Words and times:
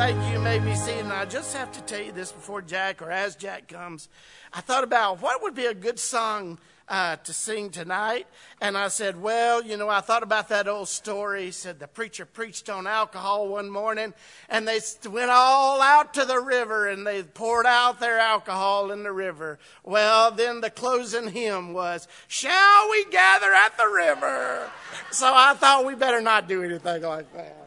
Thank 0.00 0.32
you. 0.32 0.40
May 0.40 0.58
be 0.58 0.74
seeing. 0.76 1.12
I 1.12 1.26
just 1.26 1.54
have 1.54 1.70
to 1.72 1.82
tell 1.82 2.00
you 2.00 2.10
this 2.10 2.32
before 2.32 2.62
Jack 2.62 3.02
or 3.02 3.10
as 3.10 3.36
Jack 3.36 3.68
comes. 3.68 4.08
I 4.50 4.62
thought 4.62 4.82
about 4.82 5.20
what 5.20 5.42
would 5.42 5.54
be 5.54 5.66
a 5.66 5.74
good 5.74 5.98
song 5.98 6.58
uh, 6.88 7.16
to 7.16 7.34
sing 7.34 7.68
tonight. 7.68 8.26
And 8.62 8.78
I 8.78 8.88
said, 8.88 9.20
Well, 9.20 9.62
you 9.62 9.76
know, 9.76 9.90
I 9.90 10.00
thought 10.00 10.22
about 10.22 10.48
that 10.48 10.66
old 10.66 10.88
story. 10.88 11.44
He 11.44 11.50
said 11.50 11.78
the 11.78 11.86
preacher 11.86 12.24
preached 12.24 12.70
on 12.70 12.86
alcohol 12.86 13.48
one 13.48 13.68
morning, 13.68 14.14
and 14.48 14.66
they 14.66 14.80
went 15.06 15.30
all 15.30 15.82
out 15.82 16.14
to 16.14 16.24
the 16.24 16.40
river 16.40 16.88
and 16.88 17.06
they 17.06 17.22
poured 17.22 17.66
out 17.66 18.00
their 18.00 18.18
alcohol 18.18 18.92
in 18.92 19.02
the 19.02 19.12
river. 19.12 19.58
Well, 19.84 20.30
then 20.30 20.62
the 20.62 20.70
closing 20.70 21.28
hymn 21.28 21.74
was, 21.74 22.08
Shall 22.26 22.90
we 22.90 23.04
gather 23.10 23.52
at 23.52 23.76
the 23.76 23.86
river? 23.86 24.70
So 25.10 25.30
I 25.30 25.52
thought 25.52 25.84
we 25.84 25.94
better 25.94 26.22
not 26.22 26.48
do 26.48 26.62
anything 26.62 27.02
like 27.02 27.30
that. 27.34 27.59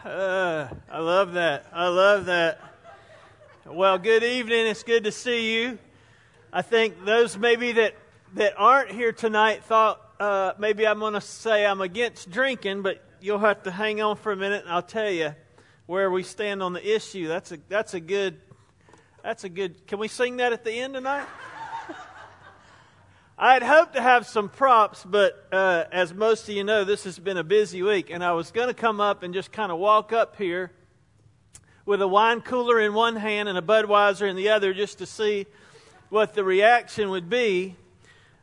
Uh, 0.00 0.68
I 0.90 0.98
love 0.98 1.34
that. 1.34 1.66
I 1.72 1.86
love 1.88 2.24
that. 2.26 2.60
Well, 3.66 3.98
good 3.98 4.24
evening. 4.24 4.66
It's 4.66 4.82
good 4.82 5.04
to 5.04 5.12
see 5.12 5.54
you. 5.54 5.78
I 6.52 6.62
think 6.62 7.04
those 7.04 7.36
maybe 7.38 7.72
that 7.72 7.94
that 8.34 8.54
aren't 8.56 8.90
here 8.90 9.12
tonight 9.12 9.62
thought 9.62 10.00
uh, 10.18 10.54
maybe 10.58 10.86
I'm 10.86 10.98
going 10.98 11.14
to 11.14 11.20
say 11.20 11.64
I'm 11.66 11.80
against 11.80 12.30
drinking, 12.30 12.82
but 12.82 13.04
you'll 13.20 13.38
have 13.38 13.62
to 13.64 13.70
hang 13.70 14.00
on 14.00 14.16
for 14.16 14.32
a 14.32 14.36
minute, 14.36 14.64
and 14.64 14.72
I'll 14.72 14.82
tell 14.82 15.10
you 15.10 15.34
where 15.86 16.10
we 16.10 16.22
stand 16.22 16.62
on 16.62 16.72
the 16.72 16.94
issue. 16.94 17.28
That's 17.28 17.52
a 17.52 17.58
that's 17.68 17.94
a 17.94 18.00
good 18.00 18.40
that's 19.22 19.44
a 19.44 19.48
good. 19.48 19.86
Can 19.86 19.98
we 20.00 20.08
sing 20.08 20.38
that 20.38 20.52
at 20.52 20.64
the 20.64 20.72
end 20.72 20.94
tonight? 20.94 21.26
I 23.44 23.54
had 23.54 23.64
hoped 23.64 23.94
to 23.94 24.00
have 24.00 24.24
some 24.24 24.48
props, 24.48 25.04
but 25.04 25.48
uh, 25.50 25.86
as 25.90 26.14
most 26.14 26.48
of 26.48 26.54
you 26.54 26.62
know, 26.62 26.84
this 26.84 27.02
has 27.02 27.18
been 27.18 27.36
a 27.36 27.42
busy 27.42 27.82
week, 27.82 28.08
and 28.08 28.22
I 28.22 28.34
was 28.34 28.52
going 28.52 28.68
to 28.68 28.74
come 28.74 29.00
up 29.00 29.24
and 29.24 29.34
just 29.34 29.50
kind 29.50 29.72
of 29.72 29.80
walk 29.80 30.12
up 30.12 30.36
here 30.36 30.70
with 31.84 32.00
a 32.02 32.06
wine 32.06 32.40
cooler 32.40 32.78
in 32.78 32.94
one 32.94 33.16
hand 33.16 33.48
and 33.48 33.58
a 33.58 33.60
Budweiser 33.60 34.30
in 34.30 34.36
the 34.36 34.50
other, 34.50 34.72
just 34.72 34.98
to 34.98 35.06
see 35.06 35.46
what 36.08 36.34
the 36.34 36.44
reaction 36.44 37.10
would 37.10 37.28
be 37.28 37.74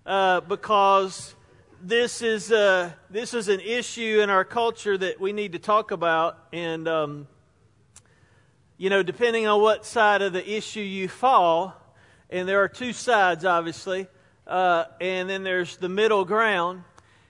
uh, 0.05 0.41
because 0.41 1.33
this 1.81 2.21
is 2.21 2.51
uh, 2.51 2.91
this 3.09 3.33
is 3.33 3.47
an 3.47 3.61
issue 3.61 4.19
in 4.21 4.29
our 4.29 4.43
culture 4.43 4.97
that 4.97 5.17
we 5.17 5.31
need 5.31 5.53
to 5.53 5.59
talk 5.59 5.91
about, 5.91 6.37
and 6.51 6.89
um, 6.89 7.25
you 8.77 8.89
know, 8.89 9.01
depending 9.01 9.47
on 9.47 9.61
what 9.61 9.85
side 9.85 10.21
of 10.21 10.33
the 10.33 10.57
issue 10.57 10.81
you 10.81 11.07
fall, 11.07 11.73
and 12.29 12.49
there 12.49 12.61
are 12.61 12.67
two 12.67 12.91
sides, 12.91 13.45
obviously, 13.45 14.05
uh, 14.49 14.85
and 14.99 15.29
then 15.29 15.43
there's 15.43 15.77
the 15.77 15.87
middle 15.87 16.25
ground. 16.25 16.83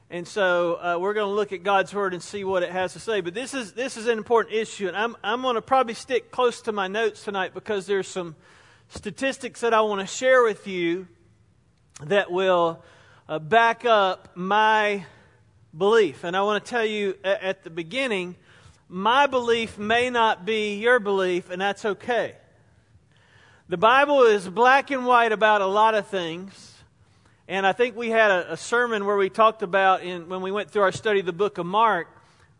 And 0.09 0.27
so 0.27 0.75
uh, 0.75 0.97
we're 0.99 1.13
going 1.13 1.27
to 1.27 1.35
look 1.35 1.51
at 1.51 1.61
God's 1.61 1.93
word 1.93 2.13
and 2.13 2.23
see 2.23 2.43
what 2.43 2.63
it 2.63 2.71
has 2.71 2.93
to 2.93 2.99
say. 2.99 3.21
But 3.21 3.35
this 3.35 3.53
is 3.53 3.73
this 3.73 3.95
is 3.95 4.07
an 4.07 4.17
important 4.17 4.55
issue, 4.55 4.87
and 4.87 4.97
I'm 4.97 5.15
I'm 5.23 5.43
going 5.43 5.55
to 5.55 5.61
probably 5.61 5.93
stick 5.93 6.31
close 6.31 6.61
to 6.61 6.71
my 6.71 6.87
notes 6.87 7.23
tonight 7.23 7.53
because 7.53 7.85
there's 7.85 8.07
some 8.07 8.35
statistics 8.87 9.61
that 9.61 9.71
I 9.71 9.81
want 9.81 10.01
to 10.01 10.07
share 10.07 10.41
with 10.41 10.65
you 10.65 11.07
that 12.05 12.31
will 12.31 12.83
uh, 13.27 13.37
back 13.37 13.85
up 13.85 14.29
my 14.35 15.05
belief. 15.77 16.23
And 16.23 16.35
I 16.35 16.41
want 16.41 16.65
to 16.65 16.69
tell 16.69 16.85
you 16.85 17.15
at, 17.23 17.43
at 17.43 17.63
the 17.63 17.69
beginning, 17.69 18.35
my 18.87 19.27
belief 19.27 19.77
may 19.77 20.09
not 20.09 20.43
be 20.45 20.79
your 20.79 20.99
belief, 20.99 21.51
and 21.51 21.61
that's 21.61 21.85
okay. 21.85 22.35
The 23.67 23.77
Bible 23.77 24.23
is 24.23 24.49
black 24.49 24.89
and 24.89 25.05
white 25.05 25.31
about 25.31 25.61
a 25.61 25.67
lot 25.67 25.93
of 25.93 26.07
things. 26.07 26.78
And 27.49 27.65
I 27.65 27.73
think 27.73 27.95
we 27.95 28.11
had 28.11 28.29
a, 28.29 28.53
a, 28.53 28.57
sermon 28.57 29.07
where 29.07 29.17
we 29.17 29.27
talked 29.31 29.63
about 29.63 30.03
in, 30.03 30.29
when 30.29 30.43
we 30.43 30.51
went 30.51 30.69
through 30.69 30.83
our 30.83 30.91
study 30.91 31.21
of 31.21 31.25
the 31.25 31.33
book 31.33 31.57
of 31.57 31.65
Mark, 31.65 32.07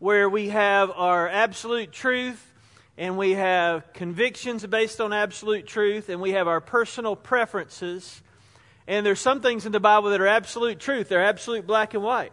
where 0.00 0.28
we 0.28 0.48
have 0.48 0.90
our 0.90 1.28
absolute 1.28 1.92
truth 1.92 2.44
and 2.98 3.16
we 3.16 3.34
have 3.34 3.92
convictions 3.92 4.66
based 4.66 5.00
on 5.00 5.12
absolute 5.12 5.64
truth 5.68 6.08
and 6.08 6.20
we 6.20 6.32
have 6.32 6.48
our 6.48 6.60
personal 6.60 7.14
preferences 7.14 8.20
and 8.88 9.06
there's 9.06 9.20
some 9.20 9.40
things 9.40 9.64
in 9.64 9.70
the 9.70 9.78
Bible 9.78 10.10
that 10.10 10.20
are 10.20 10.26
absolute 10.26 10.80
truth, 10.80 11.08
they're 11.08 11.24
absolute 11.24 11.68
black 11.68 11.94
and 11.94 12.02
white. 12.02 12.32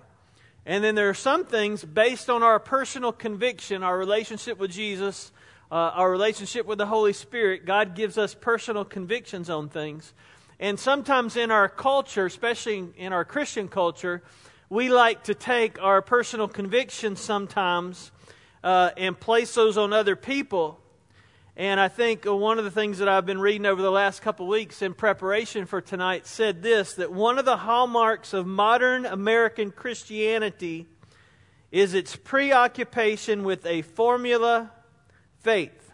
And 0.66 0.84
then 0.84 0.96
there 0.96 1.10
are 1.10 1.14
some 1.14 1.46
things 1.46 1.86
based 1.86 2.28
on 2.28 2.42
our 2.42 2.60
personal 2.60 3.12
conviction, 3.12 3.84
our 3.84 3.96
relationship 3.96 4.58
with 4.58 4.72
Jesus, 4.72 5.32
uh, 5.72 5.76
our 5.76 6.10
relationship 6.10 6.66
with 6.66 6.80
the 6.80 6.88
Holy 6.88 7.14
Spirit. 7.14 7.68
God 7.68 7.94
gives 7.94 8.18
us 8.18 8.34
personal 8.34 8.84
convictions 8.84 9.48
on 9.48 9.70
things. 9.70 10.12
And 10.60 10.80
sometimes 10.80 11.36
in 11.36 11.52
our 11.52 11.70
culture, 11.70 12.26
especially 12.26 12.90
in 12.98 13.14
our 13.14 13.26
Christian 13.26 13.68
culture, 13.68 14.24
we 14.70 14.90
like 14.90 15.24
to 15.26 15.36
take 15.36 15.82
our 15.82 16.02
personal 16.02 16.48
convictions 16.48 17.20
sometimes 17.20 18.12
uh, 18.64 18.92
and 18.98 19.20
place 19.20 19.54
those 19.56 19.78
on 19.78 19.94
other 19.94 20.16
people 20.16 20.80
and 21.60 21.80
I 21.80 21.88
think 21.88 22.26
one 22.26 22.60
of 22.60 22.66
the 22.66 22.72
things 22.72 23.00
that 23.00 23.10
I've 23.10 23.26
been 23.26 23.40
reading 23.40 23.66
over 23.66 23.82
the 23.82 23.90
last 23.90 24.22
couple 24.22 24.46
weeks 24.48 24.84
in 24.84 24.94
preparation 24.94 25.66
for 25.66 25.82
tonight 25.82 26.28
said 26.28 26.62
this 26.62 26.94
that 26.94 27.12
one 27.12 27.40
of 27.40 27.46
the 27.46 27.58
hallmarks 27.58 28.32
of 28.32 28.46
modern 28.46 29.08
American 29.08 29.72
Christianity 29.72 30.86
is 31.72 31.96
its 31.96 32.16
preoccupation 32.16 33.44
with 33.44 33.66
a 33.66 33.82
formula 33.82 34.70
faith. 35.40 35.87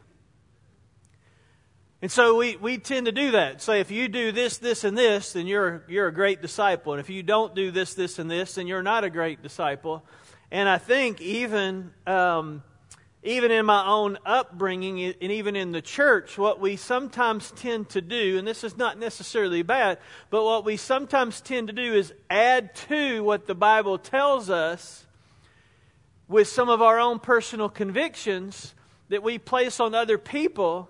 And 2.03 2.11
so 2.11 2.35
we, 2.35 2.57
we 2.57 2.79
tend 2.79 3.05
to 3.05 3.13
do 3.13 3.31
that. 3.31 3.61
Say, 3.61 3.79
if 3.79 3.89
you 3.89 4.09
do 4.09 4.33
this, 4.33 4.57
this, 4.57 4.83
and 4.83 4.97
this, 4.97 5.31
then 5.31 5.47
you're, 5.47 5.85
you're 5.87 6.07
a 6.07 6.13
great 6.13 6.41
disciple. 6.41 6.91
And 6.91 6.99
if 6.99 7.09
you 7.09 7.23
don't 7.23 7.55
do 7.55 7.71
this, 7.71 7.93
this, 7.93 8.19
and 8.19 8.29
this, 8.29 8.55
then 8.55 8.67
you're 8.67 8.83
not 8.83 9.05
a 9.05 9.09
great 9.09 9.41
disciple. 9.41 10.03
And 10.51 10.67
I 10.67 10.79
think 10.79 11.21
even. 11.21 11.93
Um, 12.05 12.61
even 13.25 13.51
in 13.51 13.65
my 13.65 13.87
own 13.87 14.17
upbringing 14.25 15.01
and 15.01 15.31
even 15.31 15.55
in 15.55 15.71
the 15.71 15.81
church, 15.81 16.37
what 16.37 16.59
we 16.59 16.75
sometimes 16.75 17.51
tend 17.51 17.87
to 17.87 18.01
do, 18.01 18.37
and 18.37 18.45
this 18.45 18.65
is 18.65 18.75
not 18.75 18.99
necessarily 18.99 19.61
bad, 19.61 19.97
but 20.29 20.43
what 20.43 20.65
we 20.65 20.75
sometimes 20.75 21.39
tend 21.39 21.67
to 21.67 21.73
do 21.73 21.93
is 21.93 22.11
add 22.29 22.75
to 22.75 23.23
what 23.23 23.47
the 23.47 23.55
Bible 23.55 23.97
tells 23.97 24.49
us 24.49 25.05
with 26.27 26.49
some 26.49 26.67
of 26.67 26.81
our 26.81 26.99
own 26.99 27.17
personal 27.17 27.69
convictions 27.69 28.75
that 29.07 29.23
we 29.23 29.37
place 29.37 29.79
on 29.79 29.95
other 29.95 30.17
people 30.17 30.89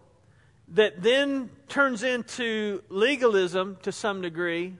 that 0.73 1.01
then 1.01 1.49
turns 1.67 2.03
into 2.03 2.81
legalism 2.89 3.77
to 3.83 3.91
some 3.91 4.21
degree. 4.21 4.75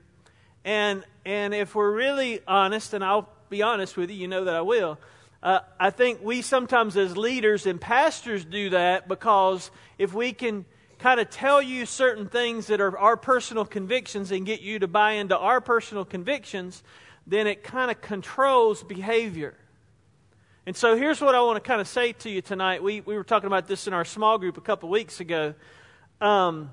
And, 0.66 1.04
and 1.26 1.54
if 1.54 1.76
we're 1.76 1.92
really 1.92 2.42
honest, 2.48 2.94
and 2.94 3.04
I'll 3.04 3.30
be 3.50 3.62
honest 3.62 3.98
with 3.98 4.10
you, 4.10 4.18
you 4.18 4.28
know 4.28 4.46
that 4.46 4.56
I 4.56 4.62
will 4.62 5.00
uh, 5.44 5.60
I 5.78 5.90
think 5.90 6.24
we 6.24 6.42
sometimes, 6.42 6.96
as 6.96 7.18
leaders 7.18 7.66
and 7.66 7.80
pastors, 7.80 8.46
do 8.46 8.70
that 8.70 9.10
because 9.10 9.72
if 9.98 10.14
we 10.14 10.32
can 10.32 10.64
kind 11.00 11.20
of 11.20 11.30
tell 11.30 11.62
you 11.62 11.86
certain 11.86 12.30
things 12.30 12.68
that 12.68 12.80
are 12.80 12.98
our 12.98 13.18
personal 13.18 13.66
convictions 13.66 14.32
and 14.32 14.46
get 14.46 14.62
you 14.62 14.80
to 14.80 14.88
buy 14.88 15.12
into 15.12 15.38
our 15.38 15.60
personal 15.60 16.06
convictions, 16.06 16.82
then 17.28 17.46
it 17.46 17.62
kind 17.62 17.92
of 17.92 18.00
controls 18.00 18.84
behavior. 18.84 19.54
And 20.66 20.78
so 20.78 20.96
here's 20.96 21.20
what 21.20 21.36
I 21.36 21.42
want 21.42 21.62
to 21.62 21.68
kind 21.68 21.82
of 21.82 21.90
say 21.90 22.14
to 22.14 22.30
you 22.30 22.42
tonight. 22.42 22.82
We, 22.82 23.02
we 23.02 23.16
were 23.16 23.26
talking 23.26 23.48
about 23.48 23.68
this 23.68 23.86
in 23.86 23.94
our 23.94 24.06
small 24.06 24.38
group 24.38 24.58
a 24.58 24.62
couple 24.62 24.88
weeks 24.88 25.20
ago. 25.20 25.56
Um, 26.24 26.72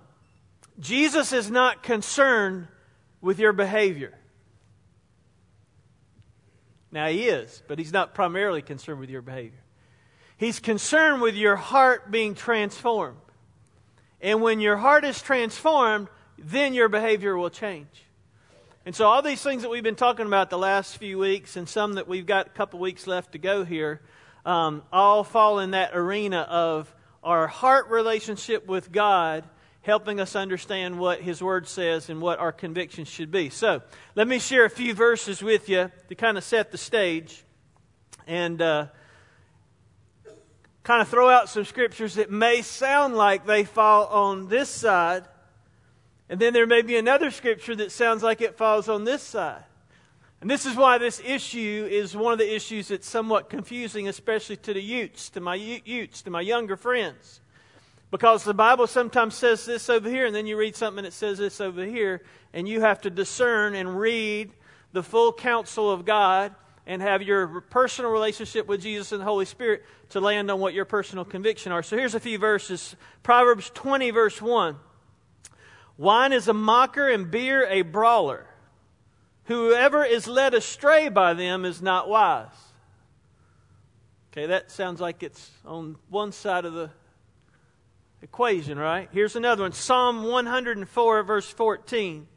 Jesus 0.79 1.33
is 1.33 1.51
not 1.51 1.83
concerned 1.83 2.69
with 3.21 3.41
your 3.41 3.53
behavior. 3.53 4.17
Now, 6.93 7.09
He 7.09 7.25
is, 7.25 7.61
but 7.67 7.79
He's 7.79 7.93
not 7.93 8.15
primarily 8.15 8.63
concerned 8.63 9.01
with 9.01 9.11
your 9.11 9.23
behavior. 9.23 9.59
He's 10.37 10.61
concerned 10.61 11.21
with 11.21 11.35
your 11.35 11.57
heart 11.57 12.13
being 12.13 12.37
transformed. 12.37 13.19
And 14.21 14.41
when 14.41 14.61
your 14.61 14.77
heart 14.77 15.05
is 15.05 15.21
transformed, 15.21 16.07
then 16.39 16.73
your 16.73 16.89
behavior 16.89 17.37
will 17.37 17.51
change. 17.51 18.05
And 18.87 18.95
so, 18.95 19.07
all 19.07 19.21
these 19.21 19.43
things 19.43 19.63
that 19.63 19.69
we've 19.69 19.83
been 19.83 19.97
talking 19.97 20.27
about 20.27 20.51
the 20.51 20.59
last 20.59 20.97
few 20.97 21.19
weeks, 21.19 21.57
and 21.57 21.69
some 21.69 21.95
that 21.95 22.07
we've 22.07 22.25
got 22.25 22.47
a 22.47 22.51
couple 22.51 22.79
weeks 22.79 23.09
left 23.09 23.33
to 23.33 23.39
go 23.39 23.65
here, 23.65 24.01
um, 24.47 24.85
all 24.93 25.25
fall 25.25 25.59
in 25.59 25.73
that 25.73 25.91
arena 25.93 26.39
of 26.49 26.95
our 27.23 27.47
heart 27.47 27.89
relationship 27.89 28.67
with 28.67 28.91
God 28.93 29.45
helping 29.83 30.21
us 30.21 30.37
understand 30.37 30.99
what 30.99 31.21
His 31.21 31.43
Word 31.43 31.67
says 31.67 32.11
and 32.11 32.21
what 32.21 32.39
our 32.39 32.53
convictions 32.53 33.09
should 33.09 33.31
be. 33.31 33.51
So, 33.51 33.83
let 34.15 34.29
me 34.29 34.39
share 34.39 34.65
a 34.65 34.71
few 34.71 34.95
verses 34.95 35.43
with 35.43 35.69
you 35.69 35.91
to 36.09 36.15
kind 36.15 36.37
of 36.37 36.45
set 36.45 36.71
the 36.71 36.79
stage 36.79 37.45
and 38.27 38.61
uh, 38.61 38.87
kind 40.83 41.03
of 41.03 41.09
throw 41.09 41.29
out 41.29 41.49
some 41.49 41.65
scriptures 41.65 42.15
that 42.15 42.31
may 42.31 42.63
sound 42.63 43.15
like 43.15 43.47
they 43.47 43.65
fall 43.65 44.07
on 44.07 44.49
this 44.49 44.69
side, 44.69 45.25
and 46.29 46.41
then 46.41 46.53
there 46.53 46.67
may 46.67 46.83
be 46.83 46.97
another 46.97 47.31
scripture 47.31 47.75
that 47.77 47.91
sounds 47.91 48.23
like 48.23 48.41
it 48.41 48.57
falls 48.57 48.89
on 48.89 49.05
this 49.05 49.23
side. 49.23 49.65
And 50.41 50.51
this 50.51 50.65
is 50.65 50.75
why 50.75 50.97
this 50.99 51.21
issue 51.25 51.87
is 51.91 52.17
one 52.17 52.33
of 52.33 52.39
the 52.39 52.55
issues 52.55 52.89
that's 52.89 53.09
somewhat 53.09 53.51
confusing, 53.51 54.09
especially 54.09 54.57
to 54.59 54.73
the 54.73 54.81
youths, 54.81 55.29
to 55.31 55.41
my 55.41 55.55
youths, 55.55 56.23
to 56.23 56.31
my 56.31 56.41
younger 56.41 56.77
friends. 56.77 57.41
Because 58.11 58.43
the 58.43 58.55
Bible 58.55 58.87
sometimes 58.87 59.35
says 59.35 59.67
this 59.67 59.91
over 59.91 60.09
here, 60.09 60.27
and 60.27 60.35
then 60.35 60.47
you 60.47 60.57
read 60.57 60.75
something 60.75 61.05
that 61.05 61.13
says 61.13 61.39
this 61.39 61.61
over 61.61 61.85
here, 61.85 62.23
and 62.53 62.67
you 62.69 62.81
have 62.81 63.03
to 63.03 63.11
discern 63.11 63.75
and 63.75 64.01
read 64.01 64.51
the 64.93 65.03
full 65.03 65.33
counsel 65.33 65.91
of 65.91 66.05
God 66.05 66.55
and 66.87 67.03
have 67.03 67.23
your 67.23 67.61
personal 67.61 68.11
relationship 68.11 68.67
with 68.67 68.83
Jesus 68.83 69.13
and 69.13 69.21
the 69.21 69.25
Holy 69.25 69.45
Spirit 69.45 69.85
to 70.09 70.21
land 70.21 70.51
on 70.51 70.59
what 70.59 70.75
your 70.75 70.85
personal 70.85 71.25
conviction 71.25 71.71
are. 71.71 71.83
So 71.83 71.97
here's 71.97 72.17
a 72.17 72.21
few 72.21 72.39
verses. 72.39 72.97
Proverbs 73.23 73.71
20 73.75 74.11
verse 74.11 74.43
1. 74.43 74.77
Wine 75.99 76.33
is 76.33 76.49
a 76.49 76.55
mocker 76.55 77.09
and 77.09 77.31
beer 77.31 77.65
a 77.69 77.83
brawler. 77.83 78.47
Whoever 79.51 80.05
is 80.05 80.29
led 80.29 80.55
astray 80.55 81.09
by 81.09 81.35
them 81.35 81.65
is 81.65 81.83
not 81.83 82.09
wise. 82.09 82.47
Okay, 84.31 84.47
that 84.47 84.71
sounds 84.71 85.01
like 85.01 85.25
it's 85.25 85.51
on 85.67 85.97
one 86.09 86.31
side 86.31 86.65
of 86.65 86.73
the 86.73 86.91
equation, 88.23 88.79
right? 88.79 89.09
Here's 89.11 89.35
another 89.35 89.65
one 89.65 89.73
Psalm 89.73 90.23
104, 90.23 91.25
verse 91.25 91.51
14. 91.51 92.29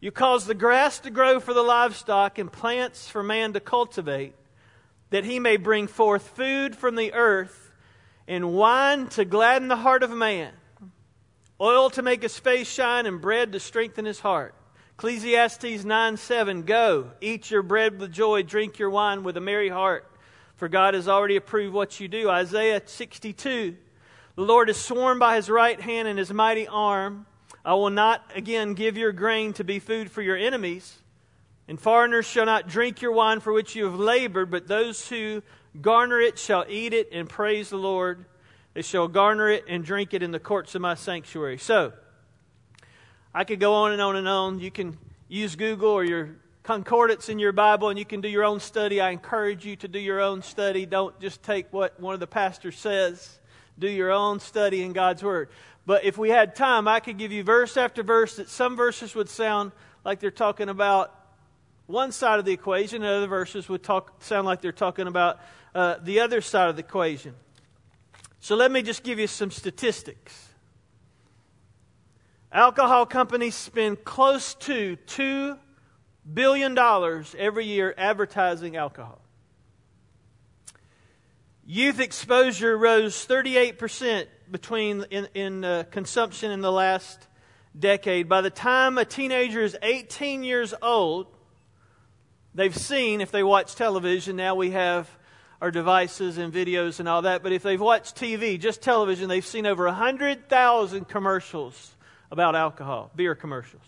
You 0.00 0.10
cause 0.10 0.46
the 0.46 0.54
grass 0.54 0.98
to 1.00 1.10
grow 1.10 1.40
for 1.40 1.52
the 1.52 1.60
livestock 1.60 2.38
and 2.38 2.50
plants 2.50 3.06
for 3.06 3.22
man 3.22 3.52
to 3.52 3.60
cultivate, 3.60 4.32
that 5.10 5.26
he 5.26 5.40
may 5.40 5.58
bring 5.58 5.88
forth 5.88 6.26
food 6.26 6.74
from 6.74 6.96
the 6.96 7.12
earth 7.12 7.70
and 8.26 8.54
wine 8.54 9.08
to 9.08 9.26
gladden 9.26 9.68
the 9.68 9.76
heart 9.76 10.02
of 10.02 10.10
man, 10.10 10.54
oil 11.60 11.90
to 11.90 12.00
make 12.00 12.22
his 12.22 12.38
face 12.38 12.72
shine, 12.72 13.04
and 13.04 13.20
bread 13.20 13.52
to 13.52 13.60
strengthen 13.60 14.06
his 14.06 14.20
heart. 14.20 14.54
Ecclesiastes 15.00 15.82
9 15.82 16.18
7 16.18 16.62
Go, 16.64 17.12
eat 17.22 17.50
your 17.50 17.62
bread 17.62 17.98
with 17.98 18.12
joy, 18.12 18.42
drink 18.42 18.78
your 18.78 18.90
wine 18.90 19.22
with 19.22 19.34
a 19.38 19.40
merry 19.40 19.70
heart, 19.70 20.04
for 20.56 20.68
God 20.68 20.92
has 20.92 21.08
already 21.08 21.36
approved 21.36 21.72
what 21.72 21.98
you 22.00 22.06
do. 22.06 22.28
Isaiah 22.28 22.82
62 22.84 23.78
The 24.36 24.42
Lord 24.42 24.68
has 24.68 24.76
sworn 24.76 25.18
by 25.18 25.36
his 25.36 25.48
right 25.48 25.80
hand 25.80 26.06
and 26.06 26.18
his 26.18 26.30
mighty 26.30 26.68
arm 26.68 27.24
I 27.64 27.72
will 27.72 27.88
not 27.88 28.30
again 28.34 28.74
give 28.74 28.98
your 28.98 29.12
grain 29.12 29.54
to 29.54 29.64
be 29.64 29.78
food 29.78 30.10
for 30.10 30.20
your 30.20 30.36
enemies, 30.36 30.98
and 31.66 31.80
foreigners 31.80 32.26
shall 32.26 32.44
not 32.44 32.68
drink 32.68 33.00
your 33.00 33.12
wine 33.12 33.40
for 33.40 33.54
which 33.54 33.74
you 33.74 33.86
have 33.86 33.98
labored, 33.98 34.50
but 34.50 34.68
those 34.68 35.08
who 35.08 35.42
garner 35.80 36.20
it 36.20 36.38
shall 36.38 36.66
eat 36.68 36.92
it 36.92 37.08
and 37.10 37.26
praise 37.26 37.70
the 37.70 37.78
Lord. 37.78 38.26
They 38.74 38.82
shall 38.82 39.08
garner 39.08 39.48
it 39.48 39.64
and 39.66 39.82
drink 39.82 40.12
it 40.12 40.22
in 40.22 40.30
the 40.30 40.38
courts 40.38 40.74
of 40.74 40.82
my 40.82 40.94
sanctuary. 40.94 41.56
So, 41.56 41.94
I 43.34 43.44
could 43.44 43.60
go 43.60 43.74
on 43.74 43.92
and 43.92 44.02
on 44.02 44.16
and 44.16 44.26
on. 44.26 44.58
You 44.58 44.70
can 44.70 44.98
use 45.28 45.54
Google 45.54 45.90
or 45.90 46.04
your 46.04 46.30
concordance 46.62 47.28
in 47.28 47.38
your 47.38 47.52
Bible 47.52 47.88
and 47.88 47.98
you 47.98 48.04
can 48.04 48.20
do 48.20 48.28
your 48.28 48.44
own 48.44 48.60
study. 48.60 49.00
I 49.00 49.10
encourage 49.10 49.64
you 49.64 49.76
to 49.76 49.88
do 49.88 49.98
your 49.98 50.20
own 50.20 50.42
study. 50.42 50.84
Don't 50.84 51.18
just 51.20 51.42
take 51.42 51.72
what 51.72 51.98
one 52.00 52.14
of 52.14 52.20
the 52.20 52.26
pastors 52.26 52.76
says. 52.76 53.38
Do 53.78 53.88
your 53.88 54.10
own 54.10 54.40
study 54.40 54.82
in 54.82 54.92
God's 54.92 55.22
Word. 55.22 55.48
But 55.86 56.04
if 56.04 56.18
we 56.18 56.28
had 56.28 56.54
time, 56.54 56.86
I 56.86 57.00
could 57.00 57.18
give 57.18 57.32
you 57.32 57.42
verse 57.42 57.76
after 57.76 58.02
verse 58.02 58.36
that 58.36 58.48
some 58.48 58.76
verses 58.76 59.14
would 59.14 59.28
sound 59.28 59.72
like 60.04 60.20
they're 60.20 60.30
talking 60.30 60.68
about 60.68 61.14
one 61.86 62.12
side 62.12 62.38
of 62.38 62.44
the 62.44 62.52
equation, 62.52 63.02
and 63.02 63.10
other 63.10 63.26
verses 63.26 63.68
would 63.68 63.82
talk, 63.82 64.22
sound 64.22 64.46
like 64.46 64.60
they're 64.60 64.70
talking 64.70 65.08
about 65.08 65.40
uh, 65.74 65.96
the 66.02 66.20
other 66.20 66.40
side 66.40 66.68
of 66.68 66.76
the 66.76 66.82
equation. 66.82 67.34
So 68.38 68.54
let 68.54 68.70
me 68.70 68.82
just 68.82 69.02
give 69.02 69.18
you 69.18 69.26
some 69.26 69.50
statistics. 69.50 70.49
Alcohol 72.52 73.06
companies 73.06 73.54
spend 73.54 74.02
close 74.02 74.54
to 74.54 74.96
$2 75.06 75.56
billion 76.32 76.76
every 77.38 77.64
year 77.64 77.94
advertising 77.96 78.76
alcohol. 78.76 79.20
Youth 81.64 82.00
exposure 82.00 82.76
rose 82.76 83.24
38% 83.24 84.26
between 84.50 85.04
in, 85.10 85.28
in 85.34 85.64
uh, 85.64 85.84
consumption 85.92 86.50
in 86.50 86.60
the 86.60 86.72
last 86.72 87.28
decade. 87.78 88.28
By 88.28 88.40
the 88.40 88.50
time 88.50 88.98
a 88.98 89.04
teenager 89.04 89.62
is 89.62 89.76
18 89.80 90.42
years 90.42 90.74
old, 90.82 91.28
they've 92.52 92.76
seen, 92.76 93.20
if 93.20 93.30
they 93.30 93.44
watch 93.44 93.76
television, 93.76 94.34
now 94.34 94.56
we 94.56 94.72
have 94.72 95.08
our 95.60 95.70
devices 95.70 96.36
and 96.36 96.52
videos 96.52 96.98
and 96.98 97.08
all 97.08 97.22
that, 97.22 97.44
but 97.44 97.52
if 97.52 97.62
they've 97.62 97.80
watched 97.80 98.16
TV, 98.16 98.58
just 98.58 98.82
television, 98.82 99.28
they've 99.28 99.46
seen 99.46 99.66
over 99.66 99.84
100,000 99.84 101.04
commercials 101.06 101.94
about 102.30 102.54
alcohol, 102.54 103.10
beer 103.14 103.34
commercials. 103.34 103.82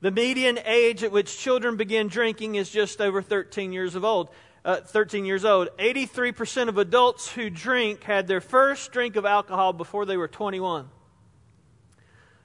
The 0.00 0.10
median 0.10 0.58
age 0.64 1.04
at 1.04 1.12
which 1.12 1.38
children 1.38 1.76
begin 1.76 2.08
drinking 2.08 2.56
is 2.56 2.70
just 2.70 3.00
over 3.00 3.22
13 3.22 3.72
years 3.72 3.94
of 3.94 4.04
old 4.04 4.30
uh, 4.64 4.76
13 4.76 5.24
years 5.24 5.44
old, 5.44 5.68
83% 5.78 6.68
of 6.68 6.78
adults 6.78 7.30
who 7.30 7.50
drink 7.50 8.04
had 8.04 8.28
their 8.28 8.40
first 8.40 8.92
drink 8.92 9.16
of 9.16 9.24
alcohol 9.24 9.72
before 9.72 10.06
they 10.06 10.16
were 10.16 10.28
21. 10.28 10.88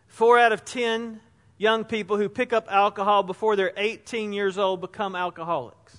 Four 0.08 0.40
out 0.40 0.52
of 0.52 0.66
10 0.66 1.20
young 1.58 1.86
people 1.86 2.18
who 2.18 2.30
pick 2.30 2.54
up 2.54 2.68
alcohol 2.72 3.24
before 3.24 3.56
they're 3.56 3.74
18 3.78 4.34
years 4.34 4.58
old 4.58 4.82
become 4.82 5.16
alcoholics. 5.16 5.98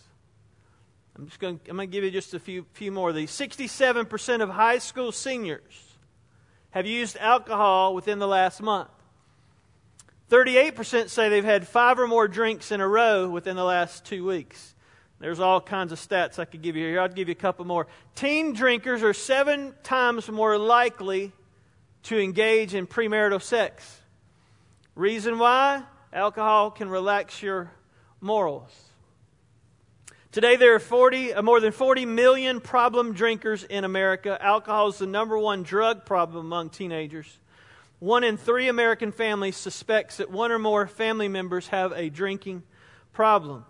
I'm 1.16 1.26
just 1.26 1.40
going 1.40 1.60
I'm 1.68 1.76
going 1.76 1.88
to 1.88 1.92
give 1.92 2.04
you 2.04 2.10
just 2.10 2.34
a 2.34 2.38
few, 2.38 2.64
few 2.72 2.92
more 2.92 3.10
of 3.10 3.14
these. 3.14 3.30
67% 3.30 4.40
of 4.40 4.50
high 4.50 4.78
school 4.78 5.12
seniors 5.12 5.87
have 6.78 6.86
used 6.86 7.16
alcohol 7.16 7.92
within 7.92 8.20
the 8.20 8.28
last 8.28 8.62
month. 8.62 8.88
38% 10.30 11.08
say 11.08 11.28
they've 11.28 11.44
had 11.44 11.66
five 11.66 11.98
or 11.98 12.06
more 12.06 12.28
drinks 12.28 12.70
in 12.70 12.80
a 12.80 12.86
row 12.86 13.28
within 13.28 13.56
the 13.56 13.64
last 13.64 14.04
two 14.04 14.24
weeks. 14.24 14.76
There's 15.18 15.40
all 15.40 15.60
kinds 15.60 15.90
of 15.90 15.98
stats 15.98 16.38
I 16.38 16.44
could 16.44 16.62
give 16.62 16.76
you 16.76 16.86
here. 16.86 17.00
I'll 17.00 17.08
give 17.08 17.26
you 17.26 17.32
a 17.32 17.34
couple 17.34 17.64
more. 17.64 17.88
Teen 18.14 18.52
drinkers 18.52 19.02
are 19.02 19.12
seven 19.12 19.74
times 19.82 20.30
more 20.30 20.56
likely 20.56 21.32
to 22.04 22.16
engage 22.16 22.74
in 22.74 22.86
premarital 22.86 23.42
sex. 23.42 24.00
Reason 24.94 25.36
why? 25.36 25.82
Alcohol 26.12 26.70
can 26.70 26.88
relax 26.88 27.42
your 27.42 27.72
morals. 28.20 28.70
Today, 30.30 30.56
there 30.56 30.74
are 30.74 30.78
40, 30.78 31.32
uh, 31.32 31.40
more 31.40 31.58
than 31.58 31.72
40 31.72 32.04
million 32.04 32.60
problem 32.60 33.14
drinkers 33.14 33.64
in 33.64 33.84
America. 33.84 34.36
Alcohol 34.38 34.88
is 34.88 34.98
the 34.98 35.06
number 35.06 35.38
one 35.38 35.62
drug 35.62 36.04
problem 36.04 36.44
among 36.44 36.68
teenagers. 36.68 37.38
One 37.98 38.24
in 38.24 38.36
three 38.36 38.68
American 38.68 39.10
families 39.10 39.56
suspects 39.56 40.18
that 40.18 40.30
one 40.30 40.52
or 40.52 40.58
more 40.58 40.86
family 40.86 41.28
members 41.28 41.68
have 41.68 41.92
a 41.92 42.10
drinking 42.10 42.62
problem. 43.14 43.64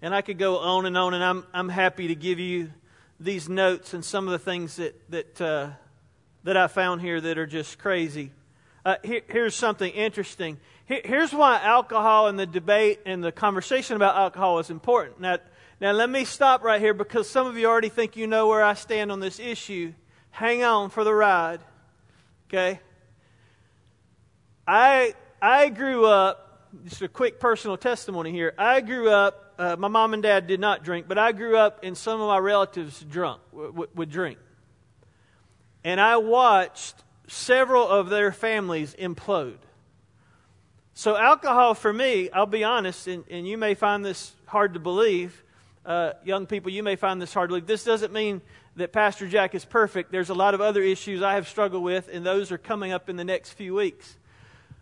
And 0.00 0.14
I 0.14 0.22
could 0.22 0.38
go 0.38 0.60
on 0.60 0.86
and 0.86 0.96
on, 0.96 1.12
and 1.12 1.22
I'm, 1.22 1.44
I'm 1.52 1.68
happy 1.68 2.08
to 2.08 2.14
give 2.14 2.38
you 2.38 2.72
these 3.20 3.50
notes 3.50 3.92
and 3.92 4.02
some 4.02 4.26
of 4.26 4.32
the 4.32 4.38
things 4.38 4.76
that, 4.76 5.10
that, 5.10 5.40
uh, 5.42 5.70
that 6.44 6.56
I 6.56 6.68
found 6.68 7.02
here 7.02 7.20
that 7.20 7.36
are 7.36 7.46
just 7.46 7.78
crazy. 7.78 8.30
Uh, 8.82 8.96
here, 9.04 9.20
here's 9.28 9.54
something 9.54 9.92
interesting. 9.92 10.56
Here, 10.86 11.00
here's 11.04 11.32
why 11.32 11.60
alcohol 11.60 12.28
and 12.28 12.38
the 12.38 12.46
debate 12.46 13.00
and 13.06 13.22
the 13.22 13.32
conversation 13.32 13.96
about 13.96 14.16
alcohol 14.16 14.58
is 14.58 14.70
important. 14.70 15.20
Now, 15.20 15.38
now, 15.78 15.92
let 15.92 16.08
me 16.08 16.24
stop 16.24 16.62
right 16.62 16.80
here 16.80 16.94
because 16.94 17.28
some 17.28 17.46
of 17.46 17.58
you 17.58 17.66
already 17.66 17.90
think 17.90 18.16
you 18.16 18.26
know 18.26 18.48
where 18.48 18.64
I 18.64 18.72
stand 18.72 19.12
on 19.12 19.20
this 19.20 19.38
issue. 19.38 19.92
Hang 20.30 20.64
on 20.64 20.88
for 20.88 21.04
the 21.04 21.12
ride. 21.12 21.60
Okay? 22.48 22.80
I, 24.66 25.14
I 25.42 25.68
grew 25.68 26.06
up, 26.06 26.70
just 26.86 27.02
a 27.02 27.08
quick 27.08 27.38
personal 27.38 27.76
testimony 27.76 28.32
here. 28.32 28.54
I 28.56 28.80
grew 28.80 29.10
up 29.10 29.46
uh, 29.58 29.76
my 29.78 29.88
mom 29.88 30.14
and 30.14 30.22
dad 30.22 30.46
did 30.46 30.60
not 30.60 30.84
drink, 30.84 31.08
but 31.08 31.18
I 31.18 31.32
grew 31.32 31.56
up 31.56 31.80
and 31.82 31.96
some 31.96 32.20
of 32.20 32.28
my 32.28 32.38
relatives 32.38 33.00
drunk, 33.00 33.40
would 33.52 34.10
drink. 34.10 34.38
And 35.84 36.00
I 36.00 36.18
watched 36.18 36.96
several 37.26 37.88
of 37.88 38.08
their 38.08 38.32
families 38.32 38.94
implode. 38.98 39.58
So, 40.98 41.14
alcohol 41.14 41.74
for 41.74 41.92
me, 41.92 42.30
I'll 42.30 42.46
be 42.46 42.64
honest, 42.64 43.06
and, 43.06 43.22
and 43.28 43.46
you 43.46 43.58
may 43.58 43.74
find 43.74 44.02
this 44.02 44.32
hard 44.46 44.72
to 44.72 44.80
believe. 44.80 45.44
Uh, 45.84 46.14
young 46.24 46.46
people, 46.46 46.72
you 46.72 46.82
may 46.82 46.96
find 46.96 47.20
this 47.20 47.34
hard 47.34 47.50
to 47.50 47.52
believe. 47.52 47.66
This 47.66 47.84
doesn't 47.84 48.14
mean 48.14 48.40
that 48.76 48.94
Pastor 48.94 49.28
Jack 49.28 49.54
is 49.54 49.62
perfect. 49.62 50.10
There's 50.10 50.30
a 50.30 50.34
lot 50.34 50.54
of 50.54 50.62
other 50.62 50.82
issues 50.82 51.22
I 51.22 51.34
have 51.34 51.48
struggled 51.48 51.82
with, 51.84 52.08
and 52.10 52.24
those 52.24 52.50
are 52.50 52.56
coming 52.56 52.92
up 52.92 53.10
in 53.10 53.16
the 53.16 53.24
next 53.24 53.50
few 53.50 53.74
weeks. 53.74 54.16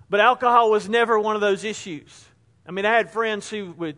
But 0.09 0.21
alcohol 0.21 0.71
was 0.71 0.89
never 0.89 1.19
one 1.19 1.35
of 1.35 1.41
those 1.41 1.65
issues. 1.65 2.27
I 2.65 2.71
mean, 2.71 2.87
I 2.87 2.95
had 2.95 3.11
friends 3.11 3.51
who 3.51 3.73
would 3.73 3.97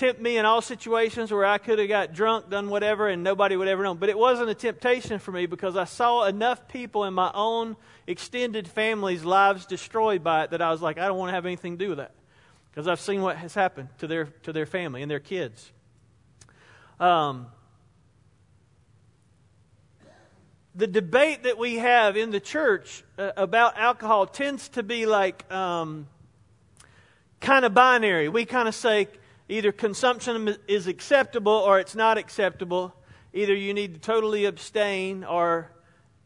tempt 0.00 0.18
me 0.18 0.38
in 0.38 0.46
all 0.46 0.62
situations 0.62 1.30
where 1.30 1.44
I 1.44 1.58
could 1.58 1.78
have 1.78 1.88
got 1.88 2.14
drunk, 2.14 2.48
done 2.48 2.70
whatever, 2.70 3.06
and 3.06 3.22
nobody 3.22 3.54
would 3.54 3.68
ever 3.68 3.82
know. 3.82 3.94
But 3.94 4.08
it 4.08 4.16
wasn't 4.16 4.48
a 4.48 4.54
temptation 4.54 5.18
for 5.18 5.30
me 5.30 5.44
because 5.44 5.76
I 5.76 5.84
saw 5.84 6.24
enough 6.24 6.66
people 6.68 7.04
in 7.04 7.12
my 7.12 7.30
own 7.34 7.76
extended 8.06 8.66
family's 8.66 9.24
lives 9.24 9.66
destroyed 9.66 10.24
by 10.24 10.44
it 10.44 10.52
that 10.52 10.62
I 10.62 10.70
was 10.70 10.80
like, 10.80 10.96
I 10.96 11.06
don't 11.06 11.18
want 11.18 11.28
to 11.28 11.34
have 11.34 11.44
anything 11.44 11.76
to 11.76 11.84
do 11.84 11.90
with 11.90 11.98
that 11.98 12.14
because 12.70 12.88
I've 12.88 12.98
seen 12.98 13.20
what 13.20 13.36
has 13.36 13.52
happened 13.52 13.90
to 13.98 14.06
their 14.06 14.24
to 14.44 14.54
their 14.54 14.64
family 14.64 15.02
and 15.02 15.10
their 15.10 15.20
kids. 15.20 15.70
Um, 16.98 17.48
the 20.74 20.86
debate 20.86 21.42
that 21.42 21.58
we 21.58 21.76
have 21.76 22.16
in 22.16 22.30
the 22.30 22.40
church 22.40 23.04
uh, 23.18 23.32
about 23.36 23.76
alcohol 23.76 24.24
tends 24.24 24.70
to 24.70 24.82
be 24.82 25.04
like 25.04 25.50
um, 25.52 26.06
kind 27.40 27.66
of 27.66 27.74
binary. 27.74 28.30
We 28.30 28.46
kind 28.46 28.66
of 28.66 28.74
say 28.74 29.08
either 29.50 29.72
consumption 29.72 30.56
is 30.68 30.86
acceptable 30.86 31.52
or 31.52 31.78
it's 31.78 31.94
not 31.94 32.16
acceptable. 32.16 32.94
Either 33.32 33.54
you 33.54 33.74
need 33.74 33.94
to 33.94 34.00
totally 34.00 34.44
abstain 34.46 35.24
or 35.24 35.70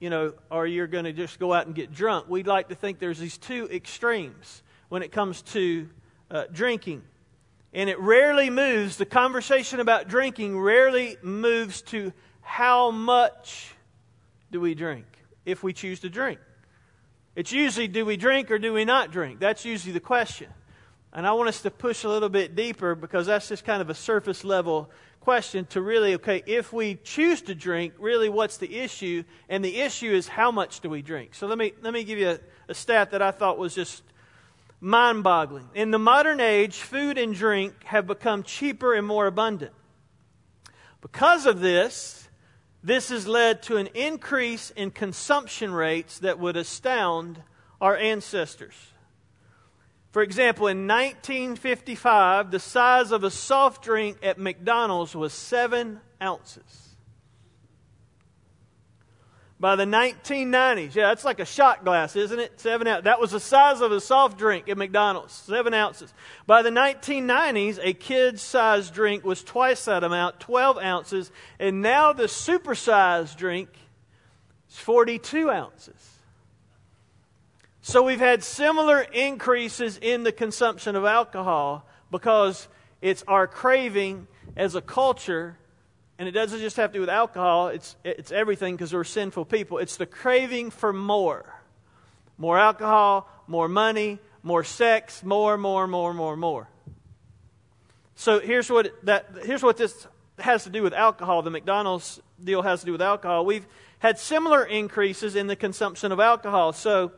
you 0.00 0.10
know, 0.10 0.34
or 0.50 0.66
you're 0.66 0.86
going 0.86 1.06
to 1.06 1.14
just 1.14 1.38
go 1.38 1.54
out 1.54 1.64
and 1.66 1.74
get 1.74 1.90
drunk. 1.90 2.28
We'd 2.28 2.46
like 2.46 2.68
to 2.68 2.74
think 2.74 2.98
there's 2.98 3.18
these 3.18 3.38
two 3.38 3.68
extremes 3.70 4.62
when 4.90 5.02
it 5.02 5.12
comes 5.12 5.40
to 5.42 5.88
uh, 6.30 6.44
drinking. 6.52 7.02
And 7.72 7.88
it 7.88 7.98
rarely 7.98 8.50
moves, 8.50 8.98
the 8.98 9.06
conversation 9.06 9.80
about 9.80 10.08
drinking 10.08 10.60
rarely 10.60 11.16
moves 11.22 11.80
to 11.82 12.12
how 12.42 12.90
much 12.90 13.74
do 14.52 14.60
we 14.60 14.74
drink 14.74 15.06
if 15.46 15.62
we 15.62 15.72
choose 15.72 16.00
to 16.00 16.10
drink. 16.10 16.38
It's 17.34 17.50
usually 17.50 17.88
do 17.88 18.04
we 18.04 18.16
drink 18.16 18.50
or 18.50 18.58
do 18.58 18.72
we 18.72 18.84
not 18.84 19.10
drink? 19.10 19.40
That's 19.40 19.64
usually 19.64 19.92
the 19.92 20.00
question. 20.00 20.48
And 21.14 21.26
I 21.26 21.33
want 21.33 21.49
us 21.49 21.62
to 21.62 21.71
push 21.71 22.02
a 22.02 22.09
little 22.09 22.28
bit 22.28 22.56
deeper 22.56 22.97
because 22.97 23.26
that's 23.26 23.49
just 23.49 23.64
kind 23.64 23.80
of 23.80 23.88
a 23.88 23.94
surface 23.94 24.42
level 24.42 24.90
question 25.21 25.64
to 25.66 25.80
really, 25.80 26.14
okay, 26.16 26.42
if 26.44 26.73
we 26.73 26.97
choose 26.97 27.40
to 27.42 27.54
drink, 27.54 27.94
really 27.99 28.28
what's 28.28 28.59
the 28.59 28.78
issue? 28.78 29.23
And 29.49 29.64
the 29.64 29.80
issue 29.80 30.11
is 30.11 30.28
how 30.28 30.50
much 30.50 30.80
do 30.80 30.90
we 30.90 31.02
drink? 31.02 31.35
So 31.35 31.47
let 31.47 31.56
me, 31.56 31.73
let 31.83 31.94
me 31.94 32.04
give 32.04 32.18
you 32.18 32.30
a, 32.30 32.38
a 32.68 32.75
stat 32.75 33.12
that 33.12 33.23
I 33.23 33.30
thought 33.30 33.59
was 33.59 33.75
just 33.75 34.02
mind 34.80 35.23
boggling. 35.23 35.68
In 35.75 35.92
the 35.92 35.99
modern 35.99 36.40
age, 36.40 36.76
food 36.76 37.16
and 37.16 37.35
drink 37.35 37.85
have 37.85 38.06
become 38.06 38.42
cheaper 38.42 38.92
and 38.92 39.06
more 39.06 39.26
abundant. 39.26 39.73
Because 41.00 41.47
of 41.47 41.61
this, 41.61 42.28
this 42.83 43.09
has 43.09 43.26
led 43.26 43.62
to 43.62 43.76
an 43.76 43.87
increase 43.94 44.71
in 44.71 44.90
consumption 44.90 45.73
rates 45.73 46.18
that 46.18 46.38
would 46.38 46.56
astound 46.56 47.42
our 47.80 47.97
ancestors. 47.97 48.75
For 50.14 50.23
example, 50.23 50.68
in 50.68 50.87
1955, 50.87 52.52
the 52.52 52.61
size 52.61 53.11
of 53.11 53.25
a 53.25 53.33
soft 53.33 53.83
drink 53.83 54.18
at 54.23 54.38
McDonald's 54.38 55.12
was 55.16 55.33
seven 55.33 55.99
ounces. 56.23 56.94
By 59.59 59.75
the 59.75 59.87
1990s, 59.87 60.94
yeah, 60.94 61.09
that's 61.09 61.25
like 61.25 61.40
a 61.40 61.44
shot 61.44 61.85
glass, 61.85 62.14
isn't 62.14 62.38
it? 62.38 62.61
Seven 62.61 62.87
ounces. 62.87 63.02
That 63.06 63.18
was 63.18 63.33
the 63.33 63.40
size 63.40 63.80
of 63.80 63.90
a 63.90 64.00
soft 64.00 64.38
drink 64.38 64.68
at 64.68 64.78
McDonald's, 64.78 65.33
seven 65.33 65.75
ounces. 65.75 66.14
By 66.47 66.62
the 66.62 66.71
1990s, 66.71 67.80
a 67.83 67.92
kid's 67.92 68.40
size 68.40 68.90
drink 68.90 69.25
was 69.25 69.42
twice 69.42 69.85
that 69.87 70.04
amount, 70.04 70.38
12 70.38 70.78
ounces, 70.78 71.33
and 71.59 71.83
now 71.83 72.12
the 72.12 72.28
supersized 72.28 73.37
drink 73.37 73.68
is 74.71 74.78
42 74.78 75.50
ounces. 75.50 76.13
So 77.86 78.02
we've 78.02 78.18
had 78.18 78.42
similar 78.42 79.02
increases 79.02 79.98
in 80.00 80.22
the 80.22 80.32
consumption 80.32 80.96
of 80.96 81.04
alcohol 81.04 81.86
because 82.10 82.66
it's 83.02 83.22
our 83.28 83.46
craving 83.46 84.26
as 84.56 84.74
a 84.74 84.80
culture, 84.80 85.58
and 86.18 86.26
it 86.26 86.32
doesn't 86.32 86.60
just 86.60 86.78
have 86.78 86.92
to 86.92 86.94
do 86.94 87.00
with 87.00 87.10
alcohol, 87.10 87.68
it's, 87.68 87.94
it's 88.02 88.32
everything 88.32 88.74
because 88.74 88.94
we're 88.94 89.04
sinful 89.04 89.44
people. 89.44 89.76
It's 89.76 89.98
the 89.98 90.06
craving 90.06 90.70
for 90.70 90.94
more 90.94 91.44
more 92.38 92.58
alcohol, 92.58 93.28
more 93.46 93.68
money, 93.68 94.18
more 94.42 94.64
sex, 94.64 95.22
more, 95.22 95.58
more, 95.58 95.86
more, 95.86 96.14
more, 96.14 96.36
more. 96.38 96.68
So 98.14 98.40
here's 98.40 98.70
what, 98.70 98.92
that, 99.04 99.28
here's 99.44 99.62
what 99.62 99.76
this 99.76 100.06
has 100.38 100.64
to 100.64 100.70
do 100.70 100.82
with 100.82 100.94
alcohol. 100.94 101.42
The 101.42 101.50
McDonald's 101.50 102.18
deal 102.42 102.62
has 102.62 102.80
to 102.80 102.86
do 102.86 102.92
with 102.92 103.02
alcohol. 103.02 103.44
We've 103.44 103.66
had 103.98 104.18
similar 104.18 104.64
increases 104.64 105.36
in 105.36 105.48
the 105.48 105.54
consumption 105.54 106.12
of 106.12 106.18
alcohol. 106.18 106.72
So, 106.72 107.12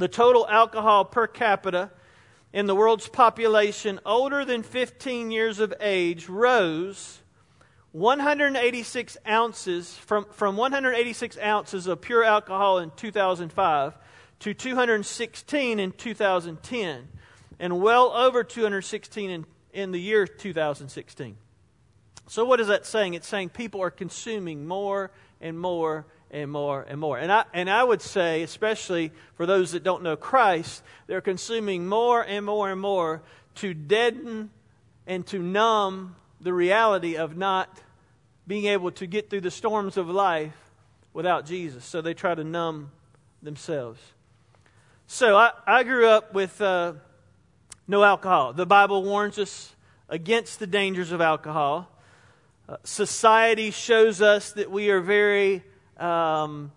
the 0.00 0.08
total 0.08 0.46
alcohol 0.48 1.04
per 1.04 1.26
capita 1.26 1.90
in 2.52 2.66
the 2.66 2.74
world's 2.74 3.08
population 3.08 4.00
older 4.04 4.44
than 4.44 4.62
15 4.62 5.30
years 5.30 5.60
of 5.60 5.72
age 5.80 6.28
rose 6.28 7.20
186 7.92 9.16
ounces 9.28 9.94
from, 9.96 10.24
from 10.26 10.56
186 10.56 11.38
ounces 11.38 11.86
of 11.86 12.00
pure 12.00 12.24
alcohol 12.24 12.78
in 12.78 12.90
2005 12.96 13.94
to 14.40 14.54
216 14.54 15.78
in 15.78 15.92
2010 15.92 17.08
and 17.58 17.80
well 17.80 18.12
over 18.12 18.42
216 18.42 19.30
in, 19.30 19.44
in 19.72 19.92
the 19.92 20.00
year 20.00 20.26
2016 20.26 21.36
so 22.30 22.44
what 22.44 22.60
is 22.60 22.68
that 22.68 22.86
saying? 22.86 23.14
It's 23.14 23.26
saying 23.26 23.48
people 23.48 23.82
are 23.82 23.90
consuming 23.90 24.64
more 24.64 25.10
and 25.40 25.58
more 25.58 26.06
and 26.30 26.50
more 26.50 26.84
and 26.88 27.00
more. 27.00 27.18
And 27.18 27.30
I, 27.32 27.44
and 27.52 27.68
I 27.68 27.82
would 27.82 28.02
say, 28.02 28.42
especially 28.42 29.12
for 29.34 29.46
those 29.46 29.72
that 29.72 29.82
don't 29.82 30.02
know 30.02 30.16
Christ, 30.16 30.82
they're 31.06 31.20
consuming 31.20 31.86
more 31.86 32.22
and 32.22 32.44
more 32.46 32.70
and 32.70 32.80
more 32.80 33.22
to 33.56 33.74
deaden 33.74 34.50
and 35.06 35.26
to 35.28 35.38
numb 35.38 36.16
the 36.40 36.52
reality 36.52 37.16
of 37.16 37.36
not 37.36 37.80
being 38.46 38.66
able 38.66 38.90
to 38.92 39.06
get 39.06 39.30
through 39.30 39.42
the 39.42 39.50
storms 39.50 39.96
of 39.96 40.08
life 40.08 40.56
without 41.12 41.46
Jesus. 41.46 41.84
So 41.84 42.00
they 42.00 42.14
try 42.14 42.34
to 42.34 42.44
numb 42.44 42.90
themselves. 43.42 44.00
So 45.06 45.36
I, 45.36 45.50
I 45.66 45.82
grew 45.82 46.06
up 46.08 46.34
with 46.34 46.60
uh, 46.60 46.94
no 47.88 48.04
alcohol. 48.04 48.52
The 48.52 48.66
Bible 48.66 49.02
warns 49.02 49.38
us 49.38 49.74
against 50.08 50.60
the 50.60 50.66
dangers 50.66 51.12
of 51.12 51.20
alcohol. 51.20 51.88
Uh, 52.68 52.76
society 52.84 53.72
shows 53.72 54.22
us 54.22 54.52
that 54.52 54.70
we 54.70 54.90
are 54.90 55.00
very 55.00 55.64
um, 56.00 56.72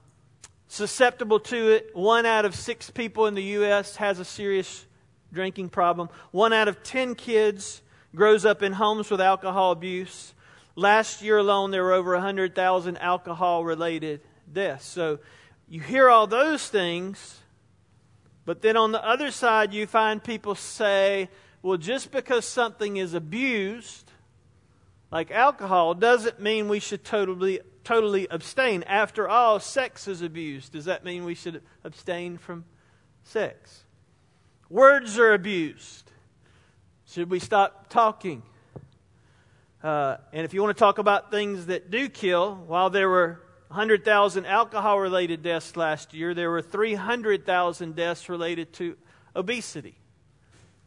susceptible 0.68 1.40
to 1.40 1.72
it. 1.72 1.92
One 1.94 2.26
out 2.26 2.46
of 2.46 2.56
six 2.56 2.90
people 2.90 3.26
in 3.28 3.36
the 3.36 3.44
U.S. 3.44 3.96
has 3.96 4.20
a 4.20 4.26
serious 4.26 4.86
drinking 5.32 5.70
problem. 5.70 6.10
One 6.32 6.54
out 6.54 6.68
of 6.68 6.84
ten 6.84 7.16
kids 7.16 7.82
grows 8.16 8.46
up 8.46 8.62
in 8.62 8.74
homes 8.74 9.10
with 9.10 9.22
alcohol 9.22 9.72
abuse. 9.72 10.34
Last 10.76 11.22
year 11.22 11.38
alone, 11.38 11.72
there 11.72 11.84
were 11.84 11.94
over 11.94 12.14
100,000 12.14 12.98
alcohol 12.98 13.64
related 13.64 14.22
deaths. 14.52 14.86
So 14.86 15.20
you 15.68 15.82
hear 15.82 16.10
all 16.10 16.28
those 16.28 16.68
things, 16.68 17.40
but 18.46 18.62
then 18.62 18.78
on 18.78 18.92
the 18.92 19.04
other 19.06 19.32
side, 19.32 19.74
you 19.74 19.88
find 19.88 20.24
people 20.24 20.56
say, 20.56 21.30
well, 21.62 21.78
just 21.78 22.12
because 22.12 22.46
something 22.46 22.98
is 22.98 23.14
abused, 23.14 24.12
like 25.12 25.32
alcohol, 25.32 25.94
doesn't 25.94 26.40
mean 26.40 26.68
we 26.68 26.80
should 26.80 27.04
totally 27.04 27.62
totally 27.84 28.28
abstain. 28.30 28.84
After 28.84 29.28
all, 29.28 29.60
sex 29.60 30.08
is 30.08 30.22
abused. 30.22 30.74
Does 30.74 30.86
that 30.86 31.04
mean 31.04 31.26
we 31.26 31.36
should 31.36 31.62
abstain 31.84 32.38
from 32.38 32.66
sex? 33.24 33.84
Words 34.70 35.20
are 35.20 35.34
abused. 35.34 36.12
Should 37.08 37.30
we 37.30 37.40
stop 37.40 37.90
talking? 37.90 38.44
Uh, 39.84 40.18
and 40.32 40.46
if 40.46 40.54
you 40.54 40.64
want 40.64 40.76
to 40.76 40.80
talk 40.80 40.98
about 40.98 41.30
things 41.30 41.66
that 41.66 41.92
do 41.92 42.08
kill, 42.08 42.56
while 42.56 42.90
there 42.90 43.10
were 43.10 43.42
100,000 43.68 44.46
alcohol 44.46 45.00
related 45.00 45.44
deaths 45.44 45.76
last 45.76 46.14
year, 46.14 46.34
there 46.34 46.50
were 46.50 46.62
300,000 46.62 47.96
deaths 47.96 48.30
related 48.30 48.72
to 48.74 48.96
obesity. 49.36 49.96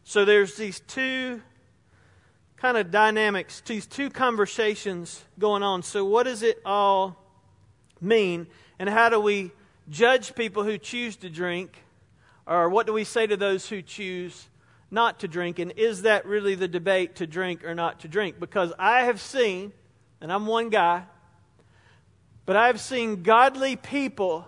So 0.04 0.24
there's 0.24 0.56
these 0.56 0.80
two 0.80 1.42
kind 2.56 2.76
of 2.76 2.90
dynamics, 2.90 3.62
these 3.66 3.86
two 3.86 4.10
conversations 4.10 5.24
going 5.38 5.62
on. 5.62 5.82
So, 5.82 6.04
what 6.04 6.24
does 6.24 6.42
it 6.42 6.60
all 6.64 7.22
mean? 8.00 8.46
And 8.78 8.88
how 8.88 9.08
do 9.08 9.20
we 9.20 9.52
judge 9.88 10.34
people 10.34 10.64
who 10.64 10.78
choose 10.78 11.16
to 11.16 11.30
drink? 11.30 11.82
Or 12.46 12.68
what 12.68 12.86
do 12.86 12.92
we 12.92 13.04
say 13.04 13.26
to 13.26 13.36
those 13.36 13.68
who 13.68 13.82
choose 13.82 14.48
not 14.90 15.20
to 15.20 15.28
drink? 15.28 15.58
And 15.58 15.72
is 15.72 16.02
that 16.02 16.26
really 16.26 16.54
the 16.54 16.68
debate 16.68 17.16
to 17.16 17.26
drink 17.26 17.64
or 17.64 17.74
not 17.74 18.00
to 18.00 18.08
drink? 18.08 18.38
Because 18.38 18.72
I 18.78 19.00
have 19.04 19.20
seen, 19.20 19.72
and 20.20 20.32
I'm 20.32 20.46
one 20.46 20.70
guy, 20.70 21.02
but 22.46 22.56
I've 22.56 22.80
seen 22.80 23.22
godly 23.22 23.76
people 23.76 24.46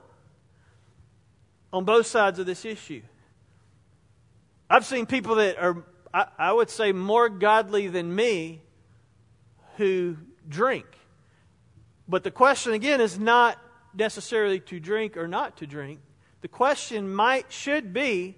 on 1.72 1.84
both 1.84 2.06
sides 2.06 2.38
of 2.38 2.46
this 2.46 2.64
issue. 2.64 3.02
I've 4.70 4.86
seen 4.86 5.06
people 5.06 5.36
that 5.36 5.58
are 5.58 5.82
I, 6.12 6.26
I 6.38 6.52
would 6.52 6.70
say, 6.70 6.92
more 6.92 7.28
godly 7.28 7.88
than 7.88 8.14
me 8.14 8.62
who 9.76 10.16
drink. 10.48 10.86
But 12.08 12.24
the 12.24 12.30
question, 12.30 12.72
again, 12.72 13.00
is 13.00 13.18
not 13.18 13.58
necessarily 13.94 14.60
to 14.60 14.80
drink 14.80 15.16
or 15.16 15.28
not 15.28 15.58
to 15.58 15.66
drink. 15.66 16.00
The 16.40 16.48
question 16.48 17.12
might, 17.12 17.52
should 17.52 17.92
be, 17.92 18.36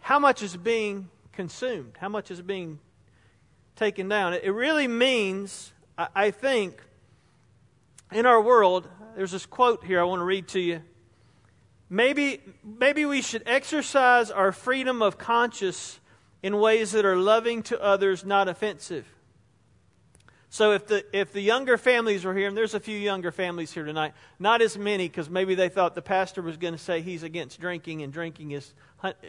how 0.00 0.18
much 0.18 0.42
is 0.42 0.56
being 0.56 1.08
consumed? 1.32 1.92
How 1.98 2.08
much 2.08 2.30
is 2.30 2.42
being 2.42 2.78
taken 3.76 4.08
down? 4.08 4.34
It 4.34 4.50
really 4.50 4.88
means, 4.88 5.72
I 5.96 6.30
think, 6.30 6.82
in 8.12 8.26
our 8.26 8.40
world, 8.40 8.88
there's 9.16 9.32
this 9.32 9.46
quote 9.46 9.84
here 9.84 10.00
I 10.00 10.04
want 10.04 10.20
to 10.20 10.24
read 10.24 10.48
to 10.48 10.60
you. 10.60 10.82
Maybe, 11.88 12.40
maybe 12.62 13.06
we 13.06 13.22
should 13.22 13.42
exercise 13.46 14.30
our 14.30 14.52
freedom 14.52 15.00
of 15.00 15.16
conscience 15.16 16.00
in 16.44 16.58
ways 16.58 16.92
that 16.92 17.06
are 17.06 17.16
loving 17.16 17.62
to 17.62 17.82
others, 17.82 18.22
not 18.22 18.48
offensive. 18.48 19.06
So 20.50 20.72
if 20.72 20.86
the 20.86 21.02
if 21.18 21.32
the 21.32 21.40
younger 21.40 21.78
families 21.78 22.22
were 22.22 22.34
here, 22.34 22.48
and 22.48 22.56
there's 22.56 22.74
a 22.74 22.80
few 22.80 22.98
younger 22.98 23.32
families 23.32 23.72
here 23.72 23.82
tonight, 23.82 24.12
not 24.38 24.60
as 24.60 24.76
many 24.76 25.08
because 25.08 25.30
maybe 25.30 25.54
they 25.54 25.70
thought 25.70 25.94
the 25.94 26.02
pastor 26.02 26.42
was 26.42 26.58
going 26.58 26.74
to 26.74 26.78
say 26.78 27.00
he's 27.00 27.22
against 27.22 27.60
drinking 27.60 28.02
and 28.02 28.12
drinking 28.12 28.50
is 28.50 28.74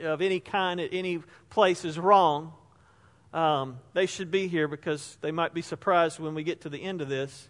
of 0.04 0.22
any 0.22 0.42
kind 0.42 0.82
at 0.82 0.90
any 0.92 1.24
place 1.50 1.86
is 1.86 1.98
wrong. 1.98 2.52
Um, 3.34 3.80
they 3.94 4.08
should 4.08 4.30
be 4.30 4.50
here 4.50 4.68
because 4.68 5.18
they 5.22 5.32
might 5.32 5.54
be 5.54 5.62
surprised 5.62 6.20
when 6.20 6.36
we 6.36 6.44
get 6.44 6.62
to 6.62 6.70
the 6.70 6.84
end 6.84 7.00
of 7.00 7.08
this. 7.08 7.48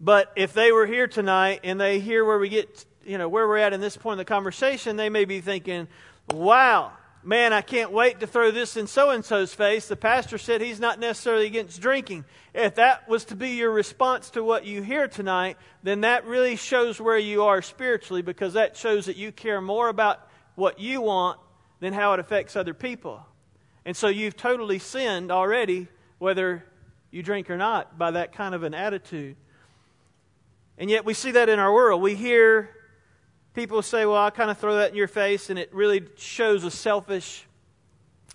But 0.00 0.32
if 0.34 0.52
they 0.54 0.72
were 0.72 0.86
here 0.86 1.06
tonight 1.06 1.60
and 1.62 1.80
they 1.80 2.00
hear 2.00 2.24
where 2.24 2.40
we 2.40 2.48
get, 2.48 2.84
you 3.06 3.16
know, 3.16 3.28
where 3.28 3.46
we're 3.46 3.58
at 3.58 3.72
in 3.72 3.80
this 3.80 3.96
point 3.96 4.14
in 4.14 4.18
the 4.18 4.24
conversation, 4.24 4.96
they 4.96 5.08
may 5.08 5.24
be 5.24 5.40
thinking, 5.40 5.86
"Wow, 6.32 6.92
man, 7.24 7.52
I 7.52 7.60
can't 7.60 7.92
wait 7.92 8.20
to 8.20 8.26
throw 8.26 8.50
this 8.50 8.76
in 8.76 8.86
so 8.86 9.10
and 9.10 9.24
so's 9.24 9.54
face. 9.54 9.86
The 9.86 9.96
pastor 9.96 10.38
said 10.38 10.60
he's 10.60 10.80
not 10.80 10.98
necessarily 10.98 11.46
against 11.46 11.80
drinking. 11.80 12.24
If 12.54 12.74
that 12.76 13.08
was 13.08 13.24
to 13.26 13.36
be 13.36 13.50
your 13.50 13.70
response 13.70 14.30
to 14.30 14.42
what 14.42 14.64
you 14.64 14.82
hear 14.82 15.08
tonight, 15.08 15.56
then 15.82 16.02
that 16.02 16.26
really 16.26 16.56
shows 16.56 17.00
where 17.00 17.18
you 17.18 17.44
are 17.44 17.62
spiritually 17.62 18.22
because 18.22 18.54
that 18.54 18.76
shows 18.76 19.06
that 19.06 19.16
you 19.16 19.32
care 19.32 19.60
more 19.60 19.88
about 19.88 20.28
what 20.54 20.78
you 20.78 21.00
want 21.00 21.38
than 21.80 21.92
how 21.92 22.12
it 22.12 22.20
affects 22.20 22.56
other 22.56 22.74
people. 22.74 23.24
And 23.84 23.96
so 23.96 24.08
you've 24.08 24.36
totally 24.36 24.78
sinned 24.78 25.30
already, 25.32 25.88
whether 26.18 26.64
you 27.10 27.22
drink 27.22 27.50
or 27.50 27.56
not, 27.56 27.98
by 27.98 28.12
that 28.12 28.32
kind 28.32 28.54
of 28.54 28.62
an 28.62 28.74
attitude. 28.74 29.36
And 30.78 30.90
yet 30.90 31.04
we 31.04 31.14
see 31.14 31.32
that 31.32 31.48
in 31.48 31.58
our 31.58 31.72
world. 31.72 32.00
We 32.00 32.14
hear 32.14 32.70
people 33.54 33.82
say, 33.82 34.06
well, 34.06 34.16
I'll 34.16 34.30
kind 34.30 34.50
of 34.50 34.58
throw 34.58 34.76
that 34.76 34.90
in 34.90 34.96
your 34.96 35.08
face, 35.08 35.50
and 35.50 35.58
it 35.58 35.72
really 35.72 36.04
shows 36.16 36.64
a 36.64 36.70
selfish 36.70 37.46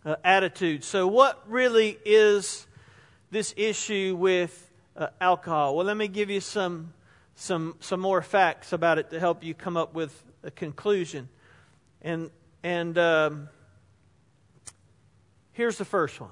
uh, 0.05 0.15
attitude. 0.23 0.83
So, 0.83 1.07
what 1.07 1.43
really 1.47 1.97
is 2.05 2.67
this 3.31 3.53
issue 3.57 4.15
with 4.17 4.71
uh, 4.95 5.07
alcohol? 5.19 5.75
Well, 5.75 5.85
let 5.85 5.97
me 5.97 6.07
give 6.07 6.29
you 6.29 6.39
some, 6.39 6.93
some, 7.35 7.75
some 7.79 7.99
more 7.99 8.21
facts 8.21 8.73
about 8.73 8.97
it 8.97 9.09
to 9.09 9.19
help 9.19 9.43
you 9.43 9.53
come 9.53 9.77
up 9.77 9.93
with 9.93 10.23
a 10.43 10.51
conclusion. 10.51 11.29
And, 12.01 12.29
and 12.63 12.97
um, 12.97 13.49
here's 15.53 15.77
the 15.77 15.85
first 15.85 16.21
one. 16.21 16.31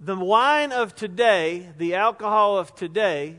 The 0.00 0.16
wine 0.16 0.72
of 0.72 0.94
today, 0.94 1.70
the 1.78 1.94
alcohol 1.94 2.58
of 2.58 2.74
today, 2.74 3.36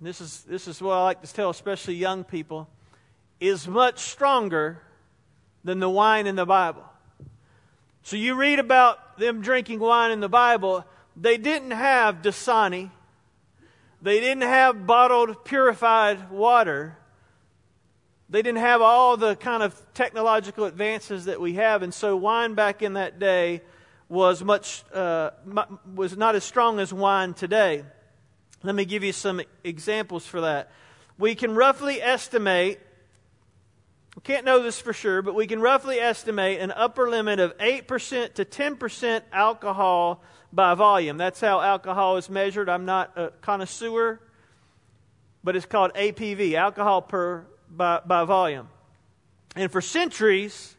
this 0.00 0.20
is, 0.20 0.42
this 0.44 0.66
is 0.66 0.80
what 0.80 0.94
I 0.94 1.02
like 1.04 1.22
to 1.22 1.32
tell, 1.32 1.50
especially 1.50 1.94
young 1.94 2.24
people, 2.24 2.68
is 3.38 3.68
much 3.68 3.98
stronger 3.98 4.80
than 5.62 5.78
the 5.78 5.90
wine 5.90 6.26
in 6.26 6.36
the 6.36 6.46
Bible. 6.46 6.84
So 8.02 8.16
you 8.16 8.34
read 8.34 8.58
about 8.58 9.18
them 9.18 9.42
drinking 9.42 9.80
wine 9.80 10.10
in 10.10 10.20
the 10.20 10.28
Bible, 10.28 10.86
they 11.16 11.36
didn't 11.36 11.72
have 11.72 12.22
Dasani, 12.22 12.90
they 14.00 14.20
didn't 14.20 14.42
have 14.42 14.86
bottled, 14.86 15.44
purified 15.44 16.30
water. 16.30 16.96
They 18.30 18.42
didn't 18.42 18.60
have 18.60 18.80
all 18.80 19.16
the 19.16 19.36
kind 19.36 19.62
of 19.62 19.74
technological 19.92 20.64
advances 20.64 21.26
that 21.26 21.40
we 21.40 21.54
have, 21.54 21.82
and 21.82 21.92
so 21.92 22.16
wine 22.16 22.54
back 22.54 22.80
in 22.80 22.94
that 22.94 23.18
day 23.18 23.60
was 24.08 24.42
much 24.42 24.84
uh, 24.94 25.30
was 25.94 26.16
not 26.16 26.34
as 26.34 26.44
strong 26.44 26.78
as 26.80 26.92
wine 26.92 27.34
today. 27.34 27.84
Let 28.62 28.74
me 28.74 28.84
give 28.84 29.02
you 29.02 29.12
some 29.12 29.40
examples 29.64 30.26
for 30.26 30.42
that. 30.42 30.70
We 31.18 31.34
can 31.34 31.54
roughly 31.54 32.02
estimate, 32.02 32.78
we 34.16 34.22
can't 34.22 34.44
know 34.44 34.62
this 34.62 34.78
for 34.78 34.92
sure, 34.92 35.22
but 35.22 35.34
we 35.34 35.46
can 35.46 35.60
roughly 35.60 35.98
estimate 35.98 36.60
an 36.60 36.70
upper 36.70 37.08
limit 37.08 37.40
of 37.40 37.56
8% 37.56 38.34
to 38.34 38.44
10% 38.44 39.22
alcohol 39.32 40.22
by 40.52 40.74
volume. 40.74 41.16
That's 41.16 41.40
how 41.40 41.60
alcohol 41.60 42.16
is 42.18 42.28
measured. 42.28 42.68
I'm 42.68 42.84
not 42.84 43.16
a 43.16 43.30
connoisseur, 43.40 44.20
but 45.42 45.56
it's 45.56 45.66
called 45.66 45.94
APV, 45.94 46.54
alcohol 46.54 47.02
per 47.02 47.46
by, 47.70 48.00
by 48.04 48.24
volume. 48.24 48.68
And 49.56 49.70
for 49.70 49.80
centuries, 49.80 50.76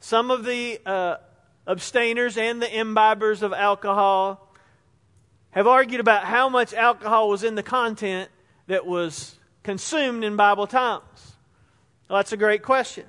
some 0.00 0.30
of 0.30 0.44
the 0.44 0.80
uh, 0.84 1.16
abstainers 1.66 2.36
and 2.36 2.60
the 2.60 2.66
imbibers 2.66 3.42
of 3.42 3.52
alcohol 3.52 4.43
have 5.54 5.68
argued 5.68 6.00
about 6.00 6.24
how 6.24 6.48
much 6.48 6.74
alcohol 6.74 7.28
was 7.28 7.44
in 7.44 7.54
the 7.54 7.62
content 7.62 8.28
that 8.66 8.84
was 8.84 9.36
consumed 9.62 10.24
in 10.24 10.34
Bible 10.34 10.66
times? 10.66 11.36
Well, 12.08 12.18
that's 12.18 12.32
a 12.32 12.36
great 12.36 12.62
question. 12.62 13.04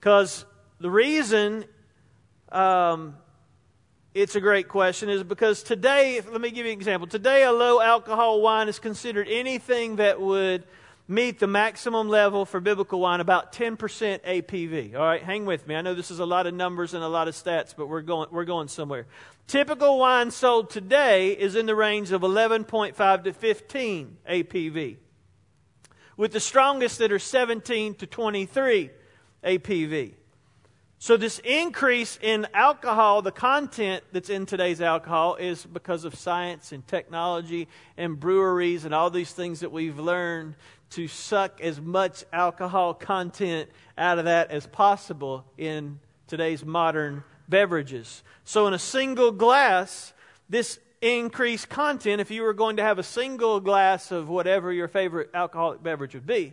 Because 0.00 0.46
the 0.80 0.90
reason 0.90 1.66
um, 2.50 3.14
it's 4.14 4.36
a 4.36 4.40
great 4.40 4.68
question 4.68 5.10
is 5.10 5.22
because 5.22 5.62
today, 5.62 6.20
let 6.30 6.40
me 6.40 6.50
give 6.50 6.64
you 6.64 6.72
an 6.72 6.78
example. 6.78 7.06
Today, 7.06 7.44
a 7.44 7.52
low 7.52 7.80
alcohol 7.80 8.40
wine 8.40 8.68
is 8.68 8.78
considered 8.78 9.28
anything 9.28 9.96
that 9.96 10.18
would 10.18 10.64
meet 11.08 11.38
the 11.38 11.46
maximum 11.46 12.08
level 12.08 12.44
for 12.44 12.60
biblical 12.60 13.00
wine, 13.00 13.20
about 13.20 13.52
10% 13.52 13.76
APV. 13.76 14.94
All 14.94 15.02
right, 15.02 15.22
hang 15.22 15.44
with 15.44 15.66
me. 15.66 15.74
I 15.74 15.82
know 15.82 15.94
this 15.94 16.10
is 16.10 16.20
a 16.20 16.26
lot 16.26 16.46
of 16.46 16.54
numbers 16.54 16.94
and 16.94 17.02
a 17.02 17.08
lot 17.08 17.28
of 17.28 17.34
stats, 17.34 17.74
but 17.76 17.86
we're 17.86 18.02
going, 18.02 18.28
we're 18.30 18.44
going 18.44 18.68
somewhere. 18.68 19.06
Typical 19.46 19.98
wine 19.98 20.30
sold 20.30 20.70
today 20.70 21.32
is 21.32 21.56
in 21.56 21.66
the 21.66 21.74
range 21.74 22.12
of 22.12 22.22
11.5 22.22 23.24
to 23.24 23.32
15 23.32 24.16
APV, 24.28 24.96
with 26.16 26.32
the 26.32 26.40
strongest 26.40 26.98
that 26.98 27.12
are 27.12 27.18
17 27.18 27.94
to 27.96 28.06
23 28.06 28.90
APV. 29.44 30.14
So, 30.98 31.16
this 31.16 31.40
increase 31.40 32.16
in 32.22 32.46
alcohol, 32.54 33.22
the 33.22 33.32
content 33.32 34.04
that's 34.12 34.30
in 34.30 34.46
today's 34.46 34.80
alcohol, 34.80 35.34
is 35.34 35.66
because 35.66 36.04
of 36.04 36.14
science 36.14 36.70
and 36.70 36.86
technology 36.86 37.66
and 37.96 38.20
breweries 38.20 38.84
and 38.84 38.94
all 38.94 39.10
these 39.10 39.32
things 39.32 39.60
that 39.60 39.72
we've 39.72 39.98
learned 39.98 40.54
to 40.90 41.08
suck 41.08 41.60
as 41.60 41.80
much 41.80 42.22
alcohol 42.32 42.94
content 42.94 43.68
out 43.98 44.20
of 44.20 44.26
that 44.26 44.52
as 44.52 44.66
possible 44.68 45.44
in 45.58 45.98
today's 46.28 46.64
modern 46.64 47.24
beverages. 47.48 48.22
So, 48.44 48.66
in 48.66 48.74
a 48.74 48.78
single 48.78 49.32
glass, 49.32 50.12
this 50.48 50.78
increased 51.00 51.68
content, 51.68 52.20
if 52.20 52.30
you 52.30 52.42
were 52.42 52.54
going 52.54 52.76
to 52.76 52.82
have 52.82 52.98
a 52.98 53.02
single 53.02 53.60
glass 53.60 54.10
of 54.10 54.28
whatever 54.28 54.72
your 54.72 54.88
favorite 54.88 55.30
alcoholic 55.34 55.82
beverage 55.82 56.14
would 56.14 56.26
be, 56.26 56.52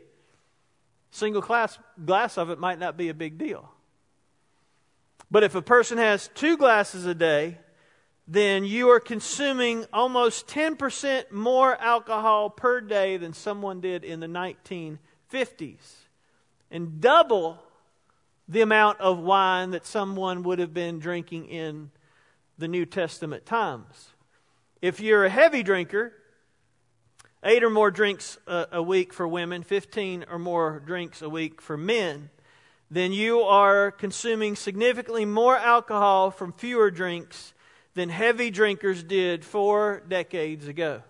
single 1.12 1.42
glass, 1.42 1.78
glass 2.04 2.38
of 2.38 2.50
it 2.50 2.60
might 2.60 2.80
not 2.80 2.98
be 2.98 3.10
a 3.10 3.14
big 3.14 3.38
deal. 3.38 3.70
But 5.32 5.44
if 5.44 5.56
a 5.56 5.62
person 5.62 5.98
has 6.00 6.30
two 6.34 6.58
glasses 6.58 7.06
a 7.06 7.14
day, 7.14 7.60
then 8.28 8.64
you 8.64 8.90
are 8.90 9.00
consuming 9.00 9.86
almost 9.92 10.48
10% 10.48 11.32
more 11.32 11.76
alcohol 11.82 12.50
per 12.50 12.82
day 12.82 13.18
than 13.18 13.34
someone 13.34 13.82
did 13.82 14.04
in 14.04 14.20
the 14.20 14.28
1950s. 14.28 14.98
And 16.72 17.02
double 17.02 17.60
the 18.50 18.62
amount 18.62 19.00
of 19.00 19.20
wine 19.20 19.72
that 19.72 19.86
someone 19.86 20.42
would 20.42 20.58
have 20.58 20.74
been 20.74 20.98
drinking 20.98 21.46
in 21.46 21.92
the 22.58 22.68
New 22.68 22.86
Testament 22.86 23.46
times. 23.46 24.10
If 24.82 25.00
you're 25.00 25.24
a 25.24 25.30
heavy 25.30 25.62
drinker, 25.62 26.14
eight 27.44 27.64
or 27.64 27.70
more 27.70 27.92
drinks 27.92 28.40
a, 28.48 28.82
week 28.82 29.14
for 29.14 29.28
women, 29.28 29.62
15 29.62 30.26
or 30.30 30.40
more 30.40 30.82
drinks 30.84 31.22
a 31.22 31.30
week 31.30 31.62
for 31.62 31.78
men, 31.78 32.32
then 32.90 33.14
you 33.14 33.42
are 33.42 33.92
consuming 33.92 34.56
significantly 34.56 35.26
more 35.26 35.56
alcohol 35.56 36.32
from 36.32 36.52
fewer 36.52 36.90
drinks 36.90 37.54
than 37.94 38.10
heavy 38.10 38.50
drinkers 38.50 39.04
did 39.04 39.46
four 39.46 40.02
decades 40.08 40.68
ago. 40.68 41.04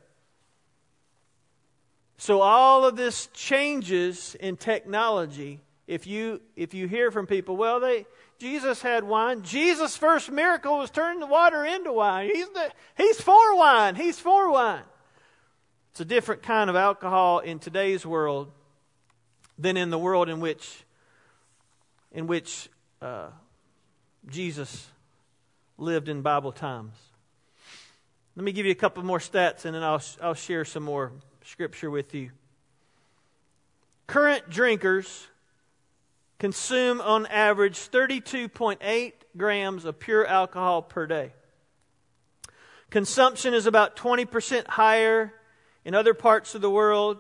So, 2.18 2.42
all 2.42 2.84
of 2.84 2.98
this 2.98 3.28
changes 3.28 4.36
in 4.42 4.58
technology. 4.58 5.62
If 5.90 6.06
you, 6.06 6.40
if 6.56 6.76
you 6.76 6.88
hear 6.88 7.10
from 7.10 7.26
people, 7.26 7.58
well, 7.58 7.80
they, 7.80 8.06
Jesus 8.38 8.80
had 8.84 9.04
wine. 9.04 9.42
Jesus' 9.42 9.98
first 9.98 10.32
miracle 10.32 10.78
was 10.78 10.92
turning 10.92 11.20
the 11.20 11.26
water 11.26 11.66
into 11.66 11.92
wine. 11.92 12.30
He's, 12.32 12.48
the, 12.50 12.72
he's 12.96 13.20
for 13.20 13.58
wine. 13.58 13.96
He's 13.96 14.20
for 14.20 14.52
wine. 14.52 14.84
It's 15.90 16.00
a 16.00 16.06
different 16.06 16.44
kind 16.44 16.70
of 16.70 16.76
alcohol 16.76 17.40
in 17.40 17.58
today's 17.58 18.06
world 18.06 18.52
than 19.58 19.78
in 19.78 19.90
the 19.90 19.98
world 19.98 20.30
in 20.30 20.40
which, 20.40 20.84
in 22.12 22.28
which 22.28 22.70
uh, 23.02 23.30
Jesus 24.28 24.90
lived 25.80 26.08
in 26.08 26.22
Bible 26.22 26.52
times. 26.52 26.94
Let 28.36 28.44
me 28.44 28.52
give 28.52 28.68
you 28.68 28.74
a 28.74 28.76
couple 28.76 29.02
more 29.02 29.18
stats 29.18 29.66
and 29.66 29.74
then 29.74 29.82
I'll, 29.82 30.04
I'll 30.22 30.36
share 30.36 30.66
some 30.66 30.84
more 30.84 31.14
scripture 31.46 31.90
with 31.90 32.14
you. 32.14 32.30
Current 34.06 34.52
drinkers 34.52 35.26
consume 36.40 37.02
on 37.02 37.26
average 37.28 37.78
32.8 37.78 39.14
grams 39.38 39.86
of 39.86 40.00
pure 40.00 40.26
alcohol 40.26 40.82
per 40.82 41.06
day. 41.06 41.34
Consumption 42.90 43.54
is 43.54 43.68
about 43.68 43.96
20% 43.96 44.66
higher 44.68 45.34
in 45.86 45.94
other 45.94 46.14
parts 46.14 46.56
of 46.56 46.62
the 46.62 46.70
world, 46.70 47.20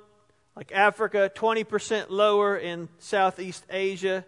like 0.55 0.71
Africa, 0.71 1.31
20% 1.35 2.07
lower 2.09 2.57
in 2.57 2.89
Southeast 2.97 3.63
Asia 3.69 4.25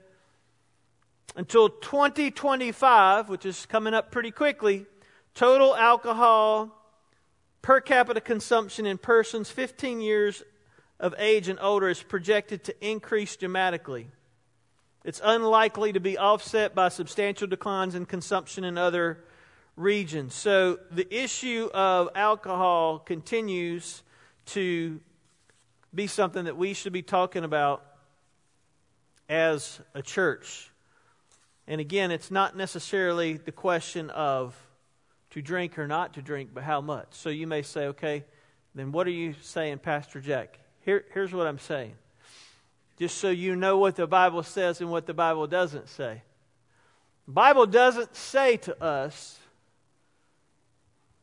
until 1.35 1.69
2025, 1.69 3.29
which 3.29 3.45
is 3.45 3.65
coming 3.65 3.93
up 3.93 4.11
pretty 4.11 4.31
quickly, 4.31 4.85
total 5.33 5.75
alcohol 5.75 6.77
per 7.61 7.79
capita 7.79 8.19
consumption 8.19 8.85
in 8.85 8.97
persons 8.97 9.49
15 9.49 10.01
years 10.01 10.43
of 10.99 11.15
age 11.17 11.47
and 11.47 11.59
older 11.61 11.89
is 11.89 12.03
projected 12.03 12.63
to 12.65 12.85
increase 12.85 13.35
dramatically. 13.37 14.07
It's 15.03 15.21
unlikely 15.23 15.93
to 15.93 15.99
be 15.99 16.17
offset 16.17 16.75
by 16.75 16.89
substantial 16.89 17.47
declines 17.47 17.95
in 17.95 18.05
consumption 18.05 18.63
in 18.63 18.77
other 18.77 19.23
regions. 19.75 20.35
So 20.35 20.79
the 20.91 21.11
issue 21.13 21.69
of 21.73 22.09
alcohol 22.15 22.99
continues 22.99 24.03
to 24.47 24.99
be 25.93 26.07
something 26.07 26.45
that 26.45 26.55
we 26.55 26.73
should 26.73 26.93
be 26.93 27.01
talking 27.01 27.43
about 27.43 27.83
as 29.27 29.79
a 29.93 30.01
church. 30.01 30.69
And 31.67 31.81
again, 31.81 32.11
it's 32.11 32.29
not 32.29 32.55
necessarily 32.55 33.33
the 33.33 33.51
question 33.51 34.09
of 34.11 34.55
to 35.31 35.41
drink 35.41 35.79
or 35.79 35.87
not 35.87 36.13
to 36.13 36.21
drink, 36.21 36.51
but 36.53 36.63
how 36.63 36.81
much. 36.81 37.07
So 37.11 37.29
you 37.29 37.47
may 37.47 37.61
say, 37.61 37.87
okay, 37.87 38.25
then 38.75 38.91
what 38.91 39.07
are 39.07 39.11
you 39.11 39.33
saying, 39.41 39.79
Pastor 39.79 40.19
Jack? 40.19 40.59
Here, 40.81 41.05
here's 41.13 41.33
what 41.33 41.47
I'm 41.47 41.59
saying. 41.59 41.93
Just 42.97 43.17
so 43.17 43.29
you 43.29 43.55
know 43.55 43.77
what 43.77 43.95
the 43.95 44.07
Bible 44.07 44.43
says 44.43 44.81
and 44.81 44.91
what 44.91 45.05
the 45.05 45.13
Bible 45.13 45.47
doesn't 45.47 45.89
say. 45.89 46.21
The 47.25 47.33
Bible 47.33 47.65
doesn't 47.65 48.15
say 48.15 48.57
to 48.57 48.83
us, 48.83 49.39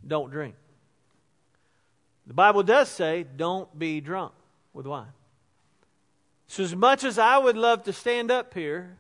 don't 0.07 0.31
drink. 0.31 0.55
The 2.27 2.35
Bible 2.35 2.63
does 2.63 2.89
say, 2.89 3.25
don't 3.37 3.79
be 3.79 4.01
drunk 4.01 4.33
with 4.73 4.87
wine. 4.87 5.13
So, 6.47 6.63
as 6.63 6.75
much 6.75 7.05
as 7.05 7.19
I 7.19 7.37
would 7.37 7.57
love 7.57 7.85
to 7.85 7.93
stand 7.93 8.31
up 8.31 8.55
here 8.55 8.97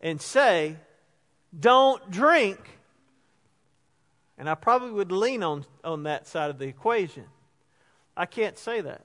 and 0.00 0.20
say, 0.20 0.76
don't 1.58 2.10
drink, 2.10 2.58
and 4.36 4.48
I 4.48 4.54
probably 4.54 4.90
would 4.90 5.12
lean 5.12 5.42
on, 5.42 5.64
on 5.84 6.02
that 6.04 6.26
side 6.26 6.50
of 6.50 6.58
the 6.58 6.66
equation, 6.66 7.24
I 8.16 8.26
can't 8.26 8.58
say 8.58 8.80
that. 8.80 9.04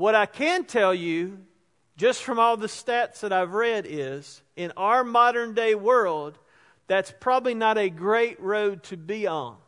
What 0.00 0.14
I 0.14 0.24
can 0.24 0.64
tell 0.64 0.94
you, 0.94 1.40
just 1.98 2.22
from 2.22 2.38
all 2.38 2.56
the 2.56 2.68
stats 2.68 3.20
that 3.20 3.34
I've 3.34 3.52
read, 3.52 3.84
is 3.86 4.40
in 4.56 4.72
our 4.74 5.04
modern 5.04 5.52
day 5.52 5.74
world, 5.74 6.38
that's 6.86 7.12
probably 7.20 7.52
not 7.52 7.76
a 7.76 7.90
great 7.90 8.40
road 8.40 8.82
to 8.84 8.96
be 8.96 9.26
on 9.26 9.58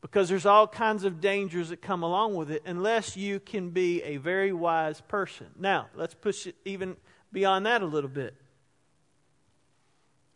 because 0.00 0.30
there's 0.30 0.46
all 0.46 0.66
kinds 0.66 1.04
of 1.04 1.20
dangers 1.20 1.68
that 1.68 1.82
come 1.82 2.02
along 2.02 2.36
with 2.36 2.50
it 2.50 2.62
unless 2.64 3.14
you 3.14 3.38
can 3.38 3.68
be 3.68 4.02
a 4.02 4.16
very 4.16 4.50
wise 4.50 5.02
person. 5.02 5.48
Now, 5.58 5.90
let's 5.94 6.14
push 6.14 6.46
it 6.46 6.56
even 6.64 6.96
beyond 7.30 7.66
that 7.66 7.82
a 7.82 7.86
little 7.86 8.08
bit. 8.08 8.34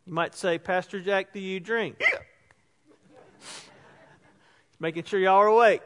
You 0.05 0.13
might 0.13 0.35
say, 0.35 0.59
Pastor 0.59 1.01
Jack, 1.01 1.33
do 1.33 1.41
you 1.41 1.61
drink? 1.61 1.97
Yeah. 1.99 2.19
Making 4.79 5.05
sure 5.05 5.19
y'all 5.19 5.39
are 5.39 5.47
awake. 5.47 5.81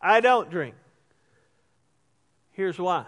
I 0.00 0.20
don't 0.20 0.48
drink. 0.48 0.76
Here's 2.60 2.78
why. 2.78 3.06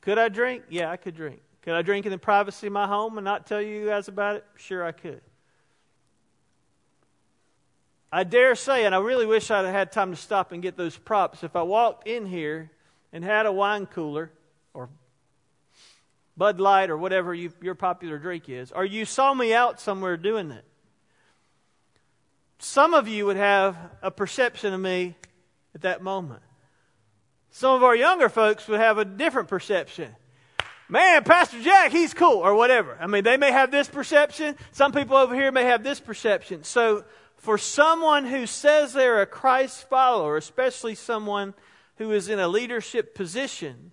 Could 0.00 0.16
I 0.16 0.30
drink? 0.30 0.62
Yeah, 0.70 0.90
I 0.90 0.96
could 0.96 1.14
drink. 1.14 1.42
Could 1.60 1.74
I 1.74 1.82
drink 1.82 2.06
in 2.06 2.10
the 2.10 2.16
privacy 2.16 2.68
of 2.68 2.72
my 2.72 2.86
home 2.86 3.18
and 3.18 3.26
not 3.26 3.46
tell 3.46 3.60
you 3.60 3.84
guys 3.84 4.08
about 4.08 4.36
it? 4.36 4.44
Sure, 4.56 4.82
I 4.82 4.92
could. 4.92 5.20
I 8.10 8.24
dare 8.24 8.54
say, 8.54 8.86
and 8.86 8.94
I 8.94 9.00
really 9.00 9.26
wish 9.26 9.50
I'd 9.50 9.66
had 9.66 9.92
time 9.92 10.12
to 10.12 10.16
stop 10.16 10.52
and 10.52 10.62
get 10.62 10.78
those 10.78 10.96
props. 10.96 11.44
If 11.44 11.56
I 11.56 11.62
walked 11.62 12.08
in 12.08 12.24
here 12.24 12.70
and 13.12 13.22
had 13.22 13.44
a 13.44 13.52
wine 13.52 13.84
cooler 13.84 14.30
or 14.72 14.88
Bud 16.38 16.58
Light 16.58 16.88
or 16.88 16.96
whatever 16.96 17.34
you, 17.34 17.52
your 17.60 17.74
popular 17.74 18.16
drink 18.18 18.48
is, 18.48 18.72
or 18.72 18.82
you 18.82 19.04
saw 19.04 19.34
me 19.34 19.52
out 19.52 19.78
somewhere 19.78 20.16
doing 20.16 20.52
it, 20.52 20.64
some 22.60 22.94
of 22.94 23.06
you 23.06 23.26
would 23.26 23.36
have 23.36 23.76
a 24.00 24.10
perception 24.10 24.72
of 24.72 24.80
me 24.80 25.16
at 25.74 25.82
that 25.82 26.02
moment. 26.02 26.40
Some 27.56 27.74
of 27.74 27.82
our 27.82 27.96
younger 27.96 28.28
folks 28.28 28.68
would 28.68 28.80
have 28.80 28.98
a 28.98 29.04
different 29.06 29.48
perception. 29.48 30.14
Man, 30.90 31.24
Pastor 31.24 31.58
Jack, 31.62 31.90
he's 31.90 32.12
cool, 32.12 32.36
or 32.36 32.54
whatever. 32.54 32.98
I 33.00 33.06
mean, 33.06 33.24
they 33.24 33.38
may 33.38 33.50
have 33.50 33.70
this 33.70 33.88
perception. 33.88 34.56
Some 34.72 34.92
people 34.92 35.16
over 35.16 35.34
here 35.34 35.50
may 35.50 35.64
have 35.64 35.82
this 35.82 35.98
perception. 35.98 36.64
So, 36.64 37.06
for 37.38 37.56
someone 37.56 38.26
who 38.26 38.44
says 38.44 38.92
they're 38.92 39.22
a 39.22 39.26
Christ 39.26 39.88
follower, 39.88 40.36
especially 40.36 40.94
someone 40.94 41.54
who 41.96 42.12
is 42.12 42.28
in 42.28 42.38
a 42.38 42.46
leadership 42.46 43.14
position, 43.14 43.90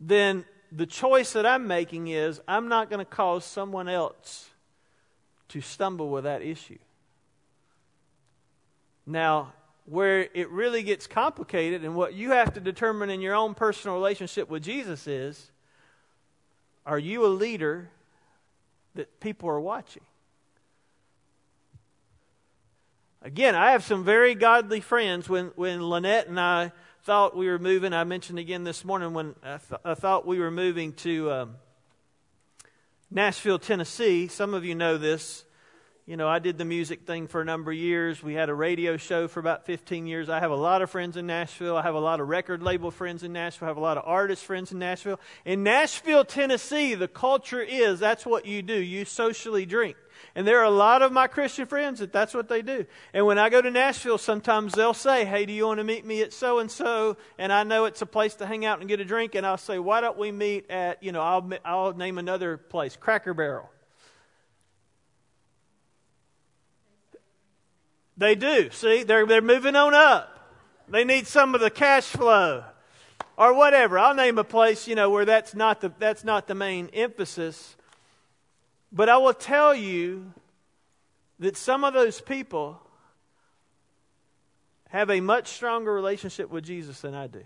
then 0.00 0.46
the 0.72 0.86
choice 0.86 1.34
that 1.34 1.44
I'm 1.44 1.66
making 1.66 2.08
is 2.08 2.40
I'm 2.48 2.68
not 2.68 2.88
going 2.88 3.04
to 3.04 3.04
cause 3.04 3.44
someone 3.44 3.86
else 3.86 4.48
to 5.48 5.60
stumble 5.60 6.08
with 6.08 6.24
that 6.24 6.40
issue. 6.40 6.78
Now, 9.04 9.52
where 9.90 10.28
it 10.34 10.48
really 10.50 10.84
gets 10.84 11.08
complicated 11.08 11.84
and 11.84 11.96
what 11.96 12.14
you 12.14 12.30
have 12.30 12.54
to 12.54 12.60
determine 12.60 13.10
in 13.10 13.20
your 13.20 13.34
own 13.34 13.54
personal 13.54 13.96
relationship 13.96 14.48
with 14.48 14.62
Jesus 14.62 15.08
is 15.08 15.50
are 16.86 16.98
you 16.98 17.26
a 17.26 17.28
leader 17.28 17.90
that 18.94 19.18
people 19.18 19.48
are 19.48 19.60
watching? 19.60 20.04
Again, 23.20 23.56
I 23.56 23.72
have 23.72 23.82
some 23.84 24.04
very 24.04 24.36
godly 24.36 24.80
friends. 24.80 25.28
When, 25.28 25.46
when 25.56 25.82
Lynette 25.82 26.28
and 26.28 26.38
I 26.38 26.70
thought 27.02 27.36
we 27.36 27.48
were 27.48 27.58
moving, 27.58 27.92
I 27.92 28.04
mentioned 28.04 28.38
again 28.38 28.62
this 28.62 28.84
morning 28.84 29.12
when 29.12 29.34
I, 29.42 29.58
th- 29.58 29.80
I 29.84 29.94
thought 29.94 30.24
we 30.24 30.38
were 30.38 30.52
moving 30.52 30.92
to 30.94 31.32
um, 31.32 31.56
Nashville, 33.10 33.58
Tennessee. 33.58 34.28
Some 34.28 34.54
of 34.54 34.64
you 34.64 34.76
know 34.76 34.98
this. 34.98 35.44
You 36.10 36.16
know, 36.16 36.26
I 36.26 36.40
did 36.40 36.58
the 36.58 36.64
music 36.64 37.06
thing 37.06 37.28
for 37.28 37.40
a 37.40 37.44
number 37.44 37.70
of 37.70 37.76
years. 37.76 38.20
We 38.20 38.34
had 38.34 38.48
a 38.48 38.54
radio 38.54 38.96
show 38.96 39.28
for 39.28 39.38
about 39.38 39.64
15 39.64 40.08
years. 40.08 40.28
I 40.28 40.40
have 40.40 40.50
a 40.50 40.56
lot 40.56 40.82
of 40.82 40.90
friends 40.90 41.16
in 41.16 41.24
Nashville. 41.28 41.76
I 41.76 41.82
have 41.82 41.94
a 41.94 42.00
lot 42.00 42.18
of 42.18 42.26
record 42.26 42.64
label 42.64 42.90
friends 42.90 43.22
in 43.22 43.32
Nashville. 43.32 43.66
I 43.66 43.68
have 43.68 43.76
a 43.76 43.80
lot 43.80 43.96
of 43.96 44.02
artist 44.04 44.44
friends 44.44 44.72
in 44.72 44.80
Nashville. 44.80 45.20
In 45.44 45.62
Nashville, 45.62 46.24
Tennessee, 46.24 46.96
the 46.96 47.06
culture 47.06 47.60
is 47.60 48.00
that's 48.00 48.26
what 48.26 48.44
you 48.44 48.60
do. 48.60 48.74
You 48.74 49.04
socially 49.04 49.64
drink. 49.66 49.96
And 50.34 50.48
there 50.48 50.58
are 50.58 50.64
a 50.64 50.70
lot 50.70 51.02
of 51.02 51.12
my 51.12 51.28
Christian 51.28 51.66
friends 51.66 52.00
that 52.00 52.12
that's 52.12 52.34
what 52.34 52.48
they 52.48 52.62
do. 52.62 52.86
And 53.14 53.24
when 53.24 53.38
I 53.38 53.48
go 53.48 53.62
to 53.62 53.70
Nashville, 53.70 54.18
sometimes 54.18 54.72
they'll 54.72 54.92
say, 54.94 55.24
Hey, 55.24 55.46
do 55.46 55.52
you 55.52 55.68
want 55.68 55.78
to 55.78 55.84
meet 55.84 56.04
me 56.04 56.22
at 56.22 56.32
so 56.32 56.58
and 56.58 56.68
so? 56.68 57.18
And 57.38 57.52
I 57.52 57.62
know 57.62 57.84
it's 57.84 58.02
a 58.02 58.06
place 58.06 58.34
to 58.34 58.46
hang 58.46 58.64
out 58.64 58.80
and 58.80 58.88
get 58.88 58.98
a 58.98 59.04
drink. 59.04 59.36
And 59.36 59.46
I'll 59.46 59.56
say, 59.56 59.78
Why 59.78 60.00
don't 60.00 60.18
we 60.18 60.32
meet 60.32 60.72
at, 60.72 61.04
you 61.04 61.12
know, 61.12 61.22
I'll, 61.22 61.48
I'll 61.64 61.92
name 61.92 62.18
another 62.18 62.56
place, 62.56 62.96
Cracker 62.96 63.32
Barrel. 63.32 63.70
They 68.20 68.34
do. 68.34 68.68
See, 68.70 69.02
they're, 69.02 69.24
they're 69.24 69.40
moving 69.40 69.74
on 69.74 69.94
up. 69.94 70.38
They 70.88 71.04
need 71.04 71.26
some 71.26 71.54
of 71.54 71.62
the 71.62 71.70
cash 71.70 72.04
flow 72.04 72.64
or 73.38 73.54
whatever. 73.54 73.98
I'll 73.98 74.14
name 74.14 74.36
a 74.36 74.44
place, 74.44 74.86
you 74.86 74.94
know, 74.94 75.08
where 75.08 75.24
that's 75.24 75.54
not 75.54 75.80
the, 75.80 75.90
that's 75.98 76.22
not 76.22 76.46
the 76.46 76.54
main 76.54 76.90
emphasis. 76.92 77.76
But 78.92 79.08
I 79.08 79.16
will 79.16 79.32
tell 79.32 79.74
you 79.74 80.34
that 81.38 81.56
some 81.56 81.82
of 81.82 81.94
those 81.94 82.20
people 82.20 82.78
have 84.90 85.08
a 85.08 85.20
much 85.20 85.48
stronger 85.48 85.90
relationship 85.90 86.50
with 86.50 86.64
Jesus 86.64 87.00
than 87.00 87.14
I 87.14 87.26
do. 87.26 87.44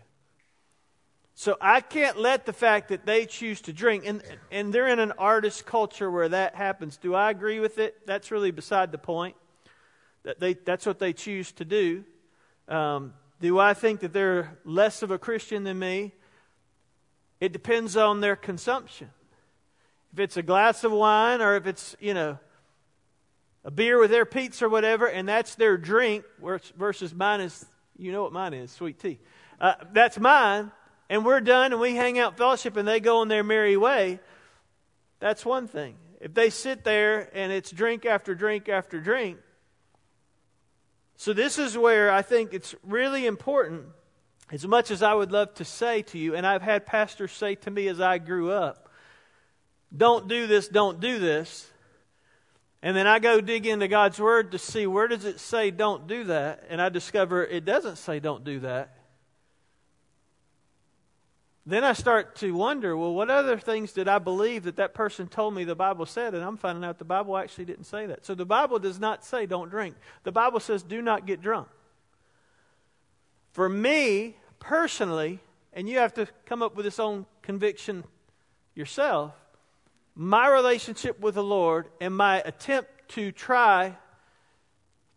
So 1.37 1.57
I 1.61 1.83
can't 1.83 2.19
let 2.19 2.47
the 2.47 2.53
fact 2.53 2.89
that 2.89 3.07
they 3.07 3.27
choose 3.27 3.61
to 3.63 3.73
drink, 3.73 4.03
and, 4.07 4.23
and 4.51 4.73
they're 4.73 4.89
in 4.89 4.99
an 4.99 5.13
artist 5.19 5.67
culture 5.67 6.11
where 6.11 6.31
that 6.31 6.57
happens. 6.57 6.97
Do 6.97 7.15
I 7.15 7.31
agree 7.31 7.61
with 7.61 7.79
it? 7.79 8.05
That's 8.09 8.33
really 8.33 8.51
beside 8.51 8.91
the 8.91 8.99
point. 8.99 9.37
That 10.25 10.41
they, 10.41 10.55
that's 10.55 10.87
what 10.87 10.99
they 10.99 11.13
choose 11.13 11.53
to 11.53 11.65
do. 11.65 12.05
Um, 12.69 13.15
do 13.41 13.59
I 13.59 13.75
think 13.75 14.01
that 14.01 14.13
they're 14.13 14.59
less 14.65 15.03
of 15.03 15.11
a 15.11 15.19
Christian 15.19 15.65
than 15.65 15.79
me? 15.79 16.13
It 17.41 17.53
depends 17.53 17.97
on 17.97 18.21
their 18.21 18.37
consumption 18.37 19.11
if 20.15 20.21
it's 20.21 20.37
a 20.37 20.43
glass 20.43 20.85
of 20.85 20.93
wine 20.93 21.43
or 21.43 21.57
if 21.57 21.67
it's, 21.67 21.97
you 21.99 22.15
know, 22.15 22.39
a 23.65 23.71
beer 23.71 23.99
with 23.99 24.13
their 24.13 24.25
pizza 24.25 24.67
or 24.67 24.69
whatever, 24.69 25.07
and 25.07 25.29
that's 25.29 25.57
their 25.57 25.77
drink, 25.77 26.25
versus 26.77 27.13
mine 27.13 27.41
is, 27.41 27.67
you 27.99 28.13
know 28.13 28.23
what 28.23 28.33
mine 28.33 28.55
is, 28.55 28.71
sweet 28.71 29.01
tea. 29.01 29.19
Uh, 29.61 29.75
that's 29.93 30.19
mine, 30.19 30.71
and 31.11 31.25
we're 31.25 31.41
done 31.41 31.73
and 31.73 31.81
we 31.81 31.97
hang 31.97 32.19
out 32.19 32.37
fellowship 32.37 32.77
and 32.77 32.87
they 32.87 33.01
go 33.01 33.19
on 33.19 33.29
their 33.29 33.43
merry 33.43 33.77
way, 33.77 34.21
that's 35.19 35.45
one 35.45 35.67
thing. 35.67 35.97
If 36.21 36.33
they 36.33 36.51
sit 36.51 36.85
there 36.85 37.29
and 37.35 37.51
it's 37.51 37.73
drink 37.73 38.07
after 38.07 38.37
drink 38.37 38.69
after 38.69 39.01
drink, 39.01 39.39
so 41.17 41.33
this 41.33 41.59
is 41.59 41.79
where 41.79 42.11
I 42.11 42.23
think 42.23 42.53
it's 42.53 42.75
really 42.83 43.27
important, 43.27 43.87
as 44.51 44.67
much 44.67 44.91
as 44.91 45.03
I 45.03 45.15
would 45.15 45.33
love 45.33 45.55
to 45.55 45.65
say 45.65 46.03
to 46.03 46.19
you, 46.19 46.35
and 46.35 46.47
I've 46.47 46.63
had 46.63 46.87
pastors 46.87 47.33
say 47.33 47.55
to 47.57 47.71
me 47.71 47.89
as 47.89 48.01
I 48.01 48.19
grew 48.19 48.51
up, 48.51 48.89
don't 49.97 50.29
do 50.29 50.47
this, 50.47 50.69
don't 50.69 51.01
do 51.01 51.19
this. 51.19 51.71
And 52.83 52.95
then 52.95 53.07
I 53.07 53.19
go 53.19 53.41
dig 53.41 53.67
into 53.67 53.89
God's 53.89 54.21
Word 54.21 54.53
to 54.53 54.59
see 54.59 54.87
where 54.87 55.09
does 55.09 55.25
it 55.25 55.41
say 55.41 55.71
don't 55.71 56.07
do 56.07 56.25
that, 56.25 56.65
and 56.69 56.83
I 56.83 56.91
discover 56.91 57.45
it 57.45 57.65
doesn't 57.65 57.97
say 57.97 58.21
don't 58.21 58.45
do 58.45 58.61
that. 58.61 58.95
Then 61.67 61.83
I 61.83 61.95
start 61.95 62.37
to 62.37 62.53
wonder, 62.53 62.95
well, 62.95 63.15
what 63.15 63.31
other 63.31 63.59
things 63.59 63.93
did 63.93 64.07
I 64.07 64.19
believe 64.19 64.65
that 64.65 64.77
that 64.77 64.93
person 64.93 65.29
told 65.29 65.55
me 65.55 65.65
the 65.65 65.75
Bible 65.75 66.05
said? 66.05 66.35
And 66.35 66.45
I'm 66.45 66.59
finding 66.59 66.85
out 66.85 66.99
the 66.99 67.07
Bible 67.07 67.39
actually 67.39 67.65
didn't 67.65 67.85
say 67.85 68.05
that. 68.07 68.27
So 68.27 68.35
the 68.35 68.45
Bible 68.45 68.79
does 68.79 69.01
not 69.01 69.25
say 69.25 69.47
don't 69.47 69.71
drink. 69.71 69.97
The 70.25 70.33
Bible 70.33 70.61
says 70.61 70.83
do 70.83 71.01
not 71.01 71.25
get 71.25 71.41
drunk. 71.41 71.69
For 73.53 73.69
me, 73.69 74.37
personally, 74.59 75.41
and 75.73 75.89
you 75.89 75.99
have 75.99 76.13
to 76.15 76.29
come 76.45 76.63
up 76.63 76.77
with 76.77 76.85
this 76.85 76.99
own 76.99 77.25
conviction 77.41 78.05
yourself, 78.75 79.33
my 80.15 80.49
relationship 80.49 81.19
with 81.19 81.35
the 81.35 81.43
Lord 81.43 81.89
and 82.01 82.15
my 82.15 82.43
attempt 82.45 82.91
to 83.11 83.33
try 83.33 83.97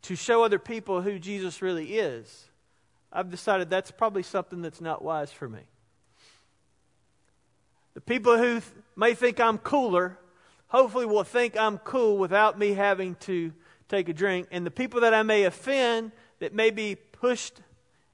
to 0.03 0.15
show 0.15 0.43
other 0.43 0.59
people 0.59 1.01
who 1.01 1.19
Jesus 1.19 1.61
really 1.61 1.97
is, 1.97 2.45
I've 3.11 3.29
decided 3.29 3.69
that's 3.69 3.91
probably 3.91 4.23
something 4.23 4.61
that's 4.61 4.79
not 4.79 5.03
wise 5.03 5.31
for 5.31 5.49
me. 5.49 5.61
The 7.97 8.01
people 8.01 8.37
who 8.37 8.59
th- 8.59 8.63
may 8.95 9.15
think 9.15 9.39
I'm 9.39 9.57
cooler, 9.57 10.19
hopefully 10.67 11.07
will 11.07 11.23
think 11.23 11.57
I'm 11.57 11.79
cool 11.79 12.19
without 12.19 12.59
me 12.59 12.75
having 12.75 13.15
to 13.21 13.51
take 13.89 14.07
a 14.07 14.13
drink. 14.13 14.49
And 14.51 14.63
the 14.63 14.69
people 14.69 15.01
that 15.01 15.15
I 15.15 15.23
may 15.23 15.45
offend, 15.45 16.11
that 16.37 16.53
may 16.53 16.69
be 16.69 16.93
pushed 16.93 17.59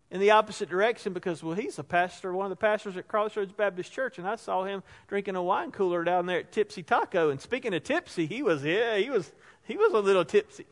in 0.10 0.22
the 0.22 0.32
opposite 0.32 0.70
direction 0.70 1.12
because, 1.12 1.44
well, 1.44 1.56
he's 1.56 1.80
a 1.80 1.84
pastor, 1.84 2.32
one 2.32 2.46
of 2.46 2.50
the 2.50 2.56
pastors 2.56 2.96
at 2.96 3.10
Crossroads 3.10 3.52
Baptist 3.52 3.92
Church, 3.92 4.18
and 4.18 4.26
I 4.26 4.38
saw 4.38 4.64
him 4.64 4.84
drinking 5.10 5.36
a 5.36 5.44
wine 5.44 5.70
cooler 5.70 6.06
down 6.06 6.28
there 6.28 6.40
at 6.40 6.54
Tipsy 6.54 6.82
Taco. 6.82 7.30
And 7.30 7.42
speaking 7.42 7.74
of 7.74 7.84
tipsy, 7.84 8.26
he 8.26 8.42
was, 8.42 8.64
yeah, 8.64 8.96
he 8.96 9.10
was, 9.10 9.34
he 9.64 9.76
was 9.76 9.92
a 9.92 10.00
little 10.00 10.24
tipsy. 10.24 10.66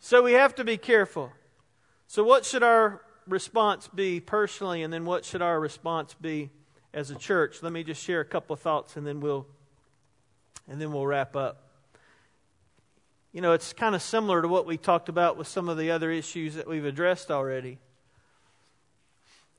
So 0.00 0.22
we 0.22 0.34
have 0.34 0.54
to 0.56 0.64
be 0.64 0.76
careful. 0.76 1.32
So, 2.08 2.24
what 2.24 2.44
should 2.44 2.62
our 2.62 3.00
response 3.26 3.88
be 3.88 4.20
personally, 4.20 4.82
and 4.82 4.92
then 4.92 5.06
what 5.06 5.24
should 5.24 5.40
our 5.40 5.58
response 5.58 6.14
be 6.20 6.50
as 6.92 7.10
a 7.10 7.14
church? 7.14 7.62
Let 7.62 7.72
me 7.72 7.84
just 7.84 8.02
share 8.02 8.20
a 8.20 8.24
couple 8.24 8.54
of 8.54 8.60
thoughts, 8.60 8.96
and 8.96 9.06
then 9.06 9.20
we'll, 9.20 9.46
and 10.68 10.80
then 10.80 10.92
we'll 10.92 11.06
wrap 11.06 11.36
up. 11.36 11.68
You 13.32 13.40
know, 13.40 13.52
it's 13.52 13.72
kind 13.72 13.94
of 13.94 14.02
similar 14.02 14.42
to 14.42 14.48
what 14.48 14.66
we 14.66 14.76
talked 14.76 15.08
about 15.08 15.36
with 15.36 15.46
some 15.46 15.68
of 15.68 15.78
the 15.78 15.92
other 15.92 16.10
issues 16.10 16.54
that 16.56 16.66
we've 16.66 16.84
addressed 16.84 17.30
already. 17.30 17.78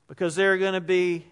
Because 0.09 0.35
there 0.35 0.53
are 0.53 0.57
going 0.57 0.73
to 0.73 0.81
be 0.81 1.25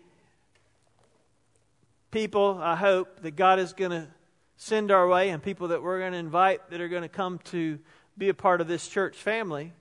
people, 2.12 2.60
I 2.62 2.78
hope, 2.78 3.22
that 3.24 3.36
God 3.36 3.60
is 3.60 3.74
going 3.74 3.92
to 3.92 4.08
send 4.56 4.90
our 4.90 5.08
way 5.08 5.30
and 5.30 5.44
people 5.44 5.70
that 5.70 5.84
we're 5.84 6.00
going 6.00 6.14
to 6.14 6.18
invite 6.18 6.70
that 6.70 6.80
are 6.80 6.88
going 6.88 7.02
to 7.02 7.10
come 7.10 7.40
to 7.46 7.78
be 8.18 8.30
a 8.30 8.34
part 8.34 8.62
of 8.62 8.68
this 8.68 8.88
church 8.88 9.18
family. 9.18 9.74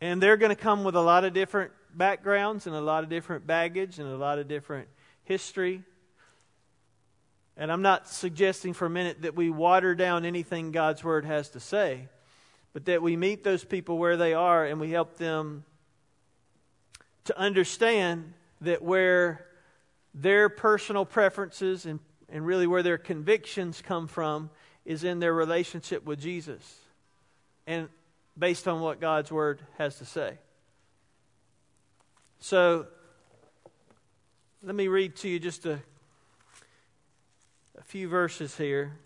And 0.00 0.22
they're 0.22 0.36
going 0.36 0.50
to 0.54 0.60
come 0.60 0.84
with 0.84 0.94
a 0.94 1.00
lot 1.00 1.24
of 1.24 1.32
different 1.32 1.72
backgrounds 1.96 2.66
and 2.66 2.74
a 2.74 2.80
lot 2.80 3.04
of 3.04 3.10
different 3.10 3.46
baggage 3.46 3.98
and 3.98 4.08
a 4.08 4.16
lot 4.16 4.38
of 4.38 4.48
different 4.48 4.88
history. 5.24 5.82
And 7.56 7.70
I'm 7.70 7.82
not 7.82 8.08
suggesting 8.08 8.72
for 8.72 8.86
a 8.86 8.90
minute 8.90 9.22
that 9.22 9.34
we 9.34 9.50
water 9.50 9.94
down 9.94 10.24
anything 10.24 10.72
God's 10.72 11.04
Word 11.04 11.24
has 11.24 11.50
to 11.50 11.60
say, 11.60 12.08
but 12.72 12.86
that 12.86 13.02
we 13.02 13.16
meet 13.16 13.44
those 13.44 13.64
people 13.64 13.98
where 13.98 14.16
they 14.16 14.32
are 14.32 14.64
and 14.64 14.80
we 14.80 14.90
help 14.90 15.18
them 15.18 15.64
to 17.24 17.38
understand 17.38 18.32
that 18.62 18.82
where 18.82 19.46
their 20.14 20.48
personal 20.48 21.04
preferences 21.04 21.86
and, 21.86 22.00
and 22.28 22.46
really 22.46 22.66
where 22.66 22.82
their 22.82 22.98
convictions 22.98 23.82
come 23.82 24.08
from 24.08 24.50
is 24.84 25.04
in 25.04 25.20
their 25.20 25.32
relationship 25.32 26.04
with 26.04 26.20
Jesus 26.20 26.80
and 27.66 27.88
based 28.36 28.66
on 28.66 28.80
what 28.80 29.00
God's 29.00 29.30
Word 29.30 29.60
has 29.78 29.98
to 29.98 30.04
say. 30.04 30.38
So, 32.44 32.88
let 34.64 34.74
me 34.74 34.88
read 34.88 35.14
to 35.18 35.28
you 35.28 35.38
just 35.38 35.64
a, 35.64 35.78
a 37.78 37.82
few 37.84 38.08
verses 38.08 38.56
here. 38.56 38.98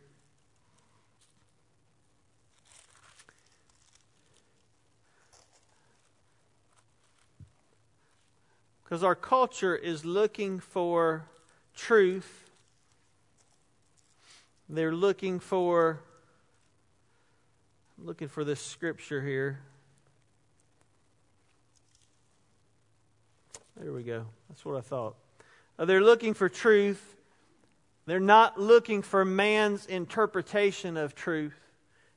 Because 8.83 9.05
our 9.05 9.15
culture 9.15 9.77
is 9.77 10.07
looking 10.07 10.59
for 10.59 11.27
truth. 11.75 12.49
They're 14.67 14.95
looking 14.95 15.41
for, 15.41 16.01
I'm 17.99 18.07
looking 18.07 18.29
for 18.29 18.45
this 18.45 18.63
scripture 18.63 19.21
here. 19.21 19.59
There 23.79 23.93
we 23.93 24.03
go. 24.03 24.25
That's 24.49 24.65
what 24.65 24.77
I 24.77 24.81
thought. 24.81 25.17
Uh, 25.79 25.85
they're 25.85 26.03
looking 26.03 26.33
for 26.33 26.49
truth. 26.49 27.15
They're 28.07 28.21
not 28.21 28.59
looking 28.59 29.03
for 29.03 29.23
man's 29.25 29.85
interpretation 29.85 30.97
of 30.97 31.15
truth. 31.15 31.59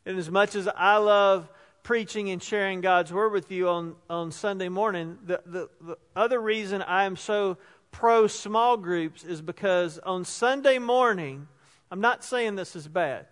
And 0.06 0.18
as 0.18 0.32
much 0.32 0.56
as 0.56 0.70
I 0.70 0.98
love 0.98 1.50
preaching 1.84 2.30
and 2.30 2.42
sharing 2.42 2.80
God's 2.80 3.12
Word 3.12 3.34
with 3.34 3.52
you 3.52 3.68
on, 3.68 3.96
on 4.10 4.32
Sunday 4.32 4.70
morning, 4.70 5.18
the, 5.26 5.42
the, 5.46 5.70
the 5.82 5.98
other 6.16 6.40
reason 6.40 6.82
I 6.82 7.04
am 7.04 7.18
so 7.18 7.58
pro 7.92 8.28
small 8.28 8.78
groups 8.78 9.26
is 9.26 9.42
because 9.42 10.00
on 10.00 10.24
Sunday 10.24 10.80
morning, 10.80 11.50
I'm 11.92 12.00
not 12.00 12.24
saying 12.24 12.56
this 12.56 12.76
is 12.76 12.88
bad. 12.88 13.26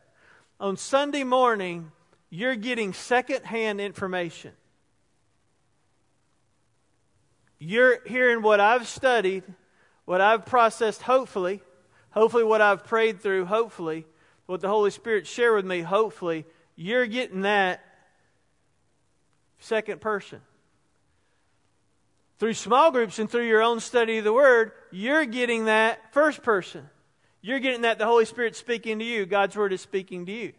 On 0.60 0.76
Sunday 0.76 1.24
morning, 1.24 1.92
you're 2.30 2.56
getting 2.56 2.92
secondhand 2.92 3.80
information. 3.80 4.52
You're 7.60 8.00
hearing 8.06 8.42
what 8.42 8.60
I've 8.60 8.88
studied, 8.88 9.44
what 10.06 10.22
I've 10.22 10.46
processed, 10.46 11.02
hopefully, 11.02 11.62
hopefully, 12.12 12.44
what 12.44 12.62
I've 12.62 12.84
prayed 12.84 13.22
through, 13.22 13.46
hopefully, 13.46 14.06
what 14.46 14.62
the 14.62 14.70
Holy 14.70 14.92
Spirit 14.92 15.28
shared 15.28 15.56
with 15.56 15.66
me, 15.66 15.82
hopefully. 15.82 16.46
You're 16.76 17.08
getting 17.08 17.42
that 17.42 17.84
second 19.60 20.02
person. 20.02 20.42
Through 22.40 22.54
small 22.54 22.92
groups 22.92 23.18
and 23.18 23.30
through 23.30 23.48
your 23.48 23.64
own 23.64 23.80
study 23.80 24.20
of 24.20 24.24
the 24.24 24.34
Word, 24.34 24.72
you're 24.92 25.26
getting 25.26 25.66
that 25.66 26.14
first 26.14 26.44
person. 26.44 26.88
You're 27.42 27.60
getting 27.60 27.82
that 27.82 27.98
the 27.98 28.06
Holy 28.06 28.26
Spirit's 28.26 28.60
speaking 28.60 29.00
to 29.00 29.06
you. 29.06 29.26
God's 29.26 29.56
Word 29.56 29.74
is 29.74 29.82
speaking 29.82 30.28
to 30.28 30.32
you. 30.32 30.54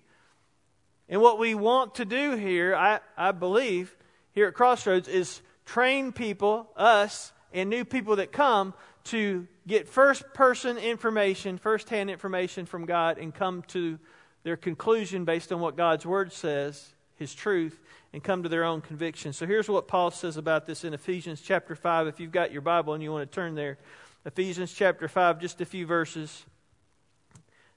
And 1.09 1.21
what 1.21 1.39
we 1.39 1.55
want 1.55 1.95
to 1.97 2.05
do 2.05 2.37
here, 2.37 2.75
I, 2.75 2.99
I 3.17 3.33
believe, 3.33 3.97
here 4.33 4.49
at 4.49 4.55
Crossroads, 4.55 5.09
is 5.09 5.41
train 5.69 6.13
people, 6.13 6.67
us, 6.77 7.31
and 7.53 7.69
new 7.69 7.85
people 7.85 8.17
that 8.17 8.33
come 8.33 8.73
to 9.05 9.47
get 9.67 9.87
first 9.87 10.25
person 10.33 10.79
information, 10.79 11.59
first 11.59 11.91
hand 11.91 12.09
information 12.09 12.65
from 12.65 12.87
God, 12.87 13.19
and 13.19 13.35
come 13.35 13.63
to 13.69 13.99
their 14.45 14.57
conclusion 14.57 15.27
based 15.27 15.53
on 15.53 15.61
what 15.61 15.77
God's 15.77 16.07
Word 16.07 16.33
says, 16.33 16.95
His 17.17 17.35
truth, 17.35 17.79
and 18.15 18.25
come 18.25 18.43
to 18.45 18.49
their 18.49 18.65
own 18.65 18.81
conviction. 18.81 19.35
So 19.35 19.45
here's 19.45 19.69
what 19.69 19.89
Paul 19.89 20.11
says 20.11 20.39
about 20.39 20.65
this 20.65 20.85
in 20.85 20.95
Ephesians 20.95 21.43
chapter 21.43 21.77
5. 21.77 22.07
If 22.07 22.19
you've 22.19 22.33
got 22.33 22.51
your 22.51 22.63
Bible 22.63 22.95
and 22.95 23.03
you 23.03 23.13
want 23.13 23.31
to 23.31 23.35
turn 23.35 23.55
there, 23.55 23.77
Ephesians 24.25 24.73
chapter 24.73 25.07
5, 25.07 25.39
just 25.39 25.61
a 25.61 25.67
few 25.67 25.85
verses. 25.85 26.47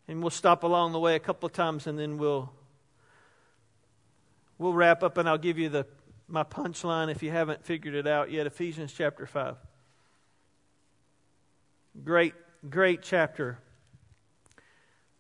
And 0.08 0.21
we'll 0.21 0.30
stop 0.30 0.63
along 0.63 0.93
the 0.93 0.99
way 0.99 1.15
a 1.15 1.19
couple 1.19 1.45
of 1.45 1.51
times 1.51 1.88
and 1.88 1.99
then 1.99 2.17
we'll 2.17 2.54
we'll 4.58 4.73
wrap 4.73 5.04
up 5.04 5.17
and 5.17 5.27
I'll 5.27 5.38
give 5.38 5.58
you 5.58 5.69
the 5.69 5.86
my 6.32 6.44
punchline 6.44 7.12
if 7.12 7.22
you 7.22 7.32
haven't 7.32 7.63
figured 7.65 7.94
it 7.94 8.08
out 8.08 8.32
yet. 8.32 8.48
Ephesians 8.48 8.94
chapter 8.94 9.26
5. 9.26 9.58
Great, 12.04 12.34
great 12.70 13.02
chapter. 13.02 13.60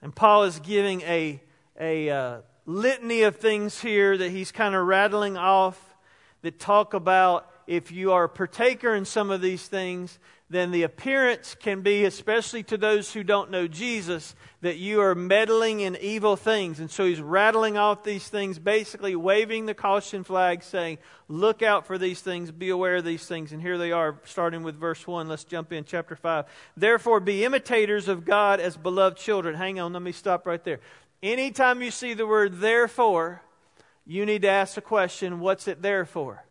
And 0.01 0.15
Paul 0.15 0.43
is 0.43 0.59
giving 0.59 1.01
a, 1.01 1.41
a 1.79 2.09
uh, 2.09 2.41
litany 2.65 3.23
of 3.23 3.35
things 3.35 3.81
here 3.81 4.17
that 4.17 4.31
he's 4.31 4.51
kind 4.51 4.73
of 4.73 4.85
rattling 4.85 5.37
off 5.37 5.95
that 6.41 6.59
talk 6.59 6.93
about 6.93 7.49
if 7.67 7.91
you 7.91 8.13
are 8.13 8.25
a 8.25 8.29
partaker 8.29 8.95
in 8.95 9.05
some 9.05 9.29
of 9.29 9.41
these 9.41 9.67
things, 9.67 10.17
then 10.51 10.71
the 10.71 10.83
appearance 10.83 11.55
can 11.55 11.81
be, 11.81 12.03
especially 12.03 12.61
to 12.63 12.77
those 12.77 13.13
who 13.13 13.23
don't 13.23 13.51
know 13.51 13.69
Jesus, 13.69 14.35
that 14.59 14.75
you 14.75 14.99
are 14.99 15.15
meddling 15.15 15.79
in 15.79 15.95
evil 16.01 16.35
things. 16.35 16.81
And 16.81 16.91
so 16.91 17.05
he's 17.05 17.21
rattling 17.21 17.77
off 17.77 18.03
these 18.03 18.27
things, 18.27 18.59
basically 18.59 19.15
waving 19.15 19.65
the 19.65 19.73
caution 19.73 20.25
flag, 20.25 20.61
saying, 20.61 20.97
Look 21.29 21.61
out 21.61 21.87
for 21.87 21.97
these 21.97 22.19
things, 22.19 22.51
be 22.51 22.69
aware 22.69 22.97
of 22.97 23.05
these 23.05 23.25
things. 23.25 23.53
And 23.53 23.61
here 23.61 23.77
they 23.77 23.93
are, 23.93 24.19
starting 24.25 24.63
with 24.63 24.75
verse 24.75 25.07
1. 25.07 25.29
Let's 25.29 25.45
jump 25.45 25.71
in, 25.71 25.85
chapter 25.85 26.17
5. 26.17 26.45
Therefore, 26.75 27.21
be 27.21 27.45
imitators 27.45 28.09
of 28.09 28.25
God 28.25 28.59
as 28.59 28.75
beloved 28.75 29.17
children. 29.17 29.55
Hang 29.55 29.79
on, 29.79 29.93
let 29.93 30.01
me 30.01 30.11
stop 30.11 30.45
right 30.45 30.61
there. 30.61 30.81
Anytime 31.23 31.81
you 31.81 31.91
see 31.91 32.13
the 32.13 32.27
word 32.27 32.59
therefore, 32.59 33.41
you 34.05 34.25
need 34.25 34.41
to 34.41 34.49
ask 34.49 34.75
the 34.75 34.81
question, 34.81 35.39
what's 35.39 35.69
it 35.69 35.81
there 35.81 36.03
for? 36.03 36.43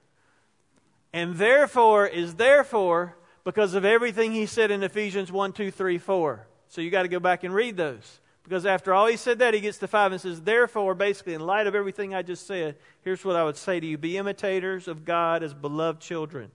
And 1.12 1.36
therefore 1.36 2.06
is 2.06 2.36
therefore 2.36 3.16
because 3.44 3.74
of 3.74 3.84
everything 3.84 4.32
he 4.32 4.46
said 4.46 4.70
in 4.70 4.82
Ephesians 4.82 5.32
1, 5.32 5.52
2, 5.52 5.70
3, 5.70 5.98
4. 5.98 6.46
So 6.68 6.80
you 6.80 6.90
got 6.90 7.02
to 7.02 7.08
go 7.08 7.20
back 7.20 7.44
and 7.44 7.54
read 7.54 7.76
those. 7.76 8.20
Because 8.42 8.66
after 8.66 8.92
all 8.92 9.06
he 9.06 9.16
said 9.16 9.38
that, 9.40 9.54
he 9.54 9.60
gets 9.60 9.78
to 9.78 9.88
5 9.88 10.12
and 10.12 10.20
says, 10.20 10.40
Therefore, 10.40 10.94
basically, 10.94 11.34
in 11.34 11.40
light 11.40 11.66
of 11.66 11.74
everything 11.74 12.14
I 12.14 12.22
just 12.22 12.46
said, 12.46 12.76
here's 13.02 13.24
what 13.24 13.36
I 13.36 13.44
would 13.44 13.56
say 13.56 13.80
to 13.80 13.86
you 13.86 13.98
Be 13.98 14.16
imitators 14.16 14.88
of 14.88 15.04
God 15.04 15.42
as 15.42 15.54
beloved 15.54 16.00
children. 16.00 16.50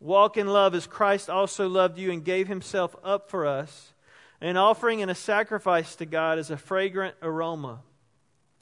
Walk 0.00 0.36
in 0.36 0.46
love 0.46 0.74
as 0.74 0.86
Christ 0.86 1.28
also 1.28 1.68
loved 1.68 1.98
you 1.98 2.12
and 2.12 2.24
gave 2.24 2.46
himself 2.46 2.94
up 3.02 3.30
for 3.30 3.46
us 3.46 3.92
an 4.40 4.56
offering 4.56 5.02
and 5.02 5.10
a 5.10 5.14
sacrifice 5.14 5.96
to 5.96 6.06
God 6.06 6.38
as 6.38 6.50
a 6.50 6.56
fragrant 6.56 7.16
aroma. 7.20 7.80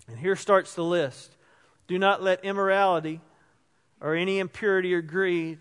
And 0.09 0.19
here 0.19 0.37
starts 0.37 0.75
the 0.75 0.85
list. 0.85 1.37
Do 1.87 1.99
not 1.99 2.23
let 2.23 2.45
immorality 2.45 3.21
or 4.01 4.15
any 4.15 4.39
impurity 4.39 4.95
or 4.95 5.03
greed 5.03 5.59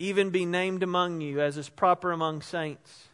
even 0.00 0.30
be 0.30 0.46
named 0.46 0.82
among 0.82 1.20
you 1.20 1.40
as 1.40 1.58
is 1.58 1.68
proper 1.68 2.10
among 2.10 2.40
saints. 2.40 3.08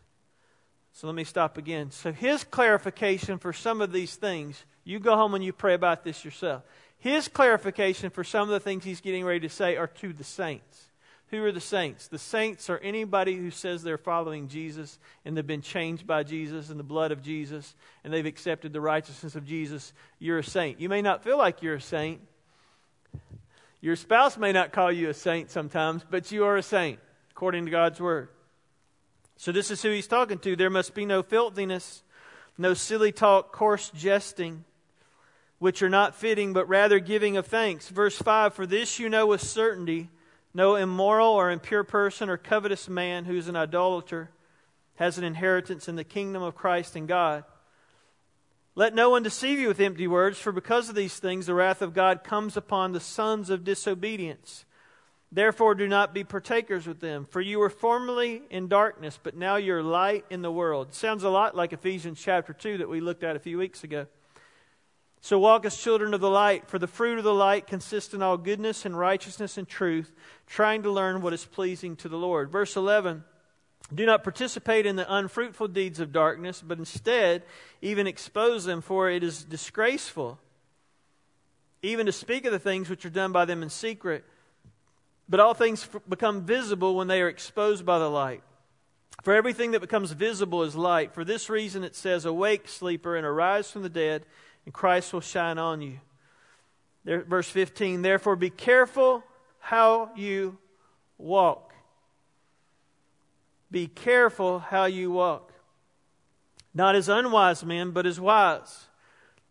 So 0.93 1.07
let 1.09 1.17
me 1.17 1.25
stop 1.25 1.59
again. 1.59 1.91
So 1.91 2.13
his 2.13 2.45
clarification 2.45 3.39
for 3.39 3.53
some 3.53 3.83
of 3.83 3.93
these 3.93 4.15
things, 4.15 4.65
you 4.85 4.99
go 4.99 5.17
home 5.17 5.35
and 5.35 5.45
you 5.45 5.53
pray 5.53 5.75
about 5.75 6.05
this 6.05 6.25
yourself. 6.25 6.63
his 6.99 7.29
clarification 7.29 8.09
for 8.09 8.25
some 8.25 8.43
of 8.43 8.49
the 8.49 8.61
things 8.61 8.85
he's 8.85 9.03
getting 9.03 9.25
ready 9.25 9.41
to 9.41 9.49
say 9.51 9.77
are 9.77 9.89
to 9.89 10.13
the 10.13 10.25
saints. 10.25 10.91
Who 11.31 11.45
are 11.45 11.53
the 11.53 11.61
saints? 11.61 12.07
The 12.07 12.19
saints 12.19 12.71
are 12.71 12.79
anybody 12.79 13.37
who 13.37 13.51
says 13.51 13.83
they're 13.83 13.99
following 13.99 14.47
Jesus 14.47 14.99
and 15.25 15.37
they've 15.37 15.47
been 15.47 15.61
changed 15.61 16.07
by 16.07 16.23
Jesus 16.23 16.71
and 16.71 16.79
the 16.79 16.85
blood 16.85 17.11
of 17.11 17.21
Jesus 17.21 17.75
and 18.05 18.13
they've 18.13 18.25
accepted 18.25 18.73
the 18.73 18.81
righteousness 18.81 19.35
of 19.35 19.45
Jesus. 19.45 19.93
You're 20.21 20.39
a 20.39 20.45
saint. 20.45 20.81
You 20.81 20.89
may 20.89 21.03
not 21.03 21.25
feel 21.25 21.37
like 21.37 21.63
you're 21.63 21.75
a 21.75 21.81
saint. 21.81 22.21
Your 23.81 23.97
spouse 23.97 24.37
may 24.37 24.53
not 24.53 24.73
call 24.73 24.91
you 24.91 25.09
a 25.09 25.15
saint 25.15 25.51
sometimes, 25.51 26.05
but 26.09 26.33
you 26.33 26.45
are 26.45 26.57
a 26.57 26.63
saint 26.63 26.99
according 27.31 27.67
to 27.67 27.71
God's 27.71 28.01
word. 28.01 28.29
So, 29.37 29.53
this 29.53 29.71
is 29.71 29.83
who 29.83 29.91
he's 29.91 30.07
talking 30.07 30.39
to. 30.39 30.57
There 30.57 30.71
must 30.71 30.95
be 30.95 31.05
no 31.05 31.23
filthiness, 31.23 32.03
no 32.57 32.73
silly 32.73 33.13
talk, 33.13 33.53
coarse 33.53 33.91
jesting, 33.91 34.65
which 35.59 35.83
are 35.83 35.91
not 35.91 36.15
fitting, 36.15 36.53
but 36.53 36.69
rather 36.69 36.99
giving 36.99 37.37
of 37.37 37.47
thanks. 37.47 37.89
Verse 37.89 38.17
5 38.17 38.55
For 38.55 38.67
this 38.67 38.99
you 38.99 39.09
know 39.09 39.27
with 39.27 39.43
certainty 39.43 40.09
no 40.57 40.75
immoral 40.75 41.35
or 41.35 41.51
impure 41.51 41.85
person 41.85 42.31
or 42.31 42.39
covetous 42.39 42.89
man 42.89 43.27
who 43.27 43.37
is 43.37 43.47
an 43.47 43.57
idolater 43.57 44.31
has 44.95 45.19
an 45.19 45.25
inheritance 45.25 45.87
in 45.87 45.97
the 45.97 46.05
kingdom 46.05 46.43
of 46.43 46.55
Christ 46.55 46.97
and 46.97 47.07
God. 47.07 47.45
Let 48.79 48.95
no 48.95 49.09
one 49.09 49.23
deceive 49.23 49.59
you 49.59 49.69
with 49.69 49.81
empty 49.81 50.07
words, 50.07 50.39
for 50.39 50.53
because 50.53 50.91
of 50.91 50.95
these 50.95 51.19
things 51.19 51.47
the 51.47 51.55
wrath 51.55 51.81
of 51.81 51.95
God 51.95 52.23
comes 52.23 52.59
upon 52.59 52.93
the 52.93 53.01
sons 53.01 53.49
of 53.49 53.65
disobedience. 53.65 54.67
Therefore, 55.33 55.75
do 55.75 55.89
not 55.89 56.13
be 56.13 56.25
partakers 56.25 56.87
with 56.87 57.01
them. 57.01 57.27
For 57.31 57.41
you 57.41 57.59
were 57.59 57.71
formerly 57.71 58.43
in 58.51 58.69
darkness, 58.69 59.19
but 59.21 59.35
now 59.35 59.57
you're 59.57 59.83
light 59.83 60.27
in 60.29 60.43
the 60.43 60.53
world. 60.53 60.93
Sounds 60.93 61.25
a 61.25 61.31
lot 61.31 61.57
like 61.57 61.73
Ephesians 61.73 62.21
chapter 62.23 62.53
2 62.53 62.79
that 62.79 62.89
we 62.91 63.01
looked 63.01 63.25
at 63.25 63.35
a 63.35 63.41
few 63.41 63.57
weeks 63.57 63.83
ago. 63.83 64.07
So 65.23 65.39
walk 65.39 65.65
as 65.65 65.77
children 65.77 66.13
of 66.13 66.21
the 66.21 66.31
light, 66.31 66.69
for 66.69 66.79
the 66.79 66.87
fruit 66.87 67.17
of 67.17 67.25
the 67.25 67.35
light 67.35 67.67
consists 67.67 68.13
in 68.13 68.23
all 68.23 68.37
goodness 68.37 68.85
and 68.85 68.97
righteousness 68.97 69.57
and 69.57 69.67
truth, 69.67 70.13
trying 70.47 70.83
to 70.83 70.91
learn 70.91 71.23
what 71.23 71.33
is 71.33 71.47
pleasing 71.47 71.97
to 71.97 72.11
the 72.11 72.19
Lord. 72.19 72.53
Verse 72.53 72.77
11 72.77 73.25
Do 73.95 74.05
not 74.05 74.25
participate 74.25 74.87
in 74.87 74.97
the 74.97 75.13
unfruitful 75.13 75.69
deeds 75.69 76.01
of 76.01 76.13
darkness, 76.13 76.63
but 76.67 76.79
instead 76.79 77.43
even 77.81 78.07
expose 78.07 78.65
them, 78.65 78.81
for 78.81 79.09
it 79.09 79.23
is 79.23 79.45
disgraceful 79.45 80.41
even 81.83 82.07
to 82.07 82.13
speak 82.13 82.45
of 82.45 82.53
the 82.53 82.59
things 82.59 82.91
which 82.91 83.05
are 83.05 83.11
done 83.11 83.33
by 83.33 83.45
them 83.45 83.63
in 83.63 83.71
secret. 83.71 84.25
But 85.29 85.41
all 85.41 85.55
things 85.55 85.89
become 86.09 86.45
visible 86.45 86.97
when 86.97 87.09
they 87.09 87.21
are 87.21 87.29
exposed 87.29 87.85
by 87.85 87.99
the 87.99 88.11
light. 88.11 88.43
For 89.23 89.35
everything 89.35 89.73
that 89.73 89.81
becomes 89.81 90.13
visible 90.13 90.63
is 90.63 90.77
light. 90.77 91.15
For 91.15 91.25
this 91.25 91.49
reason 91.49 91.85
it 91.85 91.97
says, 91.97 92.25
Awake, 92.25 92.69
sleeper, 92.69 93.17
and 93.17 93.27
arise 93.27 93.71
from 93.71 93.83
the 93.83 93.89
dead, 93.89 94.25
and 94.65 94.75
Christ 94.75 95.13
will 95.13 95.21
shine 95.21 95.59
on 95.59 95.81
you. 95.81 96.01
There, 97.05 97.23
verse 97.23 97.49
15, 97.49 98.03
Therefore 98.03 98.37
be 98.37 98.51
careful 98.51 99.25
how 99.59 100.11
you 100.17 100.59
walk. 101.19 101.66
Be 103.71 103.87
careful 103.87 104.59
how 104.59 104.85
you 104.85 105.11
walk. 105.11 105.53
Not 106.75 106.95
as 106.95 107.09
unwise 107.09 107.65
men, 107.65 107.91
but 107.91 108.07
as 108.07 108.21
wise, 108.21 108.87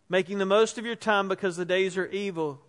making 0.08 0.38
the 0.38 0.46
most 0.46 0.78
of 0.78 0.86
your 0.86 0.96
time 0.96 1.28
because 1.28 1.58
the 1.58 1.66
days 1.66 1.98
are 1.98 2.08
evil. 2.08 2.62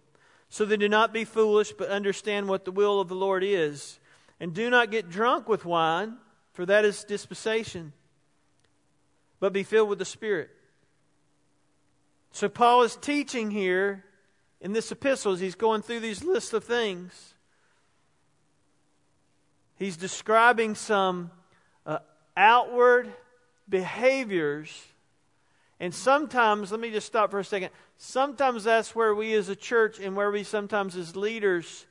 So 0.48 0.64
then 0.64 0.78
do 0.78 0.88
not 0.88 1.12
be 1.12 1.24
foolish, 1.24 1.72
but 1.72 1.88
understand 1.88 2.48
what 2.48 2.64
the 2.64 2.72
will 2.72 3.00
of 3.00 3.08
the 3.08 3.14
Lord 3.14 3.44
is. 3.44 3.98
And 4.40 4.54
do 4.54 4.70
not 4.70 4.90
get 4.90 5.10
drunk 5.10 5.48
with 5.48 5.64
wine, 5.64 6.16
for 6.52 6.66
that 6.66 6.84
is 6.84 7.04
dispensation, 7.04 7.92
but 9.40 9.52
be 9.52 9.62
filled 9.62 9.88
with 9.88 9.98
the 9.98 10.04
Spirit. 10.04 10.50
So 12.32 12.48
Paul 12.48 12.82
is 12.82 12.96
teaching 12.96 13.50
here 13.50 14.04
in 14.60 14.72
this 14.72 14.90
epistle 14.90 15.32
as 15.32 15.40
he's 15.40 15.54
going 15.54 15.82
through 15.82 16.00
these 16.00 16.24
lists 16.24 16.52
of 16.52 16.64
things. 16.64 17.34
He's 19.76 19.96
describing 19.96 20.74
some 20.74 21.30
uh, 21.84 21.98
outward 22.36 23.12
behaviors 23.68 24.70
and 25.78 25.94
sometimes, 25.94 26.70
let 26.70 26.80
me 26.80 26.90
just 26.90 27.06
stop 27.06 27.30
for 27.30 27.38
a 27.38 27.44
second. 27.44 27.70
Sometimes 27.98 28.64
that's 28.64 28.94
where 28.94 29.14
we 29.14 29.34
as 29.34 29.48
a 29.48 29.56
church 29.56 30.00
and 30.00 30.16
where 30.16 30.30
we 30.30 30.42
sometimes 30.42 30.96
as 30.96 31.16
leaders 31.16 31.86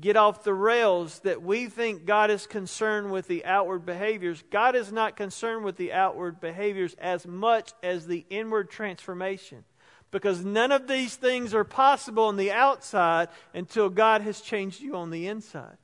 get 0.00 0.16
off 0.16 0.44
the 0.44 0.54
rails 0.54 1.20
that 1.20 1.42
we 1.42 1.66
think 1.66 2.04
God 2.04 2.30
is 2.30 2.46
concerned 2.46 3.10
with 3.10 3.26
the 3.26 3.44
outward 3.44 3.84
behaviors. 3.84 4.42
God 4.50 4.74
is 4.74 4.92
not 4.92 5.16
concerned 5.16 5.64
with 5.64 5.76
the 5.76 5.92
outward 5.92 6.40
behaviors 6.40 6.94
as 6.94 7.26
much 7.26 7.72
as 7.82 8.06
the 8.06 8.24
inward 8.30 8.70
transformation. 8.70 9.64
Because 10.10 10.44
none 10.44 10.72
of 10.72 10.88
these 10.88 11.16
things 11.16 11.52
are 11.52 11.64
possible 11.64 12.24
on 12.24 12.36
the 12.36 12.50
outside 12.50 13.28
until 13.54 13.88
God 13.88 14.22
has 14.22 14.40
changed 14.40 14.80
you 14.80 14.96
on 14.96 15.10
the 15.10 15.28
inside. 15.28 15.76